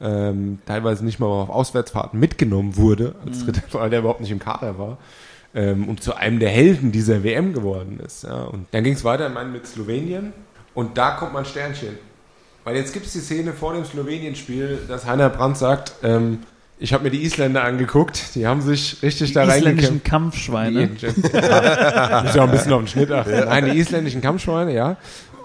[0.00, 4.38] Ähm, teilweise nicht mal auf Auswärtsfahrten mitgenommen wurde, als dritter, weil der überhaupt nicht im
[4.38, 4.98] Kader war.
[5.54, 8.24] Ähm, und zu einem der Helden dieser WM geworden ist.
[8.24, 8.44] Ja.
[8.44, 10.34] Und dann ging es weiter, meine, mit Slowenien.
[10.74, 11.98] Und da kommt mein Sternchen.
[12.64, 16.40] Weil jetzt gibt es die Szene vor dem Slowenien-Spiel, dass Heiner Brandt sagt, ähm,
[16.78, 20.04] ich habe mir die Isländer angeguckt, die haben sich richtig Die da isländischen reingekämpft.
[20.04, 20.88] Kampfschweine.
[20.88, 23.30] Die, ja, muss ja auch ein bisschen auf den Schnitt achten.
[23.30, 24.96] Nein, die isländischen Kampfschweine, ja.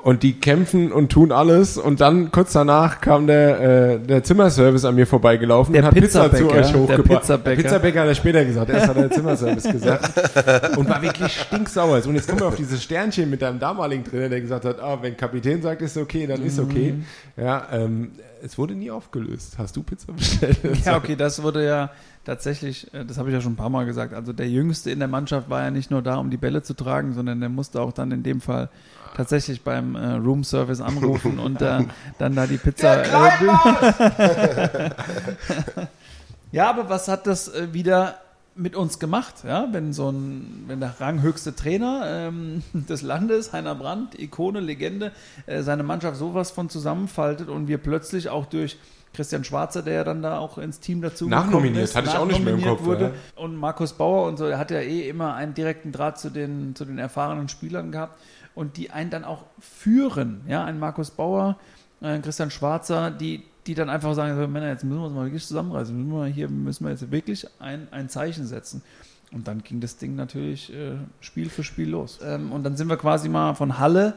[0.03, 1.77] Und die kämpfen und tun alles.
[1.77, 5.93] Und dann kurz danach kam der, äh, der Zimmerservice an mir vorbeigelaufen Der und hat
[5.93, 7.21] Pizza zu euch der hochgebracht.
[7.21, 7.61] Pizzabäcker.
[7.61, 8.71] Pizzabäcker hat er später gesagt.
[8.71, 10.75] Erst hat er der Zimmerservice gesagt.
[10.77, 12.03] Und war wirklich stinksauer.
[12.07, 14.97] Und jetzt kommen wir auf dieses Sternchen mit deinem damaligen Trainer, der gesagt hat, ah,
[15.01, 16.93] wenn Kapitän sagt, ist okay, dann ist okay.
[16.93, 17.05] Mhm.
[17.41, 18.11] Ja, ähm,
[18.43, 19.55] es wurde nie aufgelöst.
[19.57, 20.59] Hast du Pizza bestellt?
[20.85, 21.91] Ja, okay, das wurde ja
[22.25, 24.99] tatsächlich, äh, das habe ich ja schon ein paar Mal gesagt, also der Jüngste in
[24.99, 27.81] der Mannschaft war ja nicht nur da, um die Bälle zu tragen, sondern der musste
[27.81, 28.69] auch dann in dem Fall
[29.15, 31.85] tatsächlich beim äh, Room Service anrufen und äh,
[32.17, 33.03] dann da die Pizza.
[33.03, 33.39] Äh,
[36.51, 38.15] ja, aber was hat das äh, wieder
[38.55, 43.75] mit uns gemacht, ja, wenn so ein, wenn der ranghöchste Trainer ähm, des Landes, Heiner
[43.75, 45.11] Brandt, Ikone, Legende,
[45.45, 48.77] äh, seine Mannschaft sowas von zusammenfaltet und wir plötzlich auch durch
[49.13, 52.25] Christian Schwarzer, der ja dann da auch ins Team dazu Nachnominiert, ist, hatte ich auch
[52.25, 53.13] nicht mehr im Kopf, wurde.
[53.35, 56.75] Und Markus Bauer und so, er hat ja eh immer einen direkten Draht zu den,
[56.75, 58.19] zu den erfahrenen Spielern gehabt
[58.55, 61.57] und die einen dann auch führen, ja, ein Markus Bauer,
[61.99, 65.25] ein Christian Schwarzer, die, die dann einfach sagen, so, Männer, jetzt müssen wir uns mal
[65.25, 68.81] wirklich zusammenreißen, müssen wir hier müssen wir jetzt wirklich ein, ein Zeichen setzen.
[69.31, 72.19] Und dann ging das Ding natürlich äh, Spiel für Spiel los.
[72.23, 74.15] Ähm, und dann sind wir quasi mal von Halle,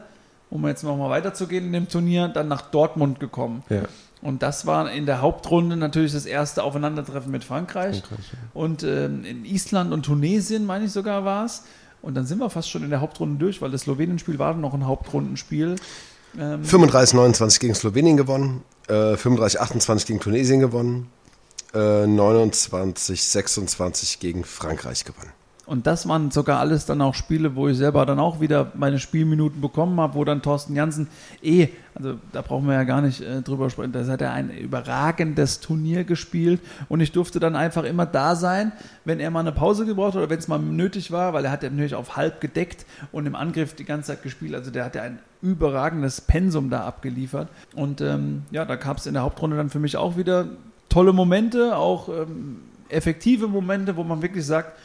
[0.49, 3.63] um jetzt nochmal weiterzugehen in dem Turnier, dann nach Dortmund gekommen.
[3.69, 3.83] Ja.
[4.21, 8.01] Und das war in der Hauptrunde natürlich das erste Aufeinandertreffen mit Frankreich.
[8.01, 8.39] Frankreich, ja.
[8.53, 11.63] Und ähm, in Island und Tunesien, meine ich sogar, war es.
[12.01, 14.73] Und dann sind wir fast schon in der Hauptrunde durch, weil das Slowenien-Spiel war noch
[14.73, 15.75] ein Hauptrundenspiel.
[16.39, 21.09] Ähm, 35, 29 gegen Slowenien gewonnen, äh, 35, 28 gegen Tunesien gewonnen,
[21.73, 25.31] äh, 29, 26 gegen Frankreich gewonnen.
[25.65, 28.99] Und das waren sogar alles dann auch Spiele, wo ich selber dann auch wieder meine
[28.99, 31.07] Spielminuten bekommen habe, wo dann Thorsten Janssen
[31.41, 34.49] eh, also da brauchen wir ja gar nicht äh, drüber sprechen, da hat er ein
[34.49, 38.73] überragendes Turnier gespielt und ich durfte dann einfach immer da sein,
[39.05, 41.51] wenn er mal eine Pause gebraucht hat oder wenn es mal nötig war, weil er
[41.51, 44.85] hat ja natürlich auf halb gedeckt und im Angriff die ganze Zeit gespielt, also der
[44.85, 49.23] hat ja ein überragendes Pensum da abgeliefert und ähm, ja, da gab es in der
[49.23, 50.47] Hauptrunde dann für mich auch wieder
[50.89, 52.57] tolle Momente, auch ähm,
[52.89, 54.77] effektive Momente, wo man wirklich sagt,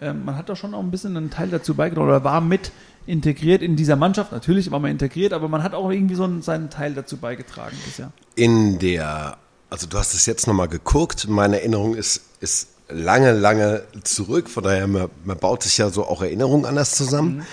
[0.00, 2.70] man hat da schon auch ein bisschen einen Teil dazu beigetragen oder war mit
[3.06, 4.32] integriert in dieser Mannschaft.
[4.32, 7.76] Natürlich war man integriert, aber man hat auch irgendwie so einen, seinen Teil dazu beigetragen
[7.84, 8.12] bisher.
[8.36, 9.38] In der,
[9.70, 14.62] also du hast es jetzt nochmal geguckt, meine Erinnerung ist, ist lange, lange zurück, von
[14.62, 17.44] daher, man, man baut sich ja so auch Erinnerungen anders zusammen.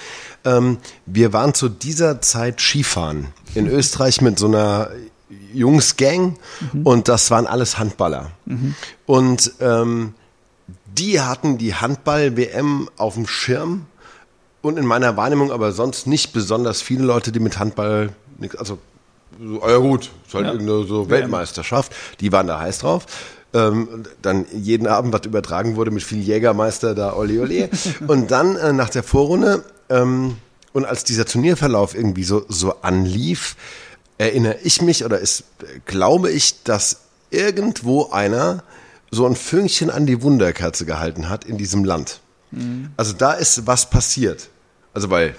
[0.44, 4.90] Ähm, wir waren zu dieser Zeit Skifahren in Österreich mit so einer
[5.54, 6.38] Jungsgang
[6.74, 6.86] mhm.
[6.86, 8.32] und das waren alles Handballer.
[8.46, 8.76] Mhm.
[9.06, 10.14] Und ähm,
[10.98, 13.86] die hatten die Handball-WM auf dem Schirm
[14.62, 18.10] und in meiner Wahrnehmung aber sonst nicht besonders viele Leute, die mit Handball,
[18.58, 18.80] also,
[19.40, 20.54] ja gut, ist halt ja.
[20.54, 23.06] irgendeine so Weltmeisterschaft, die waren da heiß drauf.
[23.54, 27.70] Ähm, dann jeden Abend was übertragen wurde mit viel Jägermeister da, Oli Oli.
[28.08, 30.38] und dann äh, nach der Vorrunde ähm,
[30.74, 33.56] und als dieser Turnierverlauf irgendwie so, so anlief,
[34.18, 35.44] erinnere ich mich oder ist,
[35.86, 38.64] glaube ich, dass irgendwo einer
[39.12, 42.20] so ein Fünkchen an die Wunderkerze gehalten hat in diesem Land.
[42.52, 42.90] Mhm.
[42.98, 44.50] Also da ist was passiert.
[44.94, 45.36] Also weil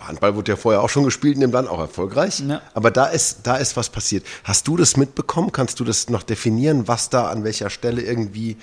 [0.00, 2.40] Handball wurde ja vorher auch schon gespielt in dem Land, auch erfolgreich.
[2.46, 2.60] Ja.
[2.74, 4.24] Aber da ist, da ist was passiert.
[4.44, 5.52] Hast du das mitbekommen?
[5.52, 8.56] Kannst du das noch definieren, was da an welcher Stelle irgendwie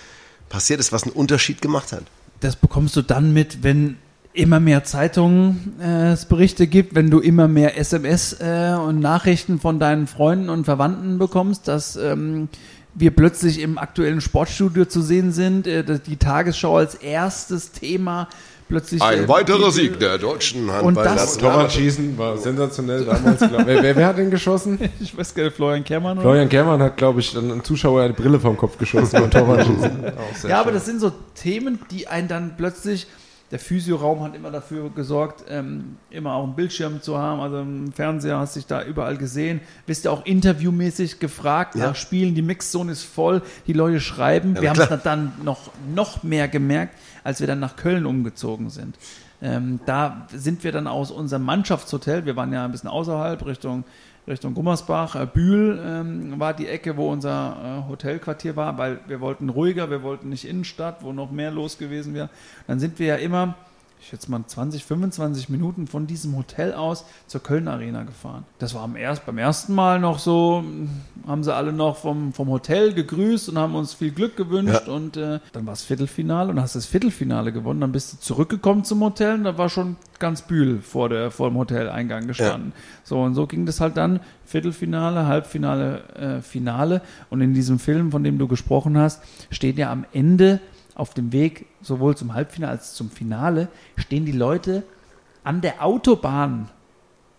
[0.49, 2.03] passiert ist, was einen Unterschied gemacht hat?
[2.39, 3.97] Das bekommst du dann mit, wenn
[4.33, 9.59] immer mehr Zeitungen äh, es Berichte gibt, wenn du immer mehr SMS äh, und Nachrichten
[9.59, 12.49] von deinen Freunden und Verwandten bekommst, dass ähm,
[12.96, 18.30] wir plötzlich im aktuellen Sportstudio zu sehen sind, äh, die Tagesschau als erstes Thema
[18.68, 19.02] plötzlich.
[19.02, 21.16] Ein äh, weiterer Sieg der deutschen Handballer.
[21.16, 23.41] Das Torwartschießen war sensationell damals.
[23.41, 24.80] wer, wer, wer, hat den geschossen?
[25.00, 26.20] ich weiß gar nicht, Florian Kermann.
[26.20, 30.04] Florian Kermann hat, glaube ich, einen Zuschauer eine Brille vom Kopf geschossen beim Torwartschießen.
[30.04, 30.52] ja, schön.
[30.52, 33.08] aber das sind so Themen, die einen dann plötzlich
[33.52, 37.39] der Physioraum hat immer dafür gesorgt, ähm, immer auch einen Bildschirm zu haben.
[37.39, 39.62] Also im Fernseher hast du dich da überall gesehen.
[39.86, 41.88] Bist ja auch interviewmäßig gefragt ja.
[41.88, 42.34] nach Spielen.
[42.34, 44.56] Die Mixzone ist voll, die Leute schreiben.
[44.56, 48.70] Ja, wir haben es dann noch, noch mehr gemerkt, als wir dann nach Köln umgezogen
[48.72, 48.98] sind.
[49.41, 53.84] Ähm, da sind wir dann aus unserem Mannschaftshotel, wir waren ja ein bisschen außerhalb, Richtung
[54.28, 55.15] Richtung Gummersbach.
[55.15, 59.89] Äh, Bühl ähm, war die Ecke, wo unser äh, Hotelquartier war, weil wir wollten ruhiger,
[59.89, 62.30] wir wollten nicht Innenstadt, wo noch mehr los gewesen wäre.
[62.67, 63.55] Dann sind wir ja immer
[64.06, 68.45] ich schätze mal 20, 25 Minuten von diesem Hotel aus zur Köln Arena gefahren.
[68.60, 70.64] Das war am erst, beim ersten Mal noch so,
[71.26, 74.93] haben sie alle noch vom, vom Hotel gegrüßt und haben uns viel Glück gewünscht ja.
[74.93, 77.82] und äh, dann war es Viertelfinale und hast das Viertelfinale gewonnen.
[77.82, 81.49] Dann bist du zurückgekommen zum Hotel und da war schon ganz Bühl vor, der, vor
[81.49, 82.74] dem Hoteleingang gestanden.
[82.76, 82.82] Ja.
[83.06, 87.01] So und so ging das halt dann Viertelfinale, Halbfinale, äh, Finale
[87.32, 90.60] und in diesem Film, von dem du gesprochen hast, steht ja am Ende
[90.96, 93.68] auf dem Weg sowohl zum Halbfinale als zum Finale
[93.98, 94.84] stehen die Leute
[95.43, 96.70] an der Autobahn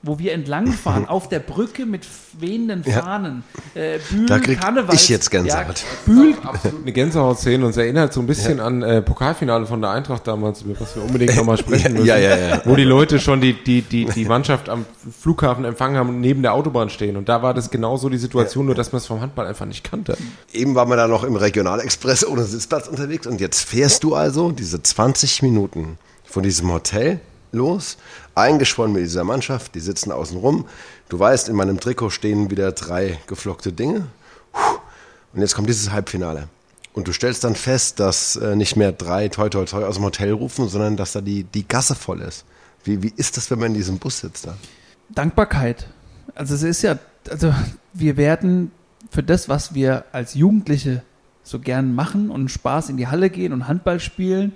[0.07, 2.07] wo wir entlangfahren, auf der Brücke mit
[2.39, 3.45] wehenden Fahnen.
[3.75, 3.83] Ja.
[3.83, 4.95] Äh, Bühl, da krieg Karneval.
[4.95, 5.79] ich jetzt Gänsehaut.
[5.79, 6.35] Ja, Bühl.
[6.43, 8.65] Absolut eine Gänsehautszene und es erinnert so ein bisschen ja.
[8.65, 12.07] an äh, Pokalfinale von der Eintracht damals, über was wir unbedingt nochmal sprechen müssen.
[12.07, 12.63] Ja, ja, ja.
[12.65, 14.87] Wo die Leute schon die, die, die, die Mannschaft am
[15.19, 17.17] Flughafen empfangen haben und neben der Autobahn stehen.
[17.17, 19.85] Und da war das genauso die Situation, nur dass man es vom Handball einfach nicht
[19.85, 20.17] kannte.
[20.53, 24.53] Eben waren wir da noch im Regionalexpress ohne Sitzplatz unterwegs und jetzt fährst du also
[24.53, 27.21] diese 20 Minuten von diesem Hotel
[27.53, 27.97] los,
[28.37, 30.66] eingeschworen mit dieser Mannschaft, die sitzen außen rum.
[31.09, 34.07] Du weißt, in meinem Trikot stehen wieder drei geflockte Dinge.
[35.34, 36.49] Und jetzt kommt dieses Halbfinale.
[36.93, 40.05] Und du stellst dann fest, dass äh, nicht mehr drei toi toi toi aus dem
[40.05, 42.45] Hotel rufen, sondern dass da die, die Gasse voll ist.
[42.84, 44.57] Wie, wie ist das, wenn man in diesem Bus sitzt da?
[45.11, 45.89] Dankbarkeit.
[46.34, 47.55] Also es ist ja, also
[47.93, 48.70] wir werden
[49.11, 51.03] für das, was wir als Jugendliche
[51.43, 54.53] so gern machen und Spaß in die Halle gehen und Handball spielen,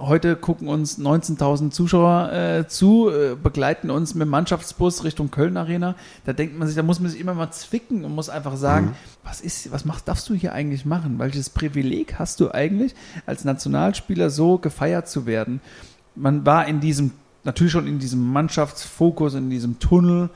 [0.00, 5.56] heute gucken uns 19.000 Zuschauer äh, zu, äh, begleiten uns mit dem Mannschaftsbus Richtung Köln
[5.56, 5.94] Arena.
[6.24, 8.86] Da denkt man sich, da muss man sich immer mal zwicken und muss einfach sagen,
[8.86, 8.94] mhm.
[9.24, 11.18] was ist, was machst, darfst du hier eigentlich machen?
[11.18, 12.94] Welches Privileg hast du eigentlich,
[13.26, 15.60] als Nationalspieler so gefeiert zu werden?
[16.14, 17.12] Man war in diesem,
[17.44, 20.30] natürlich schon in diesem Mannschaftsfokus, in diesem Tunnel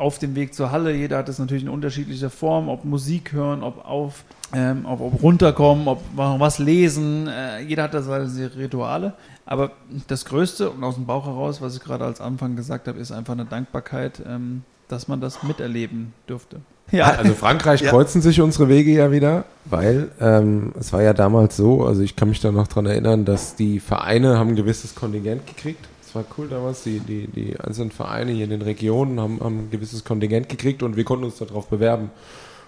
[0.00, 0.94] auf dem Weg zur Halle.
[0.94, 5.22] Jeder hat das natürlich in unterschiedlicher Form, ob Musik hören, ob auf ähm, ob, ob,
[5.22, 7.28] runterkommen, ob was lesen.
[7.28, 9.14] Äh, jeder hat da seine Rituale.
[9.46, 9.72] Aber
[10.08, 13.12] das Größte und aus dem Bauch heraus, was ich gerade als Anfang gesagt habe, ist
[13.12, 16.60] einfach eine Dankbarkeit, ähm, dass man das miterleben dürfte.
[16.92, 17.12] Ja.
[17.12, 17.90] Also Frankreich ja.
[17.90, 22.16] kreuzen sich unsere Wege ja wieder, weil ähm, es war ja damals so, also ich
[22.16, 25.86] kann mich da noch dran erinnern, dass die Vereine haben ein gewisses Kontingent gekriegt.
[26.12, 29.58] Das war cool damals, die, die, die einzelnen Vereine hier in den Regionen haben, haben
[29.60, 32.10] ein gewisses Kontingent gekriegt und wir konnten uns darauf bewerben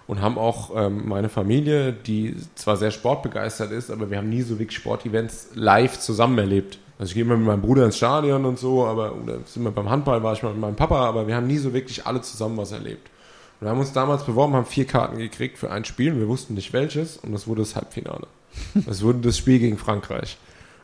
[0.07, 4.43] und haben auch ähm, meine Familie, die zwar sehr sportbegeistert ist, aber wir haben nie
[4.43, 6.79] so wirklich Sportevents live zusammen erlebt.
[7.01, 9.73] Also ich gehe immer mit meinem Bruder ins Stadion und so, aber oder sind wir
[9.73, 12.21] beim Handball, war ich mal mit meinem Papa, aber wir haben nie so wirklich alle
[12.21, 13.11] zusammen was erlebt.
[13.59, 16.55] Und wir haben uns damals beworben, haben vier Karten gekriegt für ein Spiel, wir wussten
[16.55, 18.29] nicht welches und das wurde das Halbfinale.
[18.87, 20.37] Das wurde das Spiel gegen Frankreich.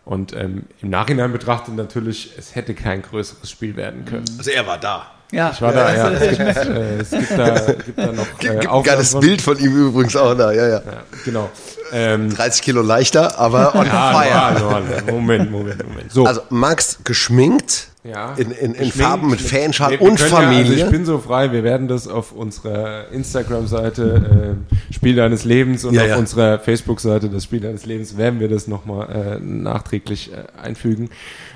[0.09, 4.25] Und ähm, im Nachhinein betrachtet natürlich, es hätte kein größeres Spiel werden können.
[4.39, 5.07] Also er war da.
[5.31, 6.11] Ja, ich war da, ja.
[6.13, 8.25] Es gibt, äh, es gibt, da, gibt da noch.
[8.39, 10.77] Äh, gibt ein geiles Bild von ihm übrigens auch da, ja, ja.
[10.77, 11.51] ja genau.
[11.93, 14.59] Ähm, 30 Kilo leichter, aber on ja, fire.
[14.59, 16.11] No, no, Moment, Moment, Moment.
[16.11, 16.25] So.
[16.25, 18.35] Also Max geschminkt, Ja.
[18.35, 20.63] In, in, in Farben mit Fanschal und Familie.
[20.63, 24.57] Ja, also ich bin so frei, wir werden das auf unserer Instagram-Seite
[24.91, 26.17] äh, Spiel deines Lebens und ja, auf ja.
[26.17, 31.11] unserer Facebook-Seite das Spiel deines Lebens werden wir das nochmal äh, nachträglich äh, einfügen.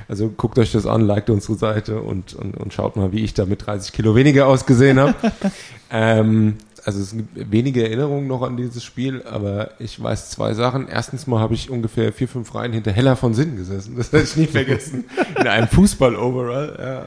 [0.08, 3.32] Also guckt euch das an, liked unsere Seite und, und, und schaut mal, wie ich
[3.32, 5.14] da mit 30 Kilo weniger ausgesehen habe.
[5.90, 10.88] ähm, also es gibt wenige Erinnerungen noch an dieses Spiel, aber ich weiß zwei Sachen.
[10.88, 13.96] Erstens mal habe ich ungefähr vier, fünf Reihen hinter Heller von Sinn gesessen.
[13.96, 15.04] Das werde ich nie vergessen.
[15.38, 16.78] In einem Fußball-Overall.
[16.78, 17.06] Ja,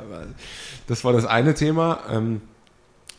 [0.88, 2.00] das war das eine Thema.
[2.10, 2.42] Ähm,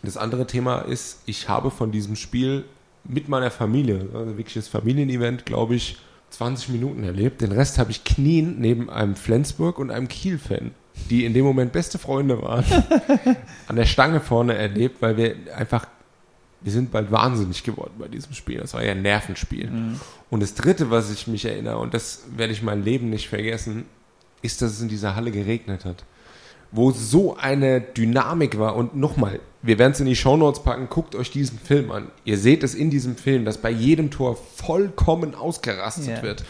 [0.02, 2.64] das andere Thema ist, ich habe von diesem Spiel
[3.04, 5.98] mit meiner Familie, also wirkliches Familienevent, glaube ich,
[6.30, 7.40] 20 Minuten erlebt.
[7.40, 10.72] Den Rest habe ich knien neben einem Flensburg und einem Kiel-Fan,
[11.10, 12.64] die in dem Moment beste Freunde waren,
[13.68, 15.86] an der Stange vorne erlebt, weil wir einfach
[16.66, 18.58] wir sind bald wahnsinnig geworden bei diesem Spiel.
[18.58, 19.70] Das war ja ein Nervenspiel.
[19.70, 20.00] Mhm.
[20.30, 23.84] Und das Dritte, was ich mich erinnere, und das werde ich mein Leben nicht vergessen,
[24.42, 26.02] ist, dass es in dieser Halle geregnet hat.
[26.72, 28.74] Wo so eine Dynamik war.
[28.74, 32.08] Und nochmal, wir werden es in die Shownotes packen, guckt euch diesen Film an.
[32.24, 36.22] Ihr seht es in diesem Film, dass bei jedem Tor vollkommen ausgerastet yeah.
[36.24, 36.44] wird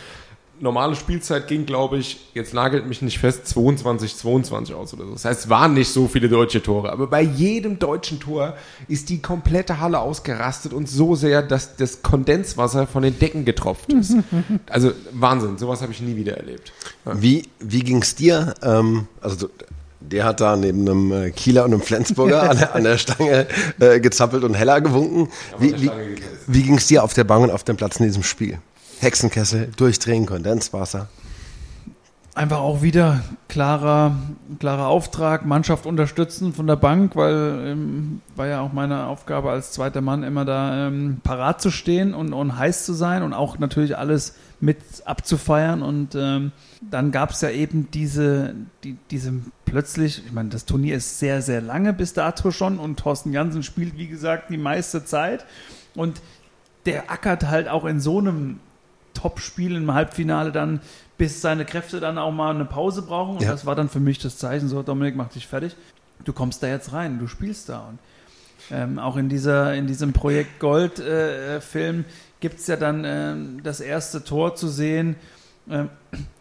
[0.61, 5.13] normale Spielzeit ging, glaube ich, jetzt nagelt mich nicht fest, 22, 22 aus oder so.
[5.13, 6.91] Das heißt, es waren nicht so viele deutsche Tore.
[6.93, 8.55] Aber bei jedem deutschen Tor
[8.89, 13.93] ist die komplette Halle ausgerastet und so sehr, dass das Kondenswasser von den Decken getropft
[13.93, 14.15] ist.
[14.71, 16.73] also Wahnsinn, sowas habe ich nie wieder erlebt.
[17.05, 17.21] Ja.
[17.21, 18.55] Wie, wie ging es dir?
[18.63, 19.49] Ähm, also
[20.01, 23.47] der hat da neben einem äh, Kieler und einem Flensburger an, der, an der Stange
[23.81, 25.29] äh, gezappelt und heller gewunken.
[25.59, 25.91] Wie, wie,
[26.47, 28.59] wie ging es dir auf der Bank und auf dem Platz in diesem Spiel?
[29.01, 31.09] Hexenkessel, durchdrehen, Kondenswasser.
[32.35, 34.15] Einfach auch wieder klarer,
[34.59, 39.73] klarer Auftrag, Mannschaft unterstützen von der Bank, weil ähm, war ja auch meine Aufgabe als
[39.73, 43.59] zweiter Mann immer da ähm, parat zu stehen und, und heiß zu sein und auch
[43.59, 44.77] natürlich alles mit
[45.07, 45.81] abzufeiern.
[45.81, 49.33] Und ähm, dann gab es ja eben diese, die, diese
[49.65, 53.63] plötzlich, ich meine, das Turnier ist sehr, sehr lange bis dato schon und Thorsten Jansen
[53.63, 55.47] spielt, wie gesagt, die meiste Zeit.
[55.95, 56.21] Und
[56.85, 58.61] der ackert halt auch in so einem
[59.27, 60.81] Top-Spiel im Halbfinale dann,
[61.19, 63.37] bis seine Kräfte dann auch mal eine Pause brauchen.
[63.37, 63.51] Und ja.
[63.51, 65.75] das war dann für mich das Zeichen, so Dominik, mach dich fertig.
[66.25, 67.89] Du kommst da jetzt rein, du spielst da.
[67.89, 67.99] Und
[68.71, 72.05] ähm, auch in, dieser, in diesem Projekt Gold-Film äh,
[72.39, 75.17] gibt es ja dann äh, das erste Tor zu sehen.
[75.69, 75.87] Äh,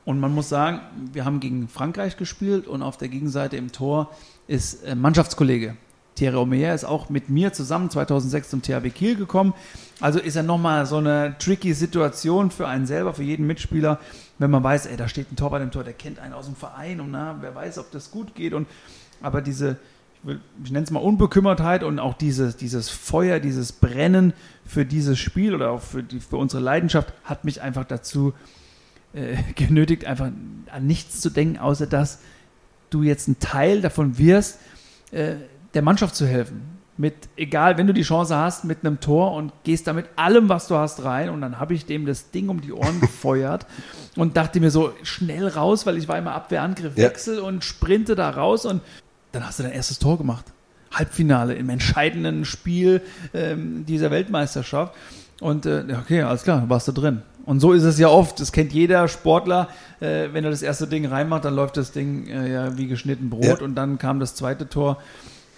[0.05, 0.81] und man muss sagen,
[1.11, 4.11] wir haben gegen Frankreich gespielt und auf der Gegenseite im Tor
[4.47, 5.75] ist äh, Mannschaftskollege
[6.15, 9.53] Thierry Omeyer ist auch mit mir zusammen 2006 zum THW Kiel gekommen.
[9.99, 13.99] Also ist er nochmal so eine tricky Situation für einen selber, für jeden Mitspieler,
[14.39, 16.45] wenn man weiß, ey, da steht ein Tor bei dem Tor, der kennt einen aus
[16.45, 18.53] dem Verein und na, wer weiß, ob das gut geht.
[18.53, 18.67] Und,
[19.21, 19.77] aber diese,
[20.21, 24.33] ich, will, ich nenne es mal Unbekümmertheit und auch dieses, dieses Feuer, dieses Brennen
[24.65, 28.33] für dieses Spiel oder auch für, die, für unsere Leidenschaft hat mich einfach dazu
[29.13, 30.31] äh, genötigt, einfach
[30.71, 32.19] an nichts zu denken, außer dass
[32.89, 34.59] du jetzt ein Teil davon wirst,
[35.11, 35.35] äh,
[35.75, 36.61] der Mannschaft zu helfen.
[36.97, 40.47] Mit, egal, wenn du die Chance hast, mit einem Tor und gehst da mit allem,
[40.47, 41.29] was du hast, rein.
[41.29, 43.65] Und dann habe ich dem das Ding um die Ohren gefeuert
[44.15, 47.09] und dachte mir so, schnell raus, weil ich war immer Abwehrangriff, ja.
[47.09, 48.65] Wechsel und sprinte da raus.
[48.65, 48.81] Und
[49.33, 50.45] dann hast du dein erstes Tor gemacht.
[50.89, 53.01] Halbfinale im entscheidenden Spiel
[53.33, 54.95] ähm, dieser Weltmeisterschaft.
[55.41, 57.23] Und äh, okay, alles klar, warst du drin.
[57.45, 58.39] Und so ist es ja oft.
[58.39, 59.67] Das kennt jeder Sportler.
[59.99, 63.29] Äh, wenn er das erste Ding reinmacht, dann läuft das Ding äh, ja wie geschnitten
[63.29, 63.43] Brot.
[63.43, 63.61] Ja.
[63.61, 64.97] Und dann kam das zweite Tor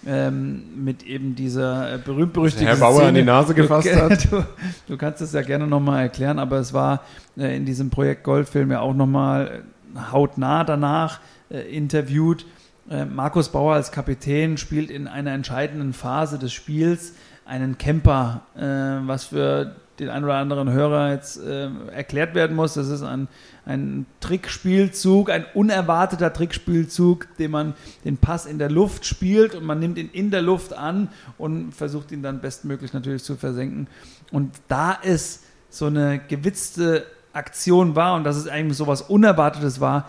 [0.06, 3.08] ähm, mit eben dieser äh, berühmt-berüchtigten Herr Bauer Szene.
[3.08, 4.28] an die Nase gefasst du, hat.
[4.30, 4.44] Du,
[4.86, 7.02] du kannst es ja gerne nochmal erklären, aber es war
[7.36, 9.62] äh, in diesem Projekt Goldfilm ja auch nochmal
[9.96, 11.20] äh, hautnah danach
[11.50, 12.46] äh, interviewt.
[12.90, 18.60] Äh, Markus Bauer als Kapitän spielt in einer entscheidenden Phase des Spiels einen Camper, äh,
[19.06, 22.74] was für den einen oder anderen Hörer jetzt äh, erklärt werden muss.
[22.74, 23.28] Das ist ein,
[23.66, 27.74] ein Trickspielzug, ein unerwarteter Trickspielzug, den man
[28.04, 31.72] den Pass in der Luft spielt und man nimmt ihn in der Luft an und
[31.72, 33.88] versucht ihn dann bestmöglich natürlich zu versenken.
[34.30, 39.80] Und da es so eine gewitzte Aktion war und dass es eigentlich so was Unerwartetes
[39.80, 40.08] war,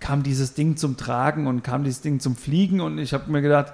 [0.00, 3.42] kam dieses Ding zum Tragen und kam dieses Ding zum Fliegen und ich habe mir
[3.42, 3.72] gedacht,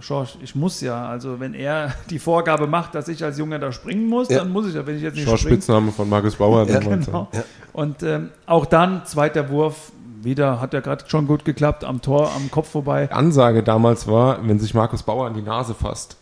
[0.00, 1.06] Schorsch, ich muss ja.
[1.08, 4.38] Also wenn er die Vorgabe macht, dass ich als Junge da springen muss, ja.
[4.38, 6.66] dann muss ich ja, wenn ich jetzt nicht Schorsch Spitzname von Markus Bauer.
[6.76, 7.28] Ja, genau.
[7.32, 7.44] Ja.
[7.72, 12.32] Und ähm, auch dann, zweiter Wurf, wieder hat ja gerade schon gut geklappt, am Tor,
[12.34, 13.10] am Kopf vorbei.
[13.10, 16.16] Ansage damals war, wenn sich Markus Bauer an die Nase fasst,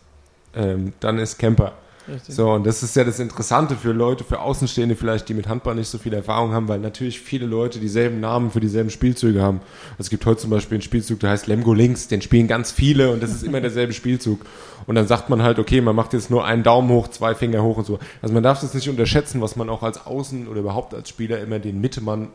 [0.54, 1.72] ähm, dann ist Camper.
[2.06, 2.34] Richtig.
[2.34, 5.74] So, und das ist ja das Interessante für Leute, für Außenstehende vielleicht, die mit Handball
[5.74, 9.60] nicht so viel Erfahrung haben, weil natürlich viele Leute dieselben Namen für dieselben Spielzüge haben.
[9.98, 13.10] Es gibt heute zum Beispiel einen Spielzug, der heißt Lemgo Links, den spielen ganz viele
[13.10, 14.40] und das ist immer derselbe Spielzug.
[14.86, 17.62] Und dann sagt man halt, okay, man macht jetzt nur einen Daumen hoch, zwei Finger
[17.62, 17.98] hoch und so.
[18.20, 21.40] Also man darf das nicht unterschätzen, was man auch als Außen oder überhaupt als Spieler
[21.40, 22.28] immer den Mittemann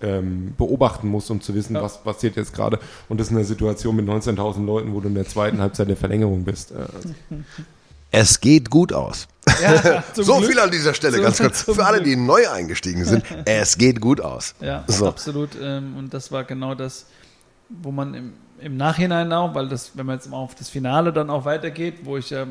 [0.00, 1.82] ähm, beobachten musst, um zu wissen, Ja.
[1.82, 2.78] was passiert jetzt gerade.
[3.08, 5.96] Und das in einer Situation mit 19.000 Leuten, wo du in der zweiten Halbzeit der
[5.96, 6.70] Verlängerung bist.
[6.70, 6.84] Äh,
[8.10, 9.28] Es geht gut aus.
[9.62, 10.50] Ja, so Glück.
[10.50, 11.62] viel an dieser Stelle, Zum- ganz kurz.
[11.62, 14.54] Für alle, die neu eingestiegen sind, es geht gut aus.
[14.60, 15.08] Ja, So.
[15.08, 15.50] absolut.
[15.60, 17.06] Ähm, und das war genau das,
[17.68, 21.12] wo man im, im Nachhinein auch, weil das, wenn man jetzt mal auf das Finale
[21.12, 22.46] dann auch weitergeht, wo ich ja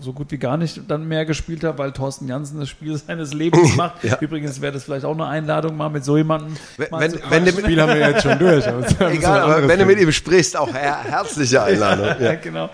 [0.00, 3.34] so gut wie gar nicht dann mehr gespielt habe, weil Thorsten Janssen das Spiel seines
[3.34, 4.04] Lebens macht.
[4.04, 4.16] Ja.
[4.20, 6.56] Übrigens wäre das vielleicht auch eine Einladung, mal mit so jemandem.
[6.76, 8.64] Wenn- mal wenn- wenn Spiel haben wir jetzt schon durch.
[9.00, 12.06] Egal, aber wenn du mit ihm sprichst, auch her herzliche Einladung.
[12.06, 12.34] ja, Ja.
[12.36, 12.70] genau.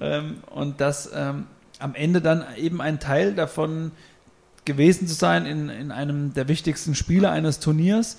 [0.00, 1.46] Ähm, und das ähm,
[1.82, 3.90] am Ende dann eben ein Teil davon
[4.64, 8.18] gewesen zu sein in, in einem der wichtigsten Spiele eines Turniers,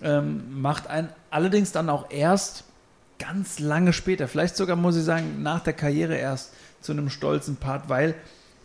[0.00, 2.64] ähm, macht einen allerdings dann auch erst
[3.18, 7.56] ganz lange später, vielleicht sogar muss ich sagen, nach der Karriere erst zu einem stolzen
[7.56, 8.14] Part, weil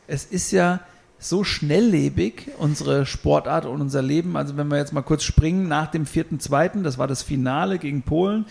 [0.08, 0.80] es ist ja
[1.20, 4.38] so schnelllebig, unsere Sportart und unser Leben.
[4.38, 8.04] Also wenn wir jetzt mal kurz springen, nach dem 4.2., das war das Finale gegen
[8.04, 8.46] Polen,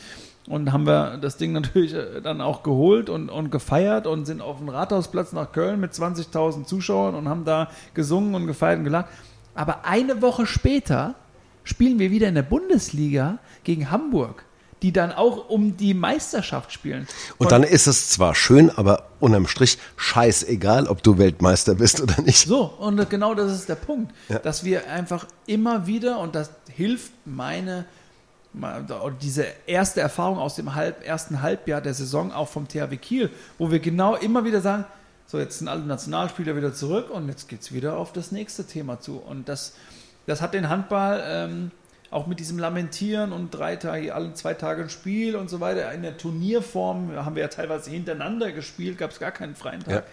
[0.49, 4.41] und haben wir das Ding natürlich äh, dann auch geholt und, und gefeiert und sind
[4.41, 8.85] auf dem Rathausplatz nach Köln mit 20.000 Zuschauern und haben da gesungen und gefeiert und
[8.85, 9.07] gelacht.
[9.55, 11.15] Aber eine Woche später
[11.65, 14.45] spielen wir wieder in der Bundesliga gegen Hamburg,
[14.83, 17.09] die dann auch um die Meisterschaft spielen.
[17.39, 22.21] Und dann ist es zwar schön, aber unterm Strich scheißegal, ob du Weltmeister bist oder
[22.23, 22.47] nicht.
[22.47, 24.39] So, und genau das ist der Punkt, Ja.
[24.39, 27.87] dass wir einfach immer wieder, und das hilft meine,
[29.21, 33.71] diese erste Erfahrung aus dem halb, ersten Halbjahr der Saison auch vom THW Kiel, wo
[33.71, 34.85] wir genau immer wieder sagen,
[35.27, 38.65] so jetzt sind alle Nationalspieler wieder zurück und jetzt geht es wieder auf das nächste
[38.65, 39.19] Thema zu.
[39.19, 39.75] Und das,
[40.27, 41.71] das hat den Handball ähm,
[42.11, 45.93] auch mit diesem Lamentieren und drei Tage, alle zwei Tage ein Spiel und so weiter,
[45.93, 50.05] in der Turnierform haben wir ja teilweise hintereinander gespielt, gab es gar keinen freien Tag.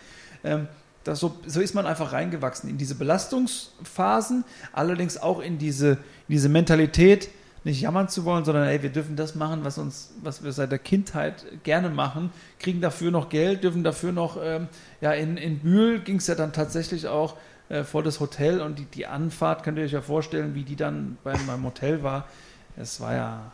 [0.43, 0.67] Ähm,
[1.03, 6.29] das so, so ist man einfach reingewachsen in diese Belastungsphasen, allerdings auch in diese, in
[6.29, 7.29] diese Mentalität,
[7.63, 10.71] nicht jammern zu wollen, sondern ey, wir dürfen das machen, was uns, was wir seit
[10.71, 14.67] der Kindheit gerne machen, kriegen dafür noch Geld, dürfen dafür noch, ähm,
[15.01, 17.37] ja, in, in Bühl ging es ja dann tatsächlich auch
[17.69, 20.75] äh, vor das Hotel und die, die Anfahrt, könnt ihr euch ja vorstellen, wie die
[20.75, 22.27] dann beim, beim Hotel war.
[22.75, 23.51] Es war ja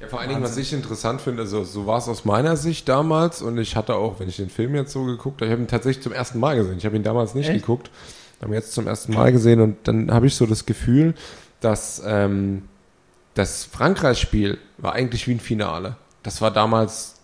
[0.00, 2.88] Ja, vor allen Dingen, was ich interessant finde, also so war es aus meiner Sicht
[2.88, 5.62] damals und ich hatte auch, wenn ich den Film jetzt so geguckt habe, ich habe
[5.62, 6.76] ihn tatsächlich zum ersten Mal gesehen.
[6.76, 7.60] Ich habe ihn damals nicht Echt?
[7.62, 7.90] geguckt,
[8.42, 11.14] habe ihn jetzt zum ersten Mal gesehen und dann habe ich so das Gefühl,
[11.60, 12.64] dass ähm,
[13.38, 15.94] das Frankreich-Spiel war eigentlich wie ein Finale.
[16.24, 17.14] Das war damals,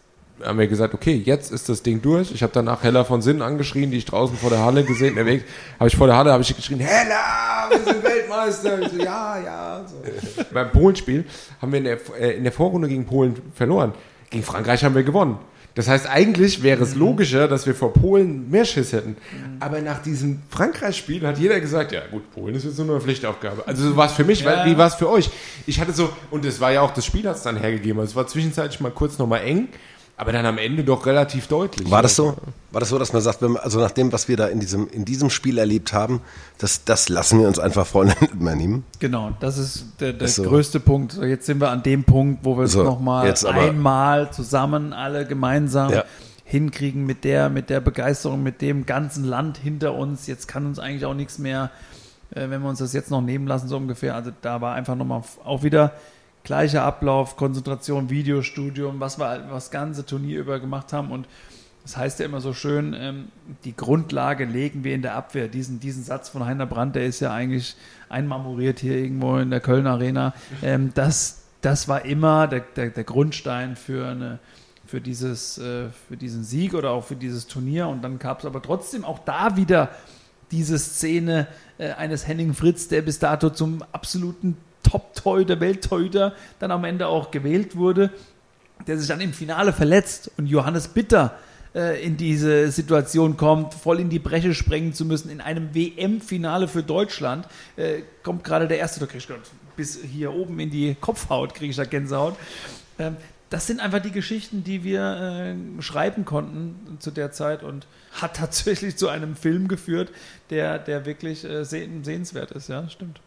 [0.45, 2.31] haben wir gesagt, okay, jetzt ist das Ding durch.
[2.31, 5.41] Ich habe danach Hella von Sinn angeschrien, die ich draußen vor der Halle gesehen habe.
[5.81, 8.81] Habe ich vor der Halle habe ich geschrien, Hella, wir sind Weltmeister.
[8.81, 9.85] Ich so, ja, ja.
[9.85, 10.45] So.
[10.53, 11.25] Beim Polenspiel
[11.61, 13.93] haben wir in der, äh, in der Vorrunde gegen Polen verloren.
[14.31, 15.39] Gegen Frankreich haben wir gewonnen.
[15.75, 19.17] Das heißt, eigentlich wäre es logischer, dass wir vor Polen mehr Schiss hätten.
[19.59, 23.67] Aber nach diesem Frankreich-Spiel hat jeder gesagt, ja gut, Polen ist jetzt nur eine Pflichtaufgabe.
[23.67, 24.65] Also so war es für mich, Ja.
[24.67, 25.29] wie war es für euch?
[25.67, 27.99] Ich hatte so, und es war ja auch, das Spiel hat es dann hergegeben.
[27.99, 29.67] Also es war zwischenzeitlich mal kurz nochmal eng,
[30.17, 31.91] aber dann am Ende doch relativ deutlich.
[31.91, 32.37] War das so?
[32.71, 34.61] War das so, dass man sagt, wenn man, also nach dem, was wir da in
[34.61, 36.21] diesem, in diesem Spiel erlebt haben,
[36.59, 38.85] das, das lassen wir uns einfach Freunde mehr nehmen?
[39.01, 40.45] Genau, das ist der, der Ist so.
[40.45, 41.13] größte Punkt.
[41.13, 44.31] So, Jetzt sind wir an dem Punkt, wo wir es So, nochmal jetzt aber- einmal
[44.33, 46.05] zusammen, alle gemeinsam Ja.
[46.45, 50.27] hinkriegen mit der, mit der Begeisterung, mit dem ganzen Land hinter uns.
[50.27, 51.71] Jetzt kann uns eigentlich auch nichts mehr,
[52.35, 54.15] äh, wenn wir uns das jetzt noch nehmen lassen, so ungefähr.
[54.15, 55.93] Also da war einfach nochmal auch wieder
[56.45, 61.27] gleicher Ablauf, Konzentration, Videostudium, was wir halt das ganze Turnier über gemacht haben und
[61.85, 63.29] das heißt ja immer so schön, ähm,
[63.65, 65.49] die Grundlage legen wir in der Abwehr.
[65.49, 67.77] Diesen, diesen Satz von Heiner Brandt, der ist ja eigentlich
[68.09, 70.33] einmarmoriert hier irgendwo in der Köln Arena.
[70.63, 74.39] Ähm, das, das war immer der, der, der Grundstein für, eine,
[74.87, 77.89] für, dieses, äh, für diesen Sieg oder auch für dieses Turnier.
[77.89, 79.91] Und dann gab es aber trotzdem auch da wieder
[80.53, 86.85] diese Szene äh, eines Henning Fritz, der bis dato zum absoluten Top-Torhüter, Welttorhüter dann am
[86.85, 88.11] Ende auch gewählt wurde,
[88.87, 91.35] der sich dann im Finale verletzt und Johannes Bitter
[91.75, 96.69] äh, in diese Situation kommt, voll in die Breche sprengen zu müssen, in einem WM-Finale
[96.69, 99.41] für Deutschland, äh, kommt gerade der erste, da krieg ich grad
[99.77, 102.37] bis hier oben in die Kopfhaut, kriege ich da Gänsehaut.
[102.99, 103.17] Ähm,
[103.51, 108.37] das sind einfach die Geschichten, die wir äh, schreiben konnten zu der Zeit und hat
[108.37, 110.11] tatsächlich zu einem Film geführt,
[110.51, 113.21] der, der wirklich äh, seh- sehenswert ist, ja, stimmt.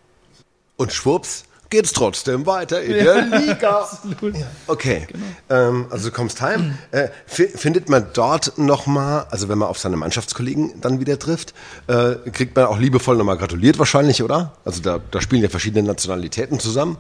[0.78, 3.82] Und schwupps, geht's trotzdem weiter in der Liga.
[3.82, 4.36] Absolut.
[4.68, 5.06] Okay,
[5.50, 6.78] ähm, also du kommst heim.
[6.92, 11.54] Äh, fi- findet man dort nochmal, also wenn man auf seine Mannschaftskollegen dann wieder trifft,
[11.88, 14.54] äh, kriegt man auch liebevoll nochmal gratuliert wahrscheinlich, oder?
[14.64, 16.98] Also da, da spielen ja verschiedene Nationalitäten zusammen.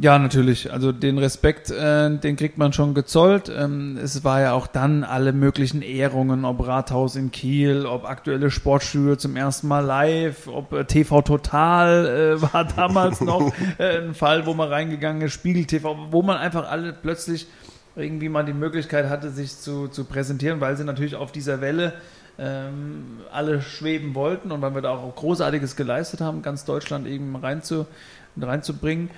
[0.00, 0.72] Ja, natürlich.
[0.72, 3.50] Also den Respekt, äh, den kriegt man schon gezollt.
[3.54, 8.52] Ähm, es war ja auch dann alle möglichen Ehrungen, ob Rathaus in Kiel, ob aktuelle
[8.52, 12.06] Sportstudio zum ersten Mal live, ob äh, TV Total
[12.38, 16.36] äh, war damals noch äh, ein Fall, wo man reingegangen ist, Spiegel TV, wo man
[16.36, 17.48] einfach alle plötzlich
[17.96, 21.94] irgendwie mal die Möglichkeit hatte, sich zu, zu präsentieren, weil sie natürlich auf dieser Welle
[22.38, 27.34] ähm, alle schweben wollten und weil wir da auch Großartiges geleistet haben, ganz Deutschland eben
[27.34, 27.86] reinzu,
[28.40, 29.10] reinzubringen.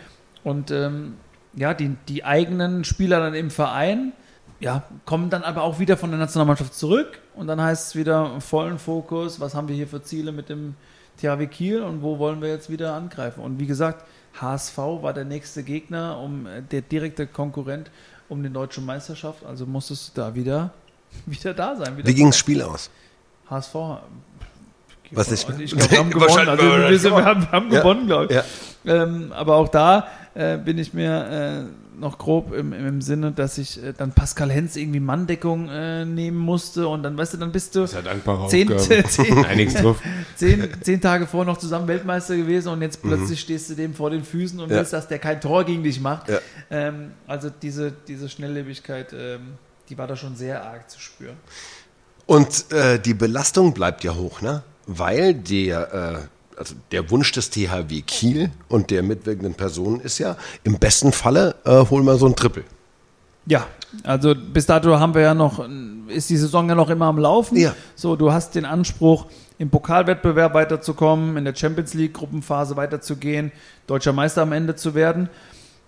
[0.45, 1.15] Und ähm,
[1.55, 4.13] ja, die, die eigenen Spieler dann im Verein,
[4.61, 8.41] ja, kommen dann aber auch wieder von der Nationalmannschaft zurück und dann heißt es wieder
[8.41, 10.75] vollen Fokus, was haben wir hier für Ziele mit dem
[11.21, 13.41] THW Kiel und wo wollen wir jetzt wieder angreifen.
[13.43, 14.05] Und wie gesagt,
[14.41, 17.91] HSV war der nächste Gegner, um äh, der direkte Konkurrent
[18.29, 20.71] um die deutsche Meisterschaft, also musstest du da wieder,
[21.27, 21.97] wieder da sein.
[21.97, 22.91] Wieder Wie ging das Spiel aus?
[23.49, 23.75] HSV.
[25.13, 25.49] Was ist?
[25.59, 26.49] Ich glaube, wir haben gewonnen.
[26.49, 27.81] Also, wir, sind, wir haben, haben Ja.
[27.81, 28.41] gewonnen, glaube ich.
[28.85, 29.03] Ja.
[29.03, 33.59] Ähm, aber auch da äh, bin ich mir äh, noch grob im, im Sinne, dass
[33.59, 37.53] ich äh, dann Pascal Hens irgendwie Manndeckung äh, nehmen musste und dann, weißt du, dann
[37.53, 39.05] bist du Das ist ja dankbare zehn, Aufgabe.
[39.09, 40.01] zehn, drauf.
[40.37, 44.11] zehn, zehn Tage vor noch zusammen Weltmeister gewesen und jetzt plötzlich stehst du dem vor
[44.11, 44.73] den Füßen und Mhm.
[44.73, 44.79] Ja.
[44.79, 46.29] willst, dass der kein Tor gegen dich macht.
[46.29, 46.39] Ja.
[46.71, 49.41] Ähm, also diese, diese Schnelllebigkeit, ähm,
[49.89, 51.37] die war da schon sehr arg zu spüren.
[52.27, 54.63] Und äh, die Belastung bleibt ja hoch, ne?
[54.87, 56.29] Weil der, äh,
[56.61, 61.55] also der Wunsch des THW Kiel und der mitwirkenden Personen ist ja, im besten Falle
[61.65, 62.65] äh, holen wir so ein Triple.
[63.47, 63.67] Ja,
[64.05, 65.67] also bis dato haben wir ja noch,
[66.09, 67.57] ist die Saison ja noch immer am Laufen.
[67.57, 67.75] Ja.
[67.97, 69.25] So, du hast den Anspruch,
[69.57, 73.53] im Pokalwettbewerb weiterzukommen, in der Champions League Gruppenphase weiterzugehen,
[73.87, 75.31] deutscher Meister am Ende zu werden.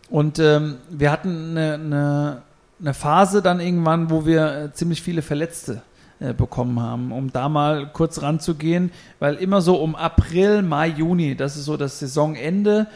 [0.09, 2.43] Und ähm, wir hatten eine, eine,
[2.81, 5.83] eine Phase dann irgendwann, wo wir äh, ziemlich viele Verletzte
[6.23, 11.35] äh, bekommen haben, um da mal kurz ranzugehen, weil immer so um April, Mai, Juni,
[11.35, 12.87] das ist so das Saisonende.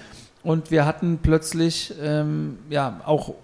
[0.43, 3.35] Und wir hatten plötzlich ähm, ja auch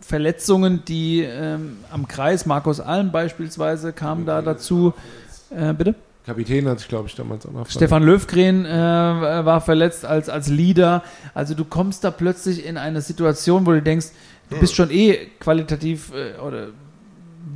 [0.00, 4.94] Verletzungen, die ähm, am Kreis, Markus Alm beispielsweise, kam da dazu.
[5.50, 5.96] Äh, bitte?
[6.24, 7.68] Kapitän hatte ich, glaube ich, damals auch noch.
[7.68, 11.02] Stefan Löwgren äh, war verletzt als, als Leader.
[11.34, 14.08] Also du kommst da plötzlich in eine Situation, wo du denkst,
[14.50, 16.68] du bist schon eh qualitativ äh, oder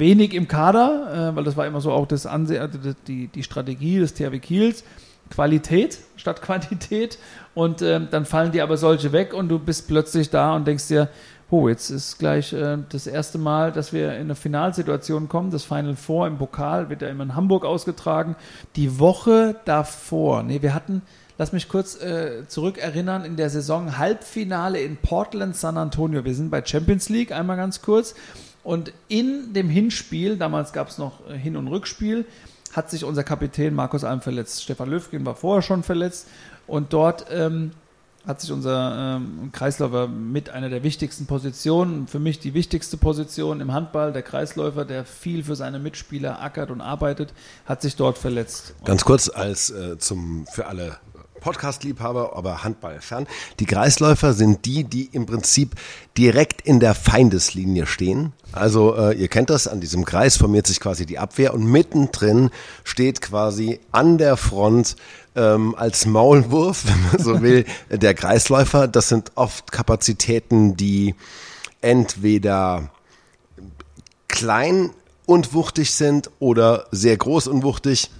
[0.00, 3.42] wenig im Kader, äh, weil das war immer so auch das also das- die, die
[3.44, 4.82] Strategie des THW Kiels.
[5.30, 7.16] Qualität statt Quantität
[7.54, 10.88] und ähm, dann fallen dir aber solche weg und du bist plötzlich da und denkst
[10.88, 11.08] dir,
[11.52, 15.50] oh, jetzt ist gleich äh, das erste Mal, dass wir in eine Finalsituation kommen.
[15.52, 18.34] Das Final Four im Pokal wird ja immer in Hamburg ausgetragen.
[18.76, 21.02] Die Woche davor, nee, wir hatten,
[21.38, 26.24] lass mich kurz äh, zurückerinnern, in der Saison Halbfinale in Portland, San Antonio.
[26.24, 28.14] Wir sind bei Champions League, einmal ganz kurz.
[28.62, 32.26] Und in dem Hinspiel, damals gab es noch äh, Hin- und Rückspiel,
[32.72, 34.62] hat sich unser Kapitän Markus Alm verletzt.
[34.62, 36.28] Stefan Löfgen war vorher schon verletzt.
[36.66, 37.72] Und dort ähm,
[38.26, 43.60] hat sich unser ähm, Kreisläufer mit einer der wichtigsten Positionen, für mich die wichtigste Position
[43.60, 47.32] im Handball, der Kreisläufer, der viel für seine Mitspieler ackert und arbeitet,
[47.64, 48.74] hat sich dort verletzt.
[48.84, 50.98] Ganz kurz als äh, zum für alle
[51.40, 53.26] Podcast-Liebhaber, aber Handball fern.
[53.58, 55.74] Die Kreisläufer sind die, die im Prinzip
[56.16, 58.32] direkt in der Feindeslinie stehen.
[58.52, 62.50] Also äh, ihr kennt das, an diesem Kreis formiert sich quasi die Abwehr und mittendrin
[62.84, 64.96] steht quasi an der Front
[65.36, 68.88] ähm, als Maulwurf, wenn man so will, der Kreisläufer.
[68.88, 71.14] Das sind oft Kapazitäten, die
[71.80, 72.90] entweder
[74.28, 74.90] klein
[75.26, 78.10] und wuchtig sind oder sehr groß und wuchtig,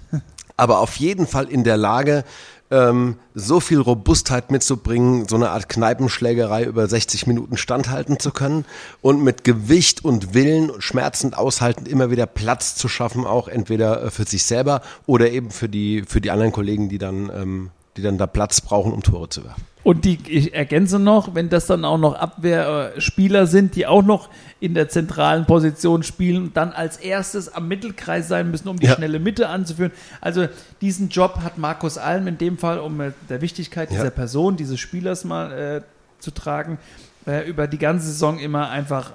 [0.56, 2.24] aber auf jeden Fall in der Lage,
[2.70, 8.64] ähm, so viel Robustheit mitzubringen, so eine Art Kneipenschlägerei über 60 Minuten standhalten zu können
[9.00, 14.04] und mit Gewicht und Willen und schmerzend aushaltend immer wieder Platz zu schaffen, auch entweder
[14.04, 17.70] äh, für sich selber oder eben für die, für die anderen Kollegen, die dann, ähm,
[17.96, 19.69] die dann da Platz brauchen, um Tore zu werfen.
[19.82, 24.28] Und die, ich ergänze noch, wenn das dann auch noch Abwehrspieler sind, die auch noch
[24.60, 28.86] in der zentralen Position spielen und dann als erstes am Mittelkreis sein müssen, um die
[28.86, 28.94] Ja.
[28.94, 29.92] schnelle Mitte anzuführen.
[30.20, 30.48] Also
[30.82, 33.96] diesen Job hat Markus Alm in dem Fall, um äh, der Wichtigkeit Ja.
[33.98, 35.80] dieser Person, dieses Spielers mal äh,
[36.18, 36.78] zu tragen,
[37.26, 39.12] äh, über die ganze Saison immer einfach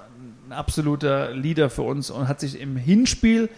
[0.48, 3.48] ein absoluter Leader für uns und hat sich im Hinspiel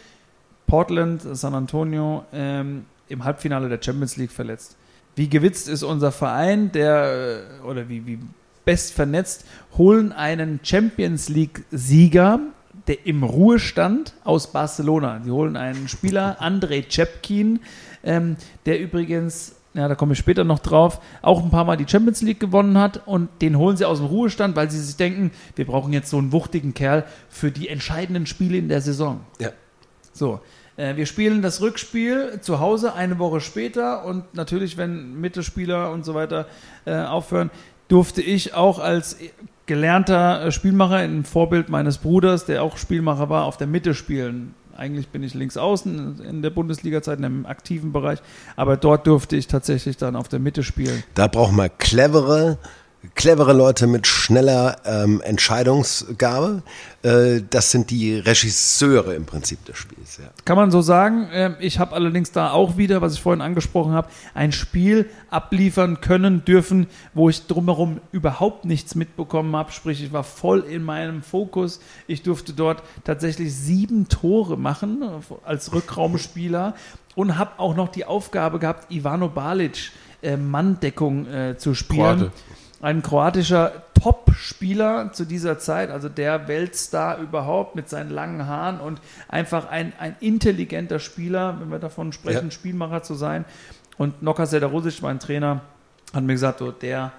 [0.66, 4.76] Portland, San Antonio ähm, im Halbfinale der Champions League verletzt.
[5.18, 8.20] Wie gewitzt ist unser Verein, der äh, oder wie, wie
[8.64, 9.44] best vernetzt,
[9.76, 12.38] holen einen Champions League-Sieger,
[12.86, 15.20] der im Ruhestand aus Barcelona.
[15.24, 17.58] Sie holen einen Spieler, Andrei Cepkin,
[18.04, 21.88] ähm, der übrigens, ja, da komme ich später noch drauf, auch ein paar Mal die
[21.88, 25.32] Champions League gewonnen hat und den holen sie aus dem Ruhestand, weil sie sich denken,
[25.56, 29.22] wir brauchen jetzt so einen wuchtigen Kerl für die entscheidenden Spiele in der Saison.
[29.40, 29.50] Ja.
[30.12, 30.40] So,
[30.78, 36.14] wir spielen das Rückspiel zu Hause eine Woche später und natürlich, wenn Mittelspieler und so
[36.14, 36.46] weiter
[36.84, 37.50] äh, aufhören,
[37.88, 39.16] durfte ich auch als
[39.66, 44.54] gelernter äh, Spielmacher, ein Vorbild meines Bruders, der auch Spielmacher war, auf der Mitte spielen.
[44.76, 48.20] Eigentlich bin ich links außen in der Bundesliga-Zeit, in einem aktiven Bereich,
[48.54, 51.02] aber dort durfte ich tatsächlich dann auf der Mitte spielen.
[51.14, 52.58] Da braucht man clevere,
[53.14, 56.62] clevere Leute mit schneller ähm, Entscheidungsgabe.
[57.02, 60.18] Äh, das sind die Regisseure im Prinzip des Spiels.
[60.18, 60.30] Ja.
[60.44, 61.28] Kann man so sagen.
[61.32, 66.00] Ähm, ich habe allerdings da auch wieder, was ich vorhin angesprochen habe, ein Spiel abliefern
[66.00, 69.70] können dürfen, wo ich drumherum überhaupt nichts mitbekommen habe.
[69.70, 71.80] Sprich, ich war voll in meinem Fokus.
[72.08, 76.74] Ich durfte dort tatsächlich sieben Tore machen äh, als Rückraumspieler
[77.14, 82.18] und habe auch noch die Aufgabe gehabt, Ivano Balic äh, Manndeckung äh, zu spielen.
[82.18, 82.32] Kroate.
[82.80, 89.00] Ein kroatischer Top-Spieler zu dieser Zeit, also der Weltstar überhaupt mit seinen langen Haaren und
[89.28, 92.50] einfach ein, ein intelligenter Spieler, wenn wir davon sprechen, Ja.
[92.52, 93.44] Spielmacher zu sein.
[93.96, 95.62] Und Noka Sedarusic, mein Trainer,
[96.14, 97.10] hat mir gesagt, so, der,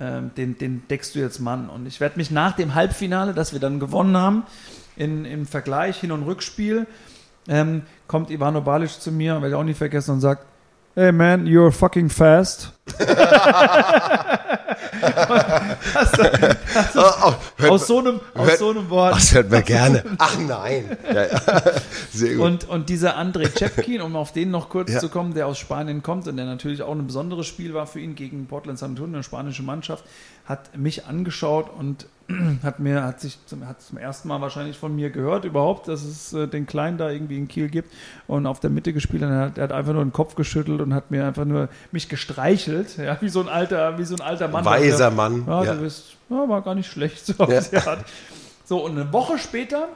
[0.00, 1.70] ähm, den, den deckst du jetzt Mann.
[1.70, 4.42] Und ich werde mich nach dem Halbfinale, das wir dann gewonnen haben,
[4.96, 6.86] in, im Vergleich Hin- und Rückspiel,
[7.48, 10.44] ähm, kommt Ivano Balic zu mir, werde ich auch nie vergessen, und sagt,
[10.94, 12.72] Hey man, you're fucking fast.
[16.94, 19.14] Oh, oh, hört Aus so einem, aus hört- so einem Wort.
[19.16, 20.02] Das hört man gerne.
[20.18, 20.96] Ach nein.
[21.12, 21.40] Ja, ja.
[22.12, 22.44] Sehr gut.
[22.44, 25.00] Und, und dieser André Cepkin, um auf den noch kurz Ja.
[25.00, 28.00] zu kommen, der aus Spanien kommt und der natürlich auch ein besonderes Spiel war für
[28.00, 30.04] ihn gegen Portland San Antonio, eine spanische Mannschaft,
[30.44, 32.06] hat mich angeschaut und
[32.62, 36.02] hat mir, hat sich zum, hat zum ersten Mal wahrscheinlich von mir gehört überhaupt, dass
[36.02, 37.92] es äh, den Kleinen da irgendwie in Kiel gibt
[38.26, 40.80] und auf der Mitte gespielt und er hat, er hat einfach nur den Kopf geschüttelt
[40.80, 44.20] und hat mir einfach nur mich gestreichelt, ja, wie so ein alter, wie so ein
[44.20, 44.64] alter Mann.
[44.64, 45.44] Weiser Mann.
[45.46, 45.74] Ja, Ja.
[45.74, 47.24] du bist, ja, war gar nicht schlecht.
[47.26, 47.60] So, Ja.
[48.64, 49.88] so, und eine Woche später,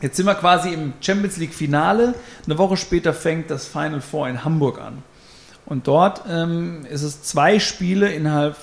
[0.00, 2.14] jetzt sind wir quasi im Champions League Finale,
[2.46, 5.02] eine Woche später fängt das Final Four in Hamburg an.
[5.66, 8.56] Und dort ähm, ist es zwei Spiele innerhalb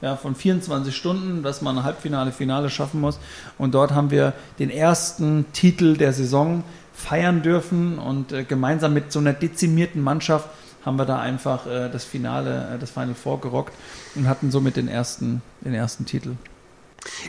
[0.00, 3.18] ja, von 24 Stunden, dass man ein Halbfinale, Finale schaffen muss.
[3.58, 6.62] Und dort haben wir den ersten Titel der Saison
[6.94, 10.48] feiern dürfen und äh, gemeinsam mit so einer dezimierten Mannschaft
[10.84, 13.74] haben wir da einfach äh, das Finale, äh, das Final Four gerockt
[14.14, 16.36] und hatten somit den ersten, den ersten Titel.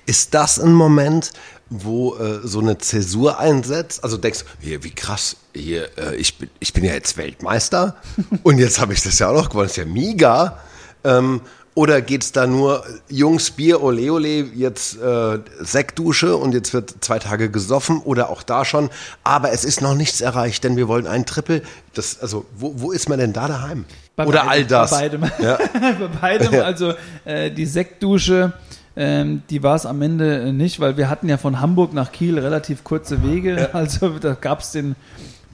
[0.05, 1.31] Ist das ein Moment,
[1.69, 4.03] wo äh, so eine Zäsur einsetzt?
[4.03, 7.95] Also denkst du, hier, wie krass, hier, äh, ich, bin, ich bin ja jetzt Weltmeister
[8.43, 10.59] und jetzt habe ich das ja auch noch gewonnen, das ist ja mega.
[11.03, 11.41] Ähm,
[11.75, 16.95] oder geht es da nur, Jungs, Bier, ole ole, jetzt äh, Sektdusche und jetzt wird
[17.01, 18.89] zwei Tage gesoffen oder auch da schon,
[19.23, 21.61] aber es ist noch nichts erreicht, denn wir wollen ein Triple.
[21.93, 23.85] Das, also, wo, wo ist man denn da daheim?
[24.15, 24.91] Bei oder beidem, all das?
[24.91, 25.23] Bei beidem.
[25.41, 25.57] Ja.
[25.73, 26.61] bei beidem.
[26.61, 26.93] Also
[27.25, 28.53] äh, die Sektdusche,
[28.95, 32.13] ähm, die war es am Ende äh, nicht, weil wir hatten ja von Hamburg nach
[32.13, 33.69] Kiel relativ kurze Wege.
[33.73, 34.95] Also da gab es den,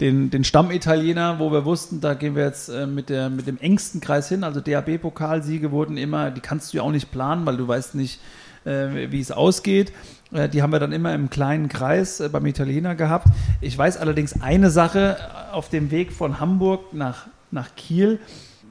[0.01, 3.59] den, den Stammitaliener, wo wir wussten, da gehen wir jetzt äh, mit, der, mit dem
[3.59, 4.43] engsten Kreis hin.
[4.43, 8.19] Also DAB-Pokalsiege wurden immer, die kannst du ja auch nicht planen, weil du weißt nicht,
[8.65, 9.93] äh, wie es ausgeht.
[10.33, 13.27] Äh, Die haben wir dann immer im kleinen Kreis äh, beim Italiener gehabt.
[13.61, 15.17] Ich weiß allerdings eine Sache
[15.51, 18.19] auf dem Weg von Hamburg nach, nach Kiel.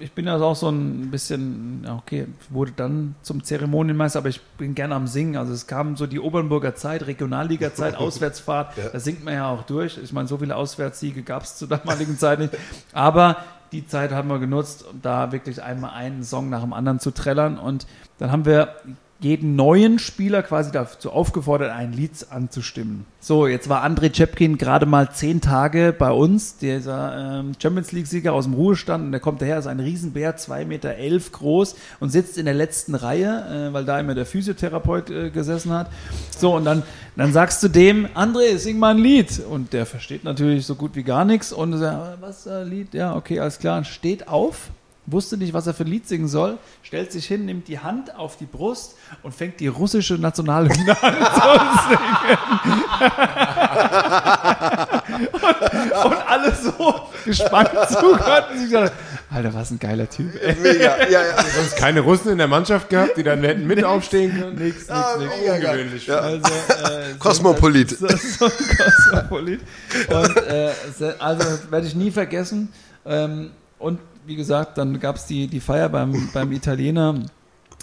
[0.03, 4.41] Ich bin also auch so ein bisschen, ja, okay, wurde dann zum Zeremonienmeister, aber ich
[4.57, 5.37] bin gerne am Singen.
[5.37, 9.99] Also es kam so die Obernburger Zeit, Regionalliga-Zeit, Auswärtsfahrt, da singt man ja auch durch.
[10.03, 12.57] Ich meine, so viele Auswärtssiege gab es zur damaligen Zeit nicht.
[12.95, 13.37] Aber
[13.73, 17.11] die Zeit haben wir genutzt, um da wirklich einmal einen Song nach dem anderen zu
[17.11, 17.59] trällern.
[17.59, 17.87] Und
[18.19, 18.75] dann haben wir
[19.21, 23.05] jeden neuen Spieler quasi dazu aufgefordert, ein Lied anzustimmen.
[23.21, 28.33] So, jetzt war André Cepkin gerade mal zehn Tage bei uns, dieser ähm, Champions League-Sieger
[28.33, 29.05] aus dem Ruhestand.
[29.05, 32.55] Und der kommt daher, ist ein Riesenbär, 2,11 Meter elf groß und sitzt in der
[32.55, 35.91] letzten Reihe, äh, weil da immer der Physiotherapeut äh, gesessen hat.
[36.37, 36.83] So, und dann,
[37.17, 39.41] dann sagst du dem, André, sing mal ein Lied.
[39.41, 41.53] Und der versteht natürlich so gut wie gar nichts.
[41.53, 42.95] Und sagt, was, äh, Lied?
[42.95, 43.77] Ja, okay, alles klar.
[43.77, 44.71] Und steht auf,
[45.13, 48.15] wusste nicht, was er für ein Lied singen soll, stellt sich hin, nimmt die Hand
[48.17, 52.83] auf die Brust und fängt die russische Nationalhymne an zu singen.
[55.33, 58.93] und, und alle so gespannt zugehört und sich gedacht,
[59.33, 60.35] Alter, was ein geiler Typ.
[60.43, 60.57] Ey.
[60.57, 61.45] Mega, ja, ja.
[61.55, 64.57] Sonst keine Russen in der Mannschaft gehabt, die dann hätten mit aufstehen können.
[64.57, 65.33] Nix, nix, Ah, nix.
[65.33, 66.07] Ungewöhnlich.
[66.09, 66.19] Ja.
[66.19, 67.91] Also, äh, Kosmopolit.
[67.91, 69.61] So, so ein Kosmopolit.
[70.09, 70.73] Und äh,
[71.21, 72.73] also werde ich nie vergessen.
[73.07, 77.23] Ähm, und wie gesagt, dann gab es die, die Feier beim, beim Italiener.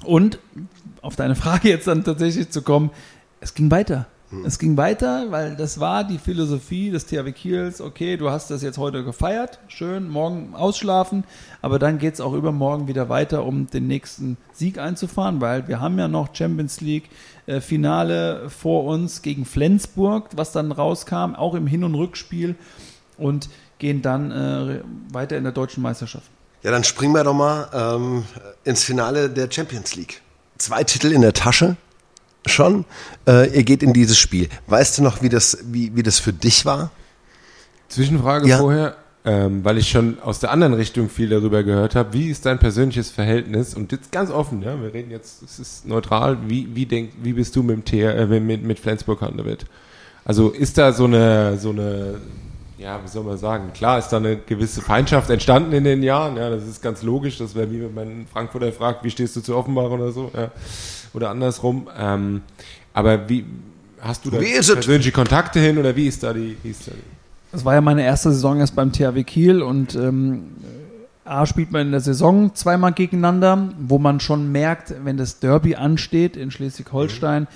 [0.04, 0.40] Und
[1.02, 2.92] auf deine Frage jetzt dann tatsächlich zu kommen,
[3.40, 4.08] es ging weiter.
[4.46, 7.80] Es ging weiter, weil das war die Philosophie des THW Kiels.
[7.80, 11.24] Okay, du hast das jetzt heute gefeiert, schön, morgen ausschlafen,
[11.62, 15.80] aber dann geht es auch übermorgen wieder weiter, um den nächsten Sieg einzufahren, weil wir
[15.80, 17.10] haben ja noch Champions League
[17.46, 22.56] äh, Finale vor uns gegen Flensburg, was dann rauskam, auch im Hin- und Rückspiel
[23.18, 23.48] und
[23.80, 26.26] gehen dann äh, weiter in der deutschen Meisterschaft.
[26.64, 28.24] Ja, dann springen wir doch mal ähm,
[28.64, 30.22] ins Finale der Champions League.
[30.58, 31.78] zwei Titel in der Tasche
[32.46, 32.86] schon.
[33.28, 34.50] Äh, ihr geht in dieses Spiel.
[34.68, 36.92] Weißt du noch, wie das, wie, wie das für dich war?
[37.90, 38.58] Zwischenfrage Ja.
[38.58, 42.14] vorher, ähm, weil ich schon aus der anderen Richtung viel darüber gehört habe.
[42.14, 43.76] Wie ist dein persönliches Verhältnis?
[43.76, 46.38] Und jetzt ganz offen, ja, wir reden jetzt, es ist neutral.
[46.48, 49.66] Wie, wie, denk, wie bist du mit, dem TR, äh, mit, mit Flensburg Handewitt?
[50.26, 52.16] Also ist da so eine, so eine,
[52.78, 53.72] ja, wie soll man sagen?
[53.74, 56.38] Klar ist da eine gewisse Feindschaft entstanden in den Jahren.
[56.38, 57.38] Ja, das ist ganz logisch.
[57.38, 60.32] Das wäre wie wenn man einen Frankfurter fragt, wie stehst du zu Offenbach oder so,
[60.36, 60.52] ja,
[61.14, 61.90] oder andersrum.
[61.98, 62.42] Ähm,
[62.94, 63.46] aber wie
[64.00, 64.76] hast du da Wie ist es?
[64.76, 66.58] persönliche Kontakte hin oder wie ist da die?
[66.62, 67.18] Wie ist da die?
[67.52, 70.52] Das war ja meine erste Saison erst beim THW Kiel und ähm,
[71.26, 75.76] A spielt man in der Saison zweimal gegeneinander, wo man schon merkt, wenn das Derby
[75.76, 77.48] ansteht in Schleswig-Holstein,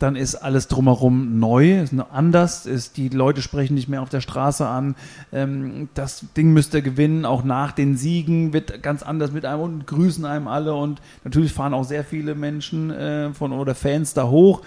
[0.00, 4.20] dann ist alles drumherum neu, ist anders, ist, die Leute sprechen nicht mehr auf der
[4.20, 4.96] Straße an,
[5.32, 9.60] ähm, das Ding müsst ihr gewinnen, auch nach den Siegen wird ganz anders mit einem
[9.60, 14.14] und grüßen einem alle und natürlich fahren auch sehr viele Menschen äh, von oder Fans
[14.14, 14.62] da hoch.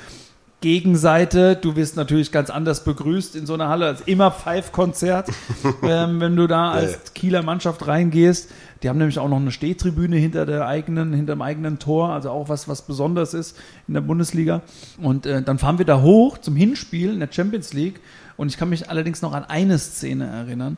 [0.63, 5.29] Gegenseite, du wirst natürlich ganz anders begrüßt in so einer Halle als immer Pfeifkonzert,
[5.83, 8.49] ähm, wenn du da als Kieler Mannschaft reingehst.
[8.83, 12.29] Die haben nämlich auch noch eine Stehtribüne hinter der eigenen, hinter dem eigenen Tor, also
[12.29, 13.57] auch was, was Besonderes ist
[13.87, 14.61] in der Bundesliga.
[15.01, 18.01] Und äh, dann fahren wir da hoch zum Hinspiel in der Champions League.
[18.35, 20.77] Und ich kann mich allerdings noch an eine Szene erinnern,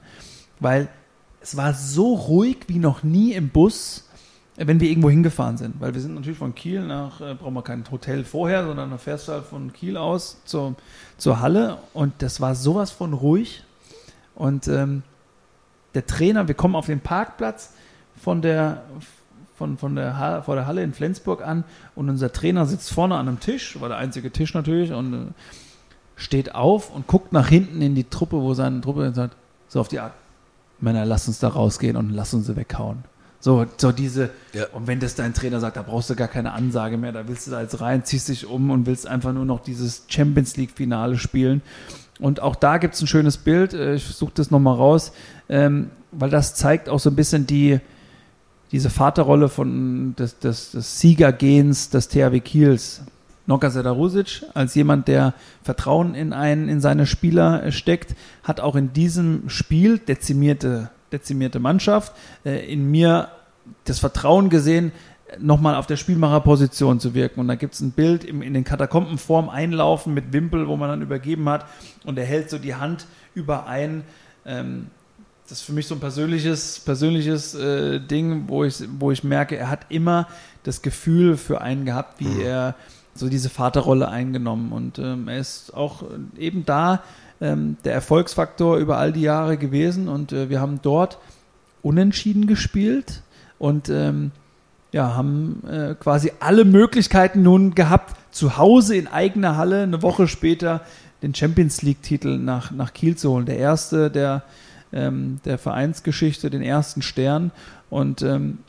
[0.60, 0.88] weil
[1.41, 4.08] es war so ruhig wie noch nie im Bus,
[4.56, 5.82] wenn wir irgendwo hingefahren sind.
[5.82, 8.99] Weil wir sind natürlich von Kiel nach, äh, brauchen wir kein Hotel vorher, sondern da
[8.99, 10.76] fährst du halt von Kiel aus zur,
[11.18, 13.64] zur Halle und das war sowas von ruhig.
[14.36, 15.01] Und ähm,
[15.95, 17.74] der Trainer, wir kommen auf den Parkplatz
[18.22, 18.84] von der,
[19.57, 21.63] von, von der, Ha- vor der Halle in Flensburg an
[21.95, 25.18] und unser Trainer sitzt vorne an einem Tisch, war der einzige Tisch natürlich, und äh,
[26.16, 29.36] steht auf und guckt nach hinten in die Truppe, wo seine Truppe sagt,
[29.68, 30.13] so auf die Art,
[30.80, 33.03] Männer, lasst uns da rausgehen und lasst uns sie weghauen.
[33.39, 34.66] So, so diese, Ja.
[34.74, 37.45] und wenn das dein Trainer sagt, da brauchst du gar keine Ansage mehr, da willst
[37.47, 41.18] du da jetzt rein, ziehst dich um und willst einfach nur noch dieses Champions League-Finale
[41.18, 41.61] spielen.
[42.20, 45.11] Und auch da gibt es ein schönes Bild, äh, ich suche das nochmal raus,
[45.47, 47.80] ähm, weil das zeigt auch so ein bisschen die,
[48.72, 53.03] diese Vaterrolle von des, des, des Siegergehens des THW Kiels.
[53.47, 58.76] Noka Sedarusic als jemand, der Vertrauen in einen, in seine Spieler äh, steckt, hat auch
[58.76, 62.13] in diesem Spiel dezimierte, dezimierte Mannschaft
[62.43, 63.30] äh, in mir
[63.84, 64.91] das Vertrauen gesehen,
[65.39, 67.39] nochmal auf der Spielmacherposition zu wirken.
[67.39, 70.89] Und da gibt es ein Bild im, in den Katakomben Einlaufen mit Wimpel, wo man
[70.89, 71.66] dann übergeben hat
[72.03, 74.03] und er hält so die Hand überein.
[74.45, 74.88] Ähm,
[75.48, 79.56] das ist für mich so ein persönliches, persönliches äh, Ding, wo ich, wo ich merke,
[79.58, 80.28] er hat immer
[80.64, 82.76] das Gefühl für einen gehabt, wie er
[83.14, 84.72] so diese Vaterrolle eingenommen.
[84.72, 86.04] Und ähm, er ist auch
[86.38, 87.04] eben da
[87.39, 90.08] ähm, der Erfolgsfaktor über all die Jahre gewesen.
[90.08, 91.20] Und äh, wir haben dort
[91.84, 93.22] unentschieden gespielt
[93.60, 94.32] und ähm,
[94.91, 100.28] ja, haben äh, quasi alle Möglichkeiten nun gehabt, zu Hause in eigener Halle eine Woche
[100.28, 100.82] später
[101.22, 103.46] den Champions League-Titel nach, nach Kiel zu holen.
[103.46, 104.43] Der erste der,
[104.96, 107.52] ähm, der Vereinsgeschichte, den ersten Stern.
[107.89, 108.60] Und ähm,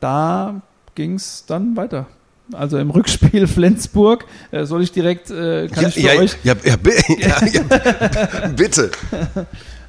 [0.00, 0.62] da
[0.94, 2.06] ging es dann weiter.
[2.52, 6.36] Also im Rückspiel Flensburg, äh, soll ich direkt, äh, kann ja, ich für ja, euch
[6.44, 7.62] ja, ja, bi- ja, ja,
[8.56, 8.90] bitte.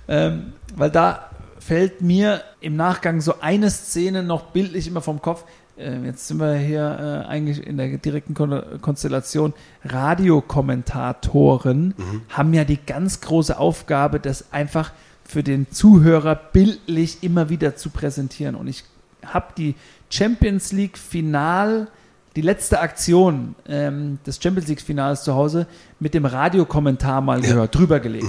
[0.08, 1.30] ähm, weil da
[1.60, 5.44] fällt mir im Nachgang so eine Szene noch bildlich immer vom Kopf.
[5.78, 9.54] Äh, jetzt sind wir hier äh, eigentlich in der direkten Kon Konstellation.
[9.84, 11.94] Radiokommentatoren
[12.30, 14.92] haben ja die ganz große Aufgabe, das einfach
[15.28, 18.56] für den Zuhörer bildlich immer wieder zu präsentieren.
[18.56, 18.84] Und ich
[19.26, 19.76] habe die
[20.10, 21.88] Champions League Final,
[22.36, 25.68] die letzte Aktion ähm, des Champions League Finals zu Hause
[26.00, 27.52] mit dem Radiokommentar mal Ja.
[27.52, 28.28] gehört, drüber gelegt.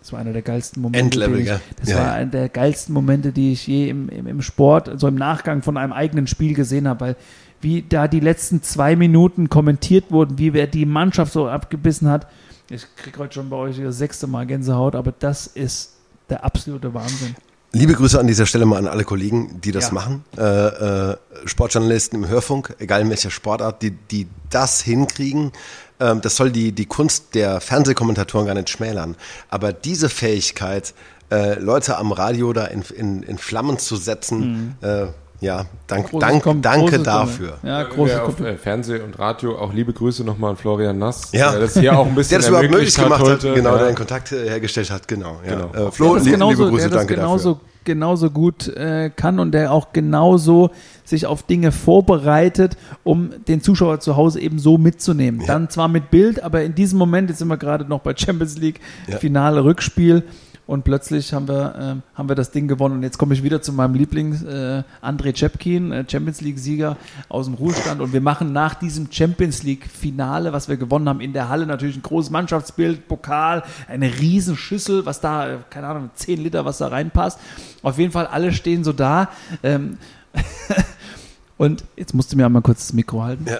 [0.00, 0.98] Das war einer der geilsten Momente.
[1.04, 4.26] Endlevel, die ich, das Ja, war einer der geilsten Momente, die ich je im, im,
[4.26, 7.16] im Sport, so im Nachgang von einem eigenen Spiel gesehen habe, weil
[7.60, 12.26] wie da die letzten zwei Minuten kommentiert wurden, wie wer die Mannschaft so abgebissen hat.
[12.70, 15.96] Ich kriege heute schon bei euch das sechste Mal Gänsehaut, aber das ist
[16.30, 17.34] der absolute Wahnsinn.
[17.72, 19.92] Liebe Grüße an dieser Stelle mal an alle Kollegen, die das Ja.
[19.94, 20.24] machen.
[20.36, 25.52] Äh, äh, Sportjournalisten im Hörfunk, egal in welcher Sportart, die, die das hinkriegen.
[26.00, 29.14] Ähm, das soll die, die Kunst der Fernsehkommentatoren gar nicht schmälern.
[29.50, 30.94] Aber diese Fähigkeit,
[31.30, 35.06] äh, Leute am Radio da in, in, in Flammen zu setzen, äh,
[35.40, 37.58] ja, dank, dank, Kom- danke dafür.
[37.62, 41.50] Ja, große auf äh, Fernseh und Radio auch liebe Grüße nochmal an Florian Nass, Ja.
[41.52, 43.54] der das hier auch ein bisschen Der das überhaupt möglich ermöglicht gemacht hat, heute.
[43.54, 43.78] genau, ja.
[43.78, 45.40] der den Kontakt äh, hergestellt hat, genau.
[45.46, 45.56] Ja.
[45.68, 45.88] Genau.
[45.88, 47.66] Äh, Flo, der das li- genauso, liebe Grüße, der das danke genauso, dafür.
[47.84, 50.70] genauso gut äh, kann und der auch genauso
[51.04, 55.40] sich auf Dinge vorbereitet, um den Zuschauer zu Hause eben so mitzunehmen.
[55.40, 55.46] Ja.
[55.48, 58.58] Dann zwar mit Bild, aber in diesem Moment, jetzt sind wir gerade noch bei Champions
[58.58, 59.16] League, Ja.
[59.18, 60.22] Finale Rückspiel
[60.70, 62.94] und plötzlich haben wir, ähm, haben wir das Ding gewonnen.
[62.98, 66.96] Und jetzt komme ich wieder zu meinem Liebling, äh, André Cepkin, äh, Champions League-Sieger
[67.28, 68.00] aus dem Ruhestand.
[68.00, 71.96] Und wir machen nach diesem Champions League-Finale, was wir gewonnen haben, in der Halle natürlich
[71.96, 76.86] ein großes Mannschaftsbild, Pokal, eine Riesenschüssel, was da, äh, keine Ahnung, 10 Liter, was da
[76.86, 77.40] reinpasst.
[77.82, 79.28] Auf jeden Fall, alle stehen so da.
[79.64, 79.98] Ähm,
[81.58, 83.44] und jetzt musst du mir einmal kurz das Mikro halten.
[83.48, 83.58] Ja.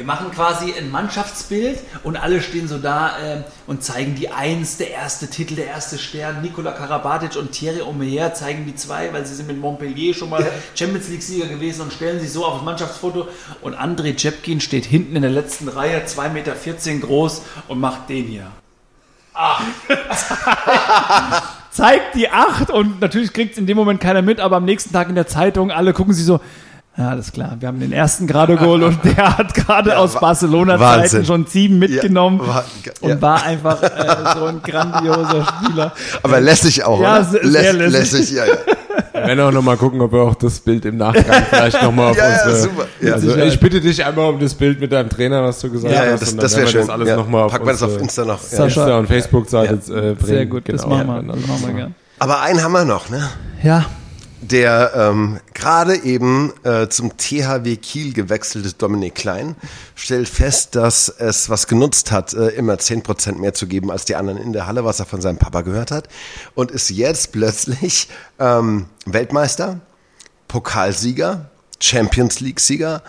[0.00, 4.78] Wir machen quasi ein Mannschaftsbild und alle stehen so da äh, und zeigen die Eins,
[4.78, 6.40] der erste Titel, der erste Stern.
[6.40, 10.50] Nikola Karabatic und Thierry Omeyer zeigen die zwei, weil sie sind mit Montpellier schon mal
[10.74, 13.28] Champions League-Sieger gewesen und stellen sich so auf das Mannschaftsfoto.
[13.60, 18.24] Und André Cepkin steht hinten in der letzten Reihe, 2,14 Meter groß und macht den
[18.24, 18.46] hier.
[19.34, 19.60] Ah.
[21.70, 24.94] Zeigt die acht und natürlich kriegt es in dem Moment keiner mit, aber am nächsten
[24.94, 26.40] Tag in der Zeitung, alle gucken sie so,
[26.96, 27.56] ja, alles klar.
[27.60, 31.78] Wir haben den ersten gerade geholt und der hat gerade Ja, aus Barcelona-Zeiten schon sieben
[31.78, 32.64] mitgenommen Ja, war-
[33.00, 33.22] und ja.
[33.22, 33.88] war einfach äh,
[34.36, 35.92] so ein grandioser Spieler.
[36.22, 37.24] Aber lässig auch, Ja, oder?
[37.24, 38.32] sehr- sehr lässig.
[38.32, 38.52] ja, ja.
[39.12, 42.16] Wir werden auch nochmal gucken, ob wir auch das Bild im Nachgang vielleicht nochmal auf
[42.16, 42.56] Ja, ja, unsere...
[42.62, 42.86] super.
[43.00, 43.12] Ja.
[43.14, 46.04] Also ich bitte dich einmal um das Bild mit deinem Trainer, was du gesagt Ja,
[46.06, 46.22] ja, hast.
[46.22, 46.80] das, und dann das wäre schön.
[46.82, 47.16] Das alles ja.
[47.16, 48.40] noch mal auf Packen wir das auf Insta noch.
[48.50, 48.64] Ja.
[48.64, 50.16] Insta- und Facebook-Seite äh, bringen.
[50.24, 50.96] Sehr gut, das Genau.
[50.96, 51.34] machen wir.
[51.34, 51.94] Das machen wir gern.
[52.18, 53.28] Aber einen haben wir noch, ne?
[53.62, 53.84] Ja,
[54.50, 59.54] Der ähm, gerade eben äh, zum THW Kiel gewechselte Dominik Klein
[59.94, 64.16] stellt fest, dass es was genutzt hat, äh, immer 10% mehr zu geben als die
[64.16, 66.08] anderen in der Halle, was er von seinem Papa gehört hat.
[66.54, 68.08] Und ist jetzt plötzlich
[68.40, 69.80] ähm, Weltmeister,
[70.48, 71.48] Pokalsieger,
[71.78, 73.02] Champions League-Sieger.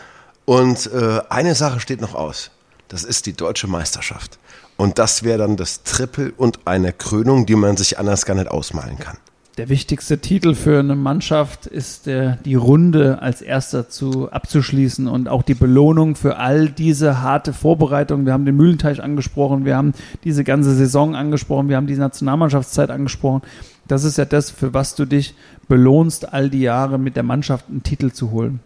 [0.46, 2.52] Und äh, eine Sache steht noch aus.
[2.88, 4.38] Das ist die deutsche Meisterschaft.
[4.78, 8.50] Und das wäre dann das Triple und eine Krönung, die man sich anders gar nicht
[8.50, 9.18] ausmalen kann.
[9.62, 15.30] Der wichtigste Titel für eine Mannschaft ist der, die Runde als erster zu abzuschließen und
[15.30, 18.26] auch die Belohnung für all diese harte Vorbereitung.
[18.26, 19.94] Wir haben den Mühlenteich angesprochen, wir haben
[20.24, 23.44] diese ganze Saison angesprochen, wir haben die Nationalmannschaftszeit angesprochen.
[23.88, 25.36] Das ist ja das, für was du dich
[25.68, 28.62] belohnst, all die Jahre mit der Mannschaft einen Titel zu holen.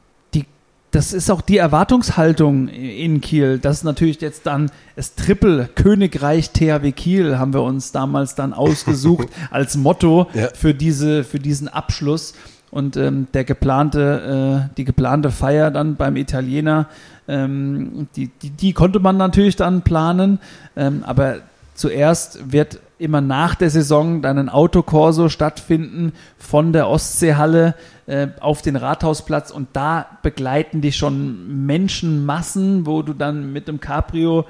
[0.95, 3.59] Das ist auch die Erwartungshaltung in Kiel.
[3.59, 8.53] Das ist natürlich jetzt dann das Triple Königreich THW Kiel haben wir uns damals dann
[8.53, 10.47] ausgesucht als Motto Ja.
[10.53, 12.33] für diese für diesen Abschluss
[12.71, 16.87] und ähm, der geplante äh, die geplante Feier dann beim Italiener
[17.27, 20.39] ähm, die, die die konnte man natürlich dann planen
[20.77, 21.39] ähm, aber
[21.73, 27.75] zuerst wird immer nach der Saison dann ein Autokorso stattfinden von der Ostseehalle
[28.07, 33.79] äh, auf den Rathausplatz und da begleiten dich schon Menschenmassen, wo du dann mit dem
[33.79, 34.45] Cabrio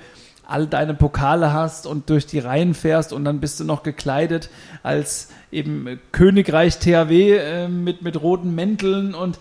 [0.47, 4.49] all deine Pokale hast und durch die Reihen fährst und dann bist du noch gekleidet
[4.83, 9.39] als eben Königreich THW äh, mit, mit roten Mänteln und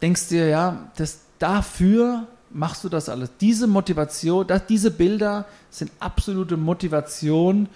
[0.00, 3.30] denkst dir, ja, das dafür machst du das alles.
[3.40, 7.68] Diese Motivation, das, diese Bilder sind absolute Motivation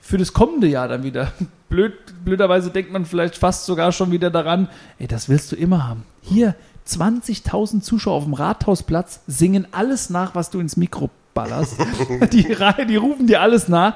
[0.00, 1.32] für das kommende Jahr dann wieder.
[1.68, 4.68] Blöd, blöderweise denkt man vielleicht fast sogar schon wieder daran,
[4.98, 6.04] ey, das willst du immer haben.
[6.22, 6.54] Hier
[6.86, 11.76] 20.000 Zuschauer auf dem Rathausplatz singen alles nach, was du ins Mikro ballerst.
[12.32, 12.46] die,
[12.88, 13.94] die rufen dir alles nach.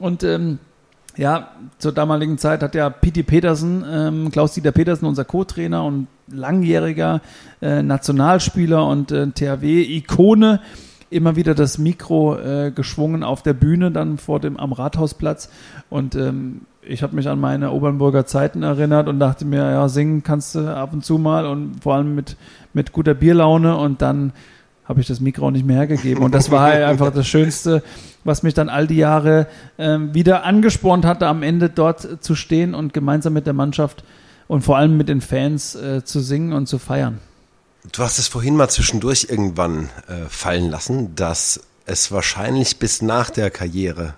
[0.00, 0.58] Und ähm,
[1.16, 7.20] ja, zur damaligen Zeit hat ja Piti Petersen, ähm, Klaus-Dieter Petersen, unser Co-Trainer und langjähriger
[7.60, 10.60] äh, Nationalspieler und äh, THW-Ikone,
[11.12, 15.50] immer wieder das Mikro äh, geschwungen auf der Bühne, dann vor dem am Rathausplatz.
[15.90, 20.22] Und ähm, ich habe mich an meine Obernburger Zeiten erinnert und dachte mir, ja, singen
[20.22, 22.36] kannst du ab und zu mal und vor allem mit,
[22.72, 24.32] mit guter Bierlaune und dann
[24.84, 26.24] habe ich das Mikro nicht mehr hergegeben.
[26.24, 27.82] Und das war halt einfach das Schönste,
[28.24, 29.46] was mich dann all die Jahre
[29.78, 34.04] ähm, wieder angespornt hatte, am Ende dort zu stehen und gemeinsam mit der Mannschaft
[34.48, 37.18] und vor allem mit den Fans äh, zu singen und zu feiern.
[37.90, 43.30] Du hast es vorhin mal zwischendurch irgendwann äh, fallen lassen, dass es wahrscheinlich bis nach
[43.30, 44.14] der Karriere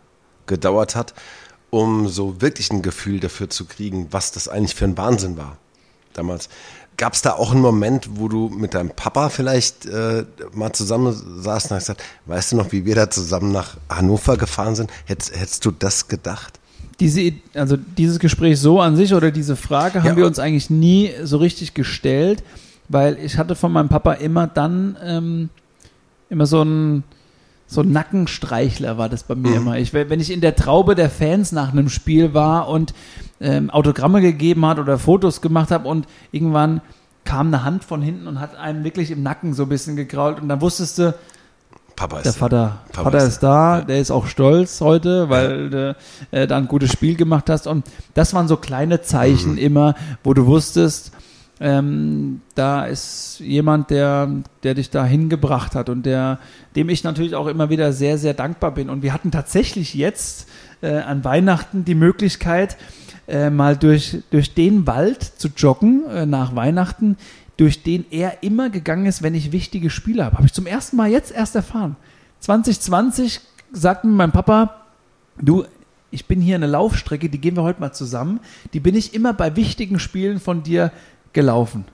[0.47, 1.15] gedauert hat,
[1.71, 5.57] um so wirklich ein Gefühl dafür zu kriegen, was das eigentlich für ein Wahnsinn war
[6.13, 6.49] damals.
[6.97, 11.13] Gab es da auch einen Moment, wo du mit deinem Papa vielleicht äh, mal zusammen
[11.43, 14.91] saßt und hast gesagt, weißt du noch, wie wir da zusammen nach Hannover gefahren sind?
[15.07, 16.61] Hättest, hättest du das gedacht?
[17.01, 20.17] Diese, also dieses Gespräch so an sich oder diese Frage haben Ja.
[20.17, 22.45] wir uns eigentlich nie so richtig gestellt,
[22.89, 25.51] weil ich hatte von meinem Papa immer dann ähm,
[26.29, 27.05] immer so ein
[27.67, 29.79] so ein Nackenstreichler war das bei mir immer.
[29.79, 32.95] Ich, wenn ich in der Traube der Fans nach einem Spiel war und
[33.41, 36.83] ähm, Autogramme gegeben hat oder Fotos gemacht habe und irgendwann
[37.25, 40.41] kam eine Hand von hinten und hat einem wirklich im Nacken so ein bisschen gekrault
[40.43, 41.15] und dann wusstest du,
[41.97, 45.97] Papa ist der Vater, Papa Vater ist da, der ist auch stolz heute, weil du
[46.33, 47.67] äh, da ein gutes Spiel gemacht hast.
[47.67, 49.59] Und das waren so kleine Zeichen Mhm.
[49.59, 51.13] immer, wo du wusstest,
[51.65, 54.31] ähm, da ist jemand, der,
[54.63, 56.39] der dich da hingebracht hat und der,
[56.77, 58.91] dem ich natürlich auch immer wieder sehr, sehr dankbar bin.
[58.91, 60.47] Und wir hatten tatsächlich jetzt
[60.83, 62.77] äh, an Weihnachten die Möglichkeit,
[63.27, 67.17] äh, mal durch, durch den Wald zu joggen äh, nach Weihnachten,
[67.57, 70.37] durch den er immer gegangen ist, wenn ich wichtige Spiele habe.
[70.37, 71.97] Habe ich zum ersten Mal jetzt erst erfahren.
[72.41, 73.41] 2020
[73.73, 74.83] sagte mir mein Papa,
[75.41, 75.65] du,
[76.11, 78.41] ich bin hier eine Laufstrecke, die gehen wir heute mal zusammen.
[78.75, 80.93] Die bin ich immer bei wichtigen Spielen von dir
[81.35, 81.85] gelaufen.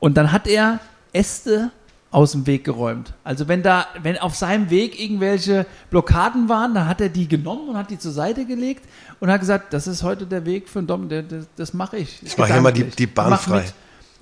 [0.00, 0.80] Und dann hat er
[1.12, 1.70] Äste
[2.10, 3.12] aus dem Weg geräumt.
[3.24, 7.70] Also wenn da, wenn auf seinem Weg irgendwelche Blockaden waren, dann hat er die genommen
[7.70, 8.84] und hat die zur Seite gelegt
[9.18, 11.24] und hat gesagt, das ist heute der Weg für den Dom, das,
[11.56, 12.22] das mache ich.
[12.22, 13.64] Ich mache hier mal die, die Bahn frei.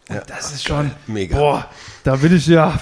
[0.08, 1.36] Ja, das ist schon, mega.
[1.36, 1.66] boah,
[2.02, 2.78] da will ich ja,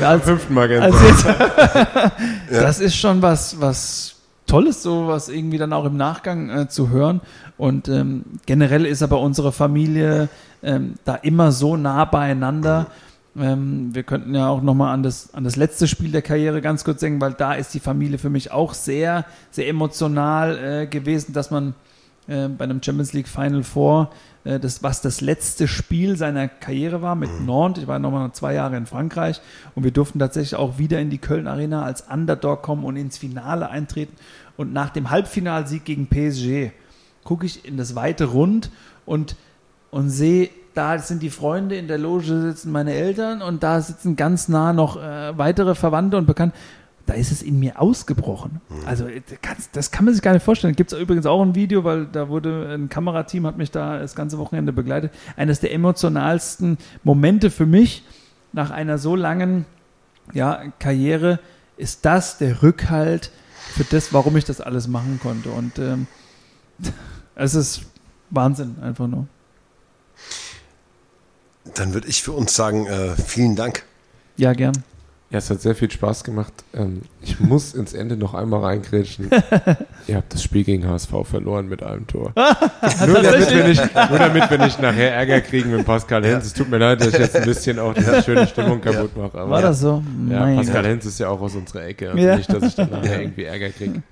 [0.00, 1.24] als, fünften Mal als jetzt,
[2.50, 6.90] Das ist schon was, was Tolles, so was irgendwie dann auch im Nachgang äh, zu
[6.90, 7.20] hören.
[7.58, 10.28] Und ähm, generell ist aber unsere Familie
[10.62, 12.86] ähm, da immer so nah beieinander.
[13.36, 16.84] Ähm, wir könnten ja auch nochmal an das, an das letzte Spiel der Karriere ganz
[16.84, 21.32] kurz denken, weil da ist die Familie für mich auch sehr, sehr emotional äh, gewesen,
[21.32, 21.74] dass man
[22.28, 24.10] äh, bei einem Champions League Final Four,
[24.44, 27.46] äh, das, was das letzte Spiel seiner Karriere war mit mhm.
[27.46, 27.82] Nantes.
[27.82, 29.40] Ich war nochmal zwei Jahre in Frankreich
[29.74, 33.18] und wir durften tatsächlich auch wieder in die Köln Arena als Underdog kommen und ins
[33.18, 34.14] Finale eintreten.
[34.56, 36.72] Und nach dem Halbfinalsieg gegen PSG
[37.24, 38.70] gucke ich in das weite Rund
[39.06, 39.36] und,
[39.90, 44.16] und sehe da sind die Freunde, in der Loge sitzen meine Eltern und da sitzen
[44.16, 46.56] ganz nah noch äh, weitere Verwandte und Bekannte.
[47.04, 48.60] Da ist es in mir ausgebrochen.
[48.68, 48.76] Mhm.
[48.86, 49.22] Also äh,
[49.72, 50.74] das kann man sich gar nicht vorstellen.
[50.74, 54.14] Gibt es übrigens auch ein Video, weil da wurde ein Kamerateam hat mich da das
[54.14, 55.12] ganze Wochenende begleitet.
[55.36, 58.04] Eines der emotionalsten Momente für mich
[58.52, 59.66] nach einer so langen
[60.32, 61.40] ja, Karriere
[61.76, 63.30] ist das der Rückhalt
[63.74, 65.50] für das, warum ich das alles machen konnte.
[65.50, 66.06] Und ähm,
[67.34, 67.82] es ist
[68.30, 69.26] Wahnsinn einfach nur.
[71.74, 73.84] Dann würde ich für uns sagen, äh, vielen Dank.
[74.36, 74.72] Ja, gern.
[75.32, 76.52] Ja, es hat sehr viel Spaß gemacht.
[76.74, 79.30] Ähm, ich muss ins Ende noch einmal reingrätschen.
[80.06, 82.32] Ihr habt das Spiel gegen HSV verloren mit einem Tor.
[83.06, 86.44] nur, damit wir nicht, nur damit wir nicht nachher Ärger kriegen mit Pascal Hens.
[86.44, 89.38] Es tut mir leid, dass ich jetzt ein bisschen auch diese schöne Stimmung kaputt mache.
[89.38, 90.02] Aber War das so?
[90.28, 92.10] Ja, Pascal Hens ist ja auch aus unserer Ecke.
[92.10, 92.36] Also ja.
[92.36, 94.02] nicht, dass ich dann nachher irgendwie Ärger kriege.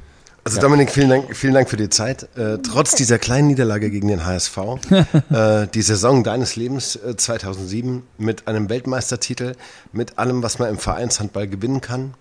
[0.42, 0.62] Also ja.
[0.62, 2.28] Dominik, vielen Dank, vielen Dank für die Zeit.
[2.36, 4.58] Äh, trotz dieser kleinen Niederlage gegen den HSV,
[5.30, 9.54] äh, die Saison deines Lebens äh, 2007 mit einem Weltmeistertitel,
[9.92, 12.14] mit allem, was man im Vereinshandball gewinnen kann,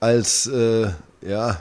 [0.00, 0.88] als äh,
[1.20, 1.60] ja,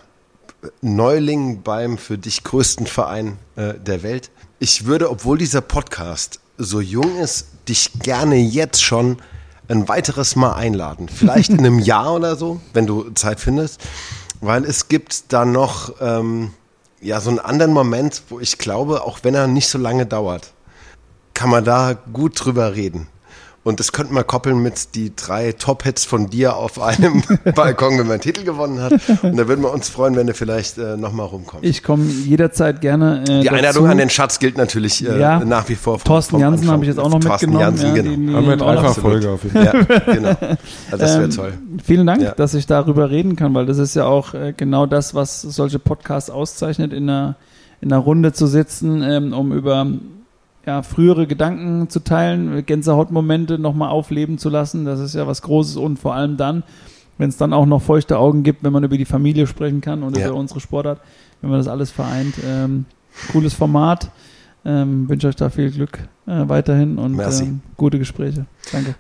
[0.82, 4.32] Neuling beim für dich größten Verein äh, der Welt.
[4.60, 9.18] Ich würde, obwohl dieser Podcast so jung ist, dich gerne jetzt schon
[9.68, 11.10] ein weiteres Mal einladen.
[11.10, 13.82] Vielleicht in einem Jahr oder so, wenn du Zeit findest.
[14.42, 16.54] Weil es gibt da noch ähm,
[17.02, 20.54] ja so einen anderen Moment, wo ich glaube, auch wenn er nicht so lange dauert,
[21.34, 23.08] kann man da gut drüber reden.
[23.68, 27.22] Und das könnten wir koppeln mit die drei Top-Hits von dir auf einem
[27.54, 28.94] Balkon, wenn man einen Titel gewonnen hat.
[29.22, 31.66] Und da würden wir uns freuen, wenn du vielleicht äh, nochmal rumkommst.
[31.66, 33.26] Ich komme jederzeit gerne.
[33.28, 33.92] Äh, die Einladung dazu.
[33.92, 35.44] an den Schatz gilt natürlich äh, ja.
[35.44, 36.00] nach wie vor.
[36.00, 37.78] Vom, Thorsten Jansen habe ich jetzt auch noch Thorsten mitgenommen.
[37.78, 38.16] Jansen, ja, genau.
[38.16, 39.86] Die, die Haben wir dreifach Folge auf jeden Fall.
[39.90, 40.30] Ja, genau.
[40.30, 40.58] Also
[40.92, 41.54] das wäre ähm, toll.
[41.84, 42.32] Vielen Dank, ja.
[42.32, 45.80] dass ich darüber reden kann, weil das ist ja auch äh, genau das, was solche
[45.80, 47.36] Podcasts auszeichnet, in einer,
[47.82, 49.86] in einer Runde zu sitzen, ähm, um über
[50.68, 54.84] ja, frühere Gedanken zu teilen, Gänsehautmomente nochmal aufleben zu lassen.
[54.84, 56.64] Das ist ja was Großes und vor allem dann,
[57.18, 60.04] wenn es dann auch noch feuchte Augen gibt, wenn man über die Familie sprechen kann
[60.04, 60.28] und ja.
[60.28, 61.00] über unsere Sportart,
[61.42, 62.36] wenn man das alles vereint.
[62.46, 62.86] Ähm,
[63.32, 64.12] cooles Format.
[64.66, 68.46] Ähm, wünsche euch da viel Glück äh, weiterhin und ähm, gute Gespräche.
[68.74, 68.96] Danke.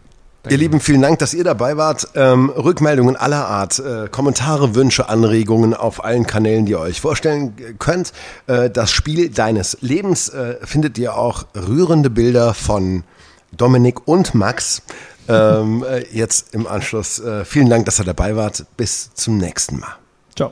[0.49, 2.09] Ihr Lieben, vielen Dank, dass ihr dabei wart.
[2.15, 7.53] Ähm, Rückmeldungen aller Art, äh, Kommentare, Wünsche, Anregungen auf allen Kanälen, die ihr euch vorstellen
[7.79, 8.13] könnt.
[8.47, 13.03] Äh, das Spiel deines Lebens äh, findet ihr auch rührende Bilder von
[13.51, 14.81] Dominik und Max.
[15.27, 17.19] Ähm, äh, jetzt im Anschluss.
[17.19, 18.65] Äh, vielen Dank, dass ihr dabei wart.
[18.77, 19.95] Bis zum nächsten Mal.
[20.35, 20.51] Ciao.